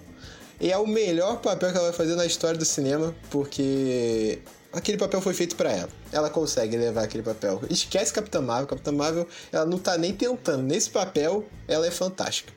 E 0.60 0.72
é 0.72 0.78
o 0.78 0.88
melhor 0.88 1.42
papel 1.42 1.72
que 1.72 1.78
ela 1.78 1.88
vai 1.88 1.98
fazer 1.98 2.16
na 2.16 2.26
história 2.26 2.58
do 2.58 2.66
cinema, 2.66 3.14
porque 3.30 4.40
aquele 4.72 4.98
papel 4.98 5.20
foi 5.22 5.34
feito 5.34 5.56
pra 5.56 5.72
ela. 5.72 5.90
Ela 6.12 6.30
consegue 6.30 6.78
levar 6.78 7.04
aquele 7.04 7.24
papel. 7.24 7.62
Esquece 7.70 8.14
Capitã 8.14 8.42
Marvel. 8.42 8.68
Capitã 8.68 8.92
Marvel, 8.92 9.28
ela 9.52 9.66
não 9.66 9.78
tá 9.78 9.98
nem 9.98 10.14
tentando. 10.14 10.64
Nesse 10.64 10.90
papel, 10.90 11.46
ela 11.68 11.86
é 11.86 11.92
fantástica. 11.92 12.54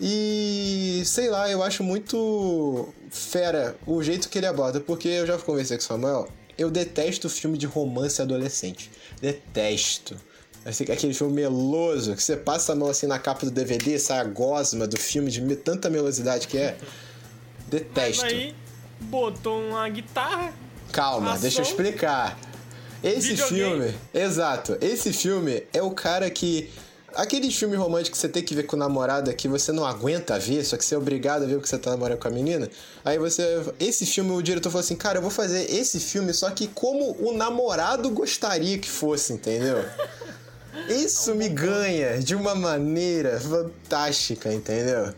E 0.00 1.02
sei 1.04 1.28
lá, 1.28 1.50
eu 1.50 1.62
acho 1.62 1.82
muito 1.82 2.88
fera 3.10 3.76
o 3.86 4.02
jeito 4.02 4.28
que 4.28 4.38
ele 4.38 4.46
aborda, 4.46 4.80
porque 4.80 5.08
eu 5.08 5.26
já 5.26 5.36
conversei 5.38 5.76
com 5.76 5.82
o 5.82 5.86
Samuel. 5.86 6.28
Eu 6.56 6.70
detesto 6.70 7.28
filme 7.28 7.58
de 7.58 7.66
romance 7.66 8.20
adolescente. 8.22 8.90
Detesto. 9.20 10.16
Aquele 10.64 11.14
filme 11.14 11.34
meloso, 11.34 12.14
que 12.14 12.22
você 12.22 12.36
passa 12.36 12.72
a 12.72 12.76
mão 12.76 12.88
assim 12.88 13.06
na 13.06 13.18
capa 13.18 13.46
do 13.46 13.50
DVD, 13.50 13.98
sai 13.98 14.18
a 14.18 14.24
gosma 14.24 14.86
do 14.86 14.96
filme 14.96 15.30
de 15.30 15.56
tanta 15.56 15.88
melosidade 15.88 16.46
que 16.46 16.58
é. 16.58 16.76
Mas 17.70 17.80
Detesto. 17.82 18.24
aí 18.24 18.54
botou 19.00 19.60
uma 19.60 19.88
guitarra. 19.88 20.52
Calma, 20.92 21.30
Ação. 21.32 21.42
deixa 21.42 21.60
eu 21.60 21.64
explicar. 21.64 22.38
Esse 23.02 23.28
Videogame. 23.28 23.58
filme, 23.58 23.94
exato, 24.12 24.76
esse 24.80 25.12
filme 25.12 25.62
é 25.72 25.82
o 25.82 25.90
cara 25.90 26.28
que. 26.30 26.70
Aquele 27.14 27.50
filme 27.50 27.74
romântico 27.74 28.14
que 28.14 28.20
você 28.20 28.28
tem 28.28 28.42
que 28.42 28.54
ver 28.54 28.64
com 28.64 28.76
namorada 28.76 29.32
que 29.32 29.48
você 29.48 29.72
não 29.72 29.84
aguenta 29.84 30.38
ver, 30.38 30.62
só 30.64 30.76
que 30.76 30.84
você 30.84 30.94
é 30.94 30.98
obrigado 30.98 31.42
a 31.42 31.46
ver 31.46 31.54
porque 31.54 31.68
você 31.68 31.78
tá 31.78 31.90
namorando 31.90 32.18
com 32.18 32.28
a 32.28 32.30
menina. 32.30 32.68
Aí 33.04 33.18
você. 33.18 33.42
Esse 33.80 34.04
filme, 34.04 34.30
o 34.32 34.42
diretor 34.42 34.70
falou 34.70 34.80
assim: 34.80 34.94
Cara, 34.96 35.18
eu 35.18 35.22
vou 35.22 35.30
fazer 35.30 35.70
esse 35.70 36.00
filme, 36.00 36.34
só 36.34 36.50
que 36.50 36.68
como 36.68 37.16
o 37.20 37.32
namorado 37.32 38.10
gostaria 38.10 38.78
que 38.78 38.88
fosse, 38.88 39.32
entendeu? 39.32 39.84
Isso 40.88 41.34
me 41.34 41.48
ganha 41.48 42.18
de 42.18 42.34
uma 42.34 42.54
maneira 42.54 43.40
fantástica, 43.40 44.52
entendeu? 44.52 45.12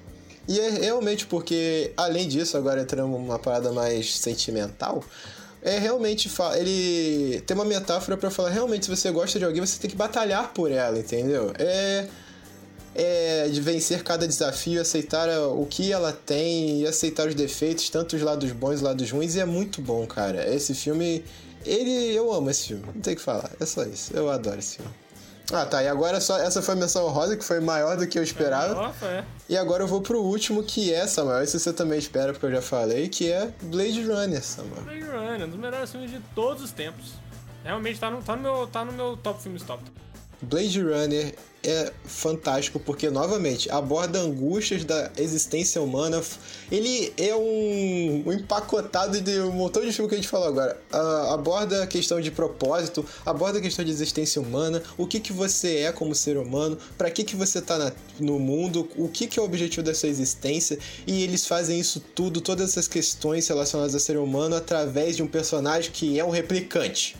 E 0.48 0.58
é 0.58 0.70
realmente 0.70 1.26
porque, 1.26 1.92
além 1.96 2.28
disso, 2.28 2.56
agora 2.56 2.80
entrando 2.80 3.08
numa 3.08 3.38
parada 3.38 3.72
mais 3.72 4.16
sentimental, 4.16 5.04
é 5.62 5.78
realmente. 5.78 6.30
Ele 6.56 7.40
tem 7.46 7.54
uma 7.56 7.64
metáfora 7.64 8.16
pra 8.16 8.30
falar: 8.30 8.50
realmente, 8.50 8.86
se 8.86 8.90
você 8.90 9.10
gosta 9.10 9.38
de 9.38 9.44
alguém, 9.44 9.60
você 9.60 9.78
tem 9.78 9.90
que 9.90 9.96
batalhar 9.96 10.52
por 10.52 10.70
ela, 10.70 10.98
entendeu? 10.98 11.52
É. 11.58 12.08
É 12.92 13.48
de 13.48 13.60
vencer 13.60 14.02
cada 14.02 14.26
desafio, 14.26 14.80
aceitar 14.80 15.28
o 15.52 15.64
que 15.64 15.92
ela 15.92 16.12
tem 16.12 16.80
e 16.80 16.86
aceitar 16.86 17.28
os 17.28 17.36
defeitos, 17.36 17.88
tanto 17.88 18.16
os 18.16 18.22
lados 18.22 18.50
bons 18.50 18.76
os 18.76 18.80
lados 18.80 19.08
ruins, 19.12 19.36
e 19.36 19.40
é 19.40 19.44
muito 19.44 19.80
bom, 19.80 20.04
cara. 20.06 20.52
Esse 20.52 20.74
filme. 20.74 21.24
Ele. 21.64 22.12
Eu 22.12 22.32
amo 22.32 22.50
esse 22.50 22.66
filme, 22.68 22.84
não 22.92 23.00
tem 23.00 23.14
o 23.14 23.16
que 23.16 23.22
falar. 23.22 23.50
É 23.60 23.64
só 23.64 23.84
isso. 23.84 24.12
Eu 24.12 24.28
adoro 24.28 24.58
esse 24.58 24.78
filme. 24.78 24.92
Ah, 25.52 25.66
tá. 25.66 25.82
E 25.82 25.88
agora 25.88 26.20
só 26.20 26.38
essa 26.38 26.62
foi 26.62 26.74
a 26.74 26.76
menção 26.76 27.08
rosa, 27.08 27.36
que 27.36 27.44
foi 27.44 27.60
maior 27.60 27.96
do 27.96 28.06
que 28.06 28.18
eu 28.18 28.22
esperava. 28.22 28.74
Nossa, 28.74 29.06
é. 29.06 29.24
E 29.48 29.56
agora 29.56 29.82
eu 29.82 29.86
vou 29.88 30.00
pro 30.00 30.22
último, 30.22 30.62
que 30.62 30.92
é, 30.92 31.06
Samuel. 31.06 31.42
Esse 31.42 31.58
você 31.58 31.72
também 31.72 31.98
espera, 31.98 32.32
porque 32.32 32.46
eu 32.46 32.52
já 32.52 32.62
falei, 32.62 33.08
que 33.08 33.30
é 33.30 33.52
Blade 33.62 34.04
Runner, 34.04 34.42
Samuel. 34.42 34.82
Blade 34.82 35.02
Runner, 35.02 35.46
um 35.46 35.50
dos 35.50 35.58
melhores 35.58 35.90
filmes 35.90 36.10
de 36.10 36.20
todos 36.34 36.62
os 36.62 36.70
tempos. 36.70 37.14
Realmente 37.64 37.98
tá 37.98 38.10
no, 38.10 38.22
tá 38.22 38.36
no, 38.36 38.42
meu, 38.42 38.66
tá 38.66 38.84
no 38.84 38.92
meu 38.92 39.16
top 39.16 39.42
filmes 39.42 39.62
top. 39.62 39.82
Blade 40.42 40.80
Runner 40.80 41.34
é 41.62 41.92
fantástico 42.06 42.80
porque, 42.80 43.10
novamente, 43.10 43.70
aborda 43.70 44.18
angústias 44.18 44.82
da 44.82 45.10
existência 45.18 45.82
humana. 45.82 46.22
Ele 46.72 47.12
é 47.18 47.36
um, 47.36 48.22
um 48.26 48.32
empacotado 48.32 49.20
de 49.20 49.38
um 49.40 49.52
montão 49.52 49.84
de 49.84 49.92
filme 49.92 50.08
que 50.08 50.14
a 50.14 50.18
gente 50.18 50.28
falou 50.28 50.48
agora. 50.48 50.80
Ah, 50.90 51.34
aborda 51.34 51.82
a 51.82 51.86
questão 51.86 52.18
de 52.18 52.30
propósito, 52.30 53.04
aborda 53.26 53.58
a 53.58 53.60
questão 53.60 53.84
de 53.84 53.90
existência 53.90 54.40
humana, 54.40 54.82
o 54.96 55.06
que, 55.06 55.20
que 55.20 55.34
você 55.34 55.80
é 55.80 55.92
como 55.92 56.14
ser 56.14 56.38
humano, 56.38 56.78
para 56.96 57.10
que, 57.10 57.22
que 57.24 57.36
você 57.36 57.60
tá 57.60 57.76
na- 57.76 57.92
no 58.18 58.38
mundo, 58.38 58.88
o 58.96 59.06
que, 59.08 59.26
que 59.26 59.38
é 59.38 59.42
o 59.42 59.44
objetivo 59.44 59.82
da 59.82 59.92
sua 59.94 60.08
existência. 60.08 60.78
E 61.06 61.22
eles 61.22 61.46
fazem 61.46 61.78
isso 61.78 62.00
tudo, 62.14 62.40
todas 62.40 62.70
essas 62.70 62.88
questões 62.88 63.46
relacionadas 63.46 63.94
a 63.94 64.00
ser 64.00 64.16
humano, 64.16 64.56
através 64.56 65.14
de 65.16 65.22
um 65.22 65.26
personagem 65.28 65.90
que 65.92 66.18
é 66.18 66.24
um 66.24 66.30
replicante, 66.30 67.18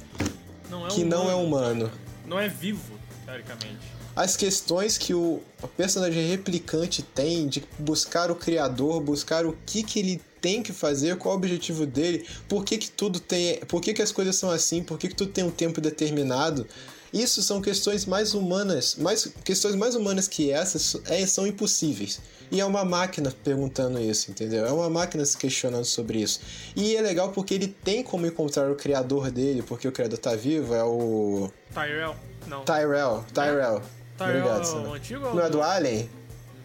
Não 0.70 0.86
é 0.86 0.90
que 0.90 1.04
não 1.04 1.30
é 1.30 1.34
humano. 1.34 1.90
Não 2.26 2.38
é 2.38 2.48
vivo, 2.48 2.98
teoricamente. 3.30 3.78
as 4.16 4.36
questões 4.36 4.98
que 4.98 5.14
o 5.14 5.40
personagem 5.76 6.28
replicante 6.28 7.02
tem 7.02 7.46
de 7.46 7.62
buscar 7.78 8.30
o 8.30 8.34
criador, 8.34 9.00
buscar 9.00 9.46
o 9.46 9.56
que 9.64 9.82
que 9.82 10.00
ele 10.00 10.20
tem 10.40 10.62
que 10.62 10.72
fazer, 10.72 11.16
qual 11.16 11.34
o 11.34 11.38
objetivo 11.38 11.86
dele, 11.86 12.26
por 12.48 12.64
que 12.64 12.78
que 12.78 12.90
tudo 12.90 13.20
tem, 13.20 13.60
por 13.60 13.80
que 13.80 13.92
que 13.94 14.02
as 14.02 14.10
coisas 14.10 14.36
são 14.36 14.50
assim, 14.50 14.82
por 14.82 14.98
que 14.98 15.08
que 15.08 15.14
tudo 15.14 15.32
tem 15.32 15.44
um 15.44 15.50
tempo 15.50 15.80
determinado. 15.80 16.66
Isso 17.12 17.42
são 17.42 17.60
questões 17.60 18.06
mais 18.06 18.34
humanas, 18.34 18.94
mais 18.96 19.26
questões 19.44 19.74
mais 19.74 19.94
humanas 19.94 20.28
que 20.28 20.50
essas 20.52 20.96
é, 21.06 21.26
são 21.26 21.46
impossíveis. 21.46 22.20
E 22.52 22.60
é 22.60 22.64
uma 22.64 22.84
máquina 22.84 23.32
perguntando 23.44 24.00
isso, 24.00 24.30
entendeu? 24.30 24.66
É 24.66 24.72
uma 24.72 24.90
máquina 24.90 25.24
se 25.24 25.36
questionando 25.36 25.84
sobre 25.84 26.20
isso. 26.20 26.40
E 26.74 26.96
é 26.96 27.00
legal 27.00 27.30
porque 27.30 27.54
ele 27.54 27.68
tem 27.68 28.02
como 28.02 28.26
encontrar 28.26 28.70
o 28.70 28.74
criador 28.74 29.30
dele, 29.30 29.62
porque 29.62 29.86
o 29.86 29.92
criador 29.92 30.18
tá 30.18 30.34
vivo, 30.34 30.74
é 30.74 30.82
o 30.84 31.50
Tyrell? 31.72 32.14
Não. 32.46 32.64
Tyrell, 32.64 33.24
Tyrell. 33.32 33.82
Tyrell 34.18 34.46
Obrigado, 34.46 34.68
é 34.68 34.88
o 34.88 34.92
antigo 34.94 35.26
ou 35.26 35.34
Não 35.34 35.42
é 35.42 35.46
o 35.46 35.50
do? 35.50 35.62
Alien? 35.62 36.10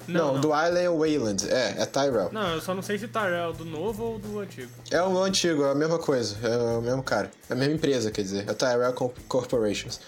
Não, 0.08 0.34
não. 0.36 0.42
do 0.42 0.54
Alien 0.54 0.86
é 0.86 0.90
o 0.90 1.00
Wayland. 1.00 1.50
É, 1.50 1.76
é 1.82 1.86
Tyrell. 1.86 2.30
Não, 2.32 2.54
eu 2.54 2.62
só 2.62 2.74
não 2.76 2.82
sei 2.84 2.98
se 3.00 3.08
Tyrell 3.08 3.52
é 3.52 3.54
do 3.54 3.66
novo 3.66 4.04
ou 4.04 4.20
do 4.20 4.40
antigo. 4.40 4.70
É 4.92 5.02
o 5.02 5.18
antigo, 5.24 5.64
é 5.66 5.72
a 5.72 5.76
mesma 5.76 5.98
coisa. 5.98 6.36
É 6.44 6.78
o 6.78 6.82
mesmo 6.82 7.02
cara. 7.02 7.32
É 7.50 7.54
a 7.54 7.56
mesma 7.56 7.74
empresa, 7.76 8.12
quer 8.12 8.22
dizer. 8.22 8.48
É 8.50 8.54
Tyrell 8.54 8.94
Co- 8.94 9.14
Corporations. 9.28 10.00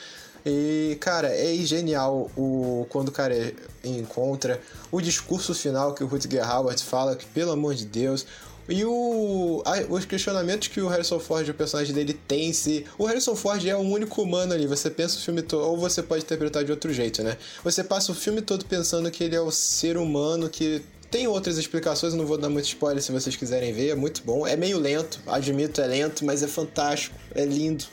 E, 0.49 0.95
cara, 1.01 1.27
é 1.27 1.53
genial 1.57 2.31
o 2.37 2.85
quando 2.89 3.09
o 3.09 3.11
cara 3.11 3.53
encontra 3.83 4.61
o 4.89 5.01
discurso 5.01 5.53
final 5.53 5.93
que 5.93 6.03
o 6.03 6.07
Rutger 6.07 6.49
Hauer 6.49 6.79
fala, 6.79 7.17
que 7.17 7.25
pelo 7.25 7.51
amor 7.51 7.75
de 7.75 7.85
Deus, 7.85 8.25
E 8.69 8.83
o, 8.83 9.63
os 9.89 10.05
questionamentos 10.05 10.67
que 10.67 10.81
o 10.81 10.87
Harrison 10.89 11.19
Ford, 11.19 11.47
o 11.47 11.53
personagem 11.53 11.93
dele, 11.93 12.13
tem 12.27 12.51
se. 12.51 12.85
O 12.97 13.05
Harrison 13.05 13.35
Ford 13.35 13.65
é 13.65 13.75
o 13.75 13.79
único 13.79 14.21
humano 14.21 14.53
ali. 14.53 14.67
Você 14.67 14.89
pensa 14.89 15.17
o 15.17 15.21
filme 15.21 15.41
todo. 15.41 15.63
Ou 15.65 15.77
você 15.77 16.03
pode 16.03 16.23
interpretar 16.23 16.65
de 16.65 16.71
outro 16.71 16.93
jeito, 16.93 17.23
né? 17.23 17.37
Você 17.63 17.83
passa 17.83 18.11
o 18.11 18.15
filme 18.15 18.41
todo 18.41 18.65
pensando 18.65 19.09
que 19.09 19.23
ele 19.23 19.35
é 19.35 19.41
o 19.41 19.51
ser 19.51 19.97
humano 19.97 20.49
que. 20.49 20.81
Tem 21.09 21.25
outras 21.25 21.57
explicações, 21.57 22.11
eu 22.11 22.19
não 22.19 22.25
vou 22.25 22.37
dar 22.37 22.49
muito 22.49 22.65
spoiler 22.65 23.01
se 23.01 23.13
vocês 23.13 23.33
quiserem 23.37 23.71
ver, 23.71 23.91
é 23.91 23.95
muito 23.95 24.21
bom. 24.25 24.45
É 24.45 24.57
meio 24.57 24.77
lento, 24.77 25.21
admito, 25.25 25.79
é 25.79 25.87
lento, 25.87 26.25
mas 26.25 26.43
é 26.43 26.47
fantástico, 26.47 27.15
é 27.33 27.45
lindo. 27.45 27.85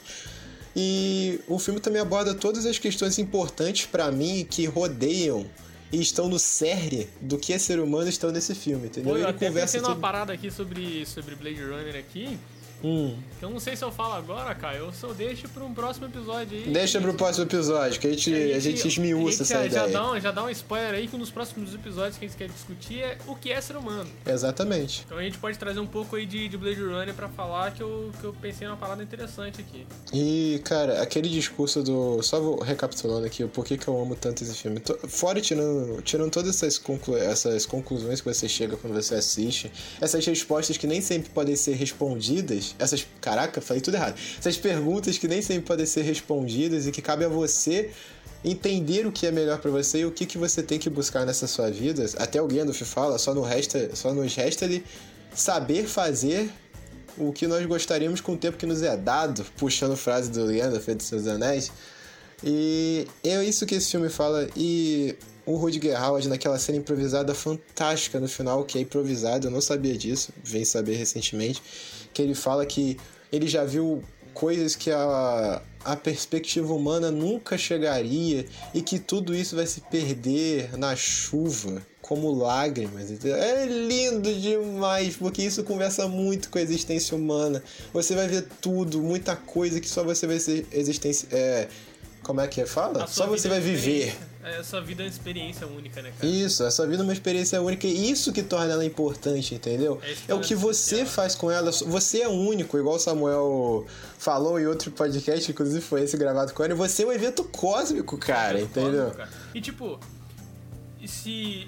E 0.75 1.39
o 1.47 1.57
filme 1.57 1.79
também 1.79 2.01
aborda 2.01 2.33
todas 2.35 2.65
as 2.65 2.77
questões 2.77 3.17
importantes 3.17 3.85
pra 3.85 4.11
mim 4.11 4.45
que 4.49 4.65
rodeiam 4.65 5.45
e 5.91 6.01
estão 6.01 6.27
no 6.27 6.37
cerne 6.37 7.07
do 7.21 7.37
que 7.37 7.53
é 7.53 7.57
ser 7.57 7.79
humano 7.79 8.09
estão 8.09 8.31
nesse 8.31 8.53
filme, 8.53 8.87
entendeu? 8.87 9.11
Pô, 9.13 9.17
eu 9.17 9.21
Ele 9.23 9.29
até 9.29 9.49
pensei 9.49 9.79
numa 9.79 9.91
tudo- 9.93 10.01
parada 10.01 10.33
aqui 10.33 10.51
sobre, 10.51 11.05
sobre 11.05 11.35
Blade 11.35 11.61
Runner 11.63 11.95
aqui. 11.95 12.37
Hum. 12.83 13.15
Eu 13.41 13.49
não 13.49 13.59
sei 13.59 13.75
se 13.75 13.83
eu 13.83 13.91
falo 13.91 14.13
agora, 14.13 14.53
Caio, 14.53 14.85
ou 14.85 14.93
se 14.93 15.03
eu 15.03 15.13
deixo 15.13 15.47
pra 15.49 15.63
um 15.63 15.73
próximo 15.73 16.05
episódio 16.07 16.57
aí. 16.57 16.69
Deixa 16.71 16.99
pro 17.01 17.13
próximo 17.13 17.45
episódio, 17.45 17.99
que 17.99 18.07
a 18.07 18.11
gente, 18.11 18.33
a 18.33 18.59
gente 18.59 18.87
esmiuça 18.87 19.43
a 19.43 19.45
gente 19.45 19.53
essa 19.53 19.53
já, 19.53 19.59
já 19.69 19.87
ideia. 19.87 19.87
dá 19.93 20.11
um, 20.11 20.19
já 20.19 20.31
dá 20.31 20.43
um 20.43 20.49
spoiler 20.49 20.93
aí 20.93 21.07
que 21.07 21.17
nos 21.17 21.31
próximos 21.31 21.73
episódios 21.73 22.17
que 22.17 22.25
a 22.25 22.27
gente 22.27 22.37
quer 22.37 22.47
discutir 22.49 22.99
é 23.01 23.17
o 23.27 23.35
que 23.35 23.51
é 23.51 23.59
ser 23.59 23.75
humano. 23.77 24.09
Exatamente. 24.25 25.03
Então 25.05 25.17
a 25.17 25.23
gente 25.23 25.37
pode 25.37 25.57
trazer 25.57 25.79
um 25.79 25.87
pouco 25.87 26.15
aí 26.15 26.25
de, 26.25 26.47
de 26.47 26.57
Blade 26.57 26.81
Runner 26.81 27.13
pra 27.13 27.27
falar 27.29 27.71
que 27.71 27.81
eu, 27.81 28.11
que 28.19 28.23
eu 28.25 28.33
pensei 28.41 28.67
numa 28.67 28.77
parada 28.77 29.01
interessante 29.01 29.61
aqui. 29.61 29.85
E, 30.13 30.61
cara, 30.63 31.01
aquele 31.01 31.29
discurso 31.29 31.81
do. 31.83 32.21
Só 32.21 32.39
vou 32.39 32.61
recapitulando 32.61 33.25
aqui 33.25 33.43
o 33.43 33.49
porquê 33.49 33.77
que 33.77 33.87
eu 33.87 33.99
amo 33.99 34.15
tanto 34.15 34.43
esse 34.43 34.53
filme. 34.55 34.79
To- 34.79 34.99
Fora 35.07 35.41
tirando, 35.41 36.01
tirando 36.01 36.29
todas 36.31 36.49
essas, 36.55 36.77
conclu... 36.77 37.17
essas 37.17 37.65
conclusões 37.65 38.21
que 38.21 38.33
você 38.33 38.47
chega 38.47 38.77
quando 38.77 38.93
você 38.93 39.15
assiste, 39.15 39.71
essas 39.99 40.25
respostas 40.25 40.77
que 40.77 40.87
nem 40.87 41.01
sempre 41.01 41.29
podem 41.29 41.55
ser 41.55 41.73
respondidas. 41.75 42.64
Essas. 42.79 43.05
Caraca, 43.19 43.59
falei 43.61 43.81
tudo 43.81 43.95
errado. 43.95 44.17
Essas 44.39 44.57
perguntas 44.57 45.17
que 45.17 45.27
nem 45.27 45.41
sempre 45.41 45.63
podem 45.63 45.85
ser 45.85 46.03
respondidas 46.03 46.87
e 46.87 46.91
que 46.91 47.01
cabe 47.01 47.25
a 47.25 47.27
você 47.27 47.91
entender 48.43 49.05
o 49.05 49.11
que 49.11 49.25
é 49.25 49.31
melhor 49.31 49.59
pra 49.59 49.71
você 49.71 49.99
e 49.99 50.05
o 50.05 50.11
que, 50.11 50.25
que 50.25 50.37
você 50.37 50.61
tem 50.61 50.79
que 50.79 50.89
buscar 50.89 51.25
nessa 51.25 51.47
sua 51.47 51.69
vida. 51.69 52.05
Até 52.17 52.41
o 52.41 52.47
Gandalf 52.47 52.81
fala, 52.81 53.17
só, 53.17 53.33
no 53.33 53.41
resta, 53.41 53.95
só 53.95 54.13
nos 54.13 54.33
resta 54.35 54.65
ele 54.65 54.83
saber 55.33 55.85
fazer 55.85 56.49
o 57.17 57.31
que 57.31 57.47
nós 57.47 57.65
gostaríamos 57.65 58.21
com 58.21 58.33
o 58.33 58.37
tempo 58.37 58.57
que 58.57 58.65
nos 58.65 58.81
é 58.83 58.95
dado, 58.95 59.45
puxando 59.57 59.95
frase 59.95 60.29
do 60.29 60.45
Gandalf 60.47 60.87
de 60.87 61.03
Seus 61.03 61.27
Anéis. 61.27 61.71
E 62.43 63.07
é 63.23 63.43
isso 63.43 63.65
que 63.65 63.75
esse 63.75 63.91
filme 63.91 64.09
fala. 64.09 64.47
E 64.55 65.15
o 65.45 65.55
Rutger 65.55 65.99
Hauer, 65.99 66.27
naquela 66.27 66.57
cena 66.57 66.79
improvisada 66.79 67.33
fantástica 67.33 68.19
no 68.19 68.27
final, 68.27 68.63
que 68.63 68.77
é 68.77 68.81
improvisada, 68.81 69.47
eu 69.47 69.51
não 69.51 69.61
sabia 69.61 69.97
disso, 69.97 70.33
vem 70.43 70.65
saber 70.65 70.95
recentemente, 70.95 71.61
que 72.15 72.21
ele 72.21 72.33
fala 72.33 72.65
que 72.65 72.97
ele 73.29 73.45
já 73.45 73.65
viu 73.65 74.01
coisas 74.33 74.73
que 74.75 74.89
a, 74.89 75.61
a 75.83 75.95
perspectiva 75.97 76.73
humana 76.73 77.11
nunca 77.11 77.57
chegaria 77.57 78.45
e 78.73 78.81
que 78.81 78.97
tudo 78.97 79.35
isso 79.35 79.55
vai 79.55 79.67
se 79.67 79.81
perder 79.81 80.77
na 80.77 80.95
chuva 80.95 81.85
como 82.01 82.31
lágrimas. 82.31 83.11
É 83.25 83.65
lindo 83.65 84.33
demais, 84.33 85.17
porque 85.17 85.41
isso 85.41 85.61
conversa 85.63 86.07
muito 86.07 86.49
com 86.49 86.57
a 86.57 86.61
existência 86.61 87.17
humana. 87.17 87.61
Você 87.91 88.15
vai 88.15 88.27
ver 88.27 88.47
tudo, 88.61 89.01
muita 89.01 89.35
coisa 89.35 89.81
que 89.81 89.89
só 89.89 90.03
você 90.03 90.25
vai 90.25 90.39
ser 90.39 90.65
existência. 90.71 91.27
É, 91.31 91.67
como 92.23 92.39
é 92.39 92.47
que 92.47 92.61
é? 92.61 92.65
fala? 92.65 93.07
Só 93.07 93.27
você 93.27 93.49
vai 93.49 93.59
viver. 93.59 94.15
É, 94.45 94.57
a 94.57 94.63
sua 94.63 94.79
vida 94.79 95.01
é 95.01 95.05
uma 95.05 95.09
experiência 95.09 95.65
única, 95.65 96.01
né, 96.03 96.11
cara? 96.17 96.31
Isso, 96.31 96.63
a 96.63 96.69
sua 96.69 96.85
vida 96.85 97.01
é 97.01 97.03
uma 97.03 97.13
experiência 97.13 97.59
única 97.61 97.87
e 97.87 98.11
isso 98.11 98.31
que 98.31 98.43
torna 98.43 98.73
ela 98.73 98.85
importante, 98.85 99.55
entendeu? 99.55 99.99
É 100.03 100.15
É 100.31 100.33
o 100.35 100.39
que 100.39 100.53
você 100.53 101.03
faz 101.05 101.33
com 101.33 101.49
ela. 101.49 101.71
Você 101.71 102.21
é 102.21 102.27
único, 102.27 102.77
igual 102.77 102.95
o 102.95 102.99
Samuel 102.99 103.85
falou 104.19 104.59
em 104.59 104.67
outro 104.67 104.91
podcast, 104.91 105.49
inclusive 105.51 105.81
foi 105.81 106.03
esse 106.03 106.15
gravado 106.15 106.53
com 106.53 106.63
ele. 106.63 106.75
Você 106.75 107.03
é 107.03 107.07
um 107.07 107.11
evento 107.11 107.43
cósmico, 107.45 108.17
cara, 108.19 108.61
entendeu? 108.61 109.11
Cara. 109.11 109.29
E 109.53 109.59
tipo, 109.59 109.99
se, 111.05 111.67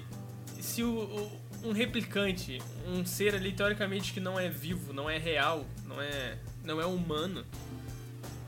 se 0.60 0.82
o, 0.82 0.88
o- 0.90 1.48
um 1.64 1.72
replicante, 1.72 2.62
um 2.86 3.04
ser 3.04 3.34
ali 3.34 3.52
teoricamente 3.52 4.12
que 4.12 4.20
não 4.20 4.38
é 4.38 4.48
vivo, 4.48 4.92
não 4.92 5.10
é 5.10 5.18
real, 5.18 5.64
não 5.84 6.00
é, 6.00 6.36
não 6.64 6.80
é 6.80 6.86
humano, 6.86 7.44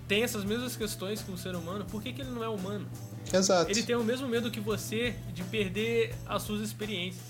tem 0.07 0.23
essas 0.23 0.45
mesmas 0.45 0.77
questões 0.77 1.21
que 1.21 1.31
um 1.31 1.37
ser 1.37 1.55
humano, 1.57 1.85
por 1.85 2.01
que, 2.03 2.13
que 2.13 2.21
ele 2.21 2.31
não 2.31 2.43
é 2.45 2.49
humano? 2.49 2.89
Exato. 3.33 3.71
Ele 3.71 3.83
tem 3.83 3.95
o 3.97 4.03
mesmo 4.05 4.27
medo 4.29 4.51
que 4.51 4.61
você 4.61 5.15
de 5.33 5.43
perder 5.45 6.15
as 6.27 6.43
suas 6.43 6.61
experiências, 6.61 7.23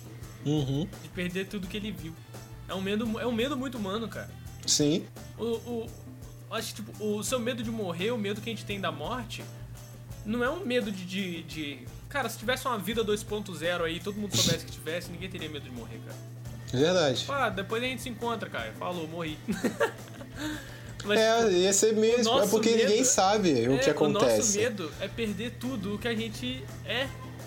Uhum. 0.44 0.88
de 1.02 1.08
perder 1.10 1.46
tudo 1.46 1.66
que 1.66 1.76
ele 1.76 1.92
viu. 1.92 2.14
É 2.68 2.74
um 2.74 2.80
medo, 2.80 3.18
é 3.20 3.26
um 3.26 3.32
medo 3.32 3.56
muito 3.56 3.76
humano, 3.76 4.08
cara. 4.08 4.30
Sim. 4.66 5.04
O, 5.38 5.44
o, 5.44 5.90
acho 6.50 6.74
que 6.74 6.82
tipo, 6.82 7.04
o 7.04 7.22
seu 7.24 7.38
medo 7.40 7.62
de 7.62 7.70
morrer, 7.70 8.10
o 8.12 8.18
medo 8.18 8.40
que 8.40 8.48
a 8.48 8.52
gente 8.52 8.64
tem 8.64 8.80
da 8.80 8.92
morte, 8.92 9.42
não 10.24 10.42
é 10.44 10.50
um 10.50 10.64
medo 10.64 10.90
de. 10.92 11.04
de, 11.04 11.42
de- 11.42 11.78
cara, 12.08 12.28
se 12.28 12.38
tivesse 12.38 12.66
uma 12.66 12.78
vida 12.78 13.04
2.0 13.04 13.82
aí, 13.84 13.98
todo 14.00 14.16
mundo 14.16 14.36
soubesse 14.36 14.64
que 14.64 14.72
tivesse, 14.72 15.10
ninguém 15.10 15.28
teria 15.28 15.48
medo 15.48 15.64
de 15.64 15.70
morrer, 15.70 15.98
cara. 16.06 16.16
Verdade. 16.72 17.26
Ah, 17.28 17.48
depois 17.50 17.82
a 17.82 17.86
gente 17.86 18.00
se 18.02 18.08
encontra, 18.08 18.48
cara. 18.48 18.72
Falou, 18.78 19.08
morri. 19.08 19.36
Mas, 21.04 21.18
É, 21.18 21.50
ia 21.50 21.72
ser 21.72 21.94
mesmo. 21.94 22.38
É 22.40 22.46
porque 22.46 22.70
medo- 22.70 22.82
ninguém 22.88 23.04
sabe 23.04 23.52
o 23.68 23.74
é, 23.74 23.78
que 23.78 23.90
O 23.90 24.08
nosso 24.08 24.24
acontece. 24.24 24.58
medo 24.58 24.90
é 25.00 25.08
perder 25.08 25.52
tudo 25.58 25.94
o 25.94 25.98
que 25.98 26.08
a 26.08 26.14
gente 26.14 26.62
é. 26.86 27.06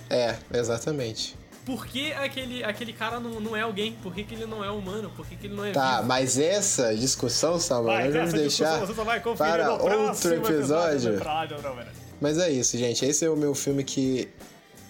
É, 0.10 0.36
exatamente. 0.54 1.36
Por 1.66 1.88
que 1.88 2.12
aquele, 2.12 2.62
aquele 2.62 2.92
cara 2.92 3.22
não, 3.22 3.40
não 3.40 3.56
é 3.56 3.62
alguém? 3.62 3.94
Por 4.04 4.14
que, 4.14 4.24
que 4.26 4.36
ele 4.36 4.46
não 4.46 4.62
é 4.64 4.70
humano? 4.70 5.10
Por 5.16 5.26
que, 5.26 5.36
que 5.38 5.48
ele 5.48 5.56
não 5.56 5.64
é 5.64 5.72
Tá, 5.72 5.96
vivo? 5.98 6.08
mas 6.10 6.38
essa 6.38 6.94
discussão, 6.94 7.58
Samuel, 7.58 8.04
nós 8.06 8.14
vamos 8.14 8.34
deixar 8.34 8.80
para 9.38 9.72
outro 9.74 10.34
episódio. 10.34 11.20
Mas 12.20 12.38
é 12.38 12.50
isso, 12.52 12.78
gente. 12.78 13.06
Esse 13.06 13.24
é 13.26 13.30
o 13.30 13.36
meu 13.38 13.56
filme 13.56 13.84
que 13.84 14.28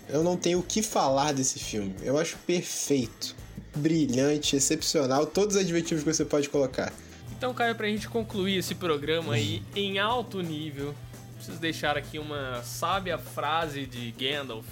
eu 0.09 0.24
não 0.24 0.36
tenho 0.36 0.59
o 0.59 0.64
que 0.64 0.82
falar 0.82 1.32
desse 1.32 1.59
filme. 1.59 1.93
Eu 2.01 2.18
acho 2.18 2.38
perfeito, 2.45 3.36
brilhante, 3.76 4.55
excepcional, 4.55 5.26
todos 5.26 5.55
os 5.55 5.61
adjetivos 5.61 6.03
que 6.03 6.11
você 6.14 6.26
pode 6.26 6.49
colocar. 6.49 6.91
Então, 7.43 7.53
cara, 7.53 7.75
pra 7.75 7.87
gente 7.87 8.07
concluir 8.07 8.59
esse 8.59 8.73
programa 8.73 9.33
aí 9.33 9.61
em 9.75 9.99
alto 9.99 10.41
nível, 10.41 10.95
preciso 11.35 11.59
deixar 11.59 11.97
aqui 11.97 12.17
uma 12.17 12.63
sábia 12.63 13.17
frase 13.17 13.85
de 13.85 14.11
Gandalf, 14.11 14.65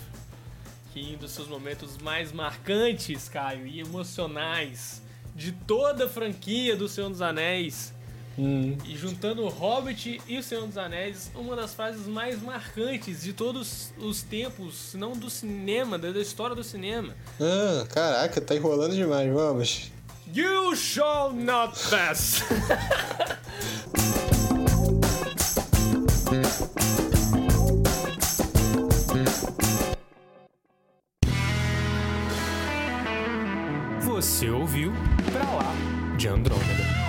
que 0.93 1.01
em 1.01 1.15
um 1.15 1.17
dos 1.17 1.31
seus 1.31 1.49
momentos 1.49 1.97
mais 1.97 2.31
marcantes, 2.31 3.27
Caio, 3.27 3.67
e 3.67 3.81
emocionais 3.81 5.01
de 5.35 5.51
toda 5.51 6.05
a 6.05 6.09
franquia 6.09 6.73
do 6.77 6.87
Senhor 6.87 7.09
dos 7.09 7.21
Anéis, 7.21 7.93
e 8.37 8.95
juntando 8.95 9.43
o 9.43 9.49
Hobbit 9.49 10.21
e 10.25 10.37
o 10.37 10.43
Senhor 10.43 10.65
dos 10.65 10.77
Anéis, 10.77 11.29
uma 11.35 11.57
das 11.57 11.73
frases 11.73 12.07
mais 12.07 12.41
marcantes 12.41 13.21
de 13.21 13.33
todos 13.33 13.93
os 13.97 14.23
tempos, 14.23 14.75
se 14.75 14.97
não 14.97 15.11
do 15.11 15.29
cinema, 15.29 15.99
da 15.99 16.09
da 16.13 16.21
história 16.21 16.55
do 16.55 16.63
cinema. 16.63 17.13
Ah, 17.37 17.85
caraca, 17.89 18.39
tá 18.39 18.55
enrolando 18.55 18.95
demais, 18.95 19.29
vamos. 19.29 19.91
You 20.27 20.75
shall 20.75 21.33
not 21.33 21.73
pass! 21.89 22.43
Você 34.01 34.49
ouviu 34.49 34.93
Pra 35.31 35.43
Lá 35.53 35.73
de 36.17 36.27
Andrômeda. 36.27 37.00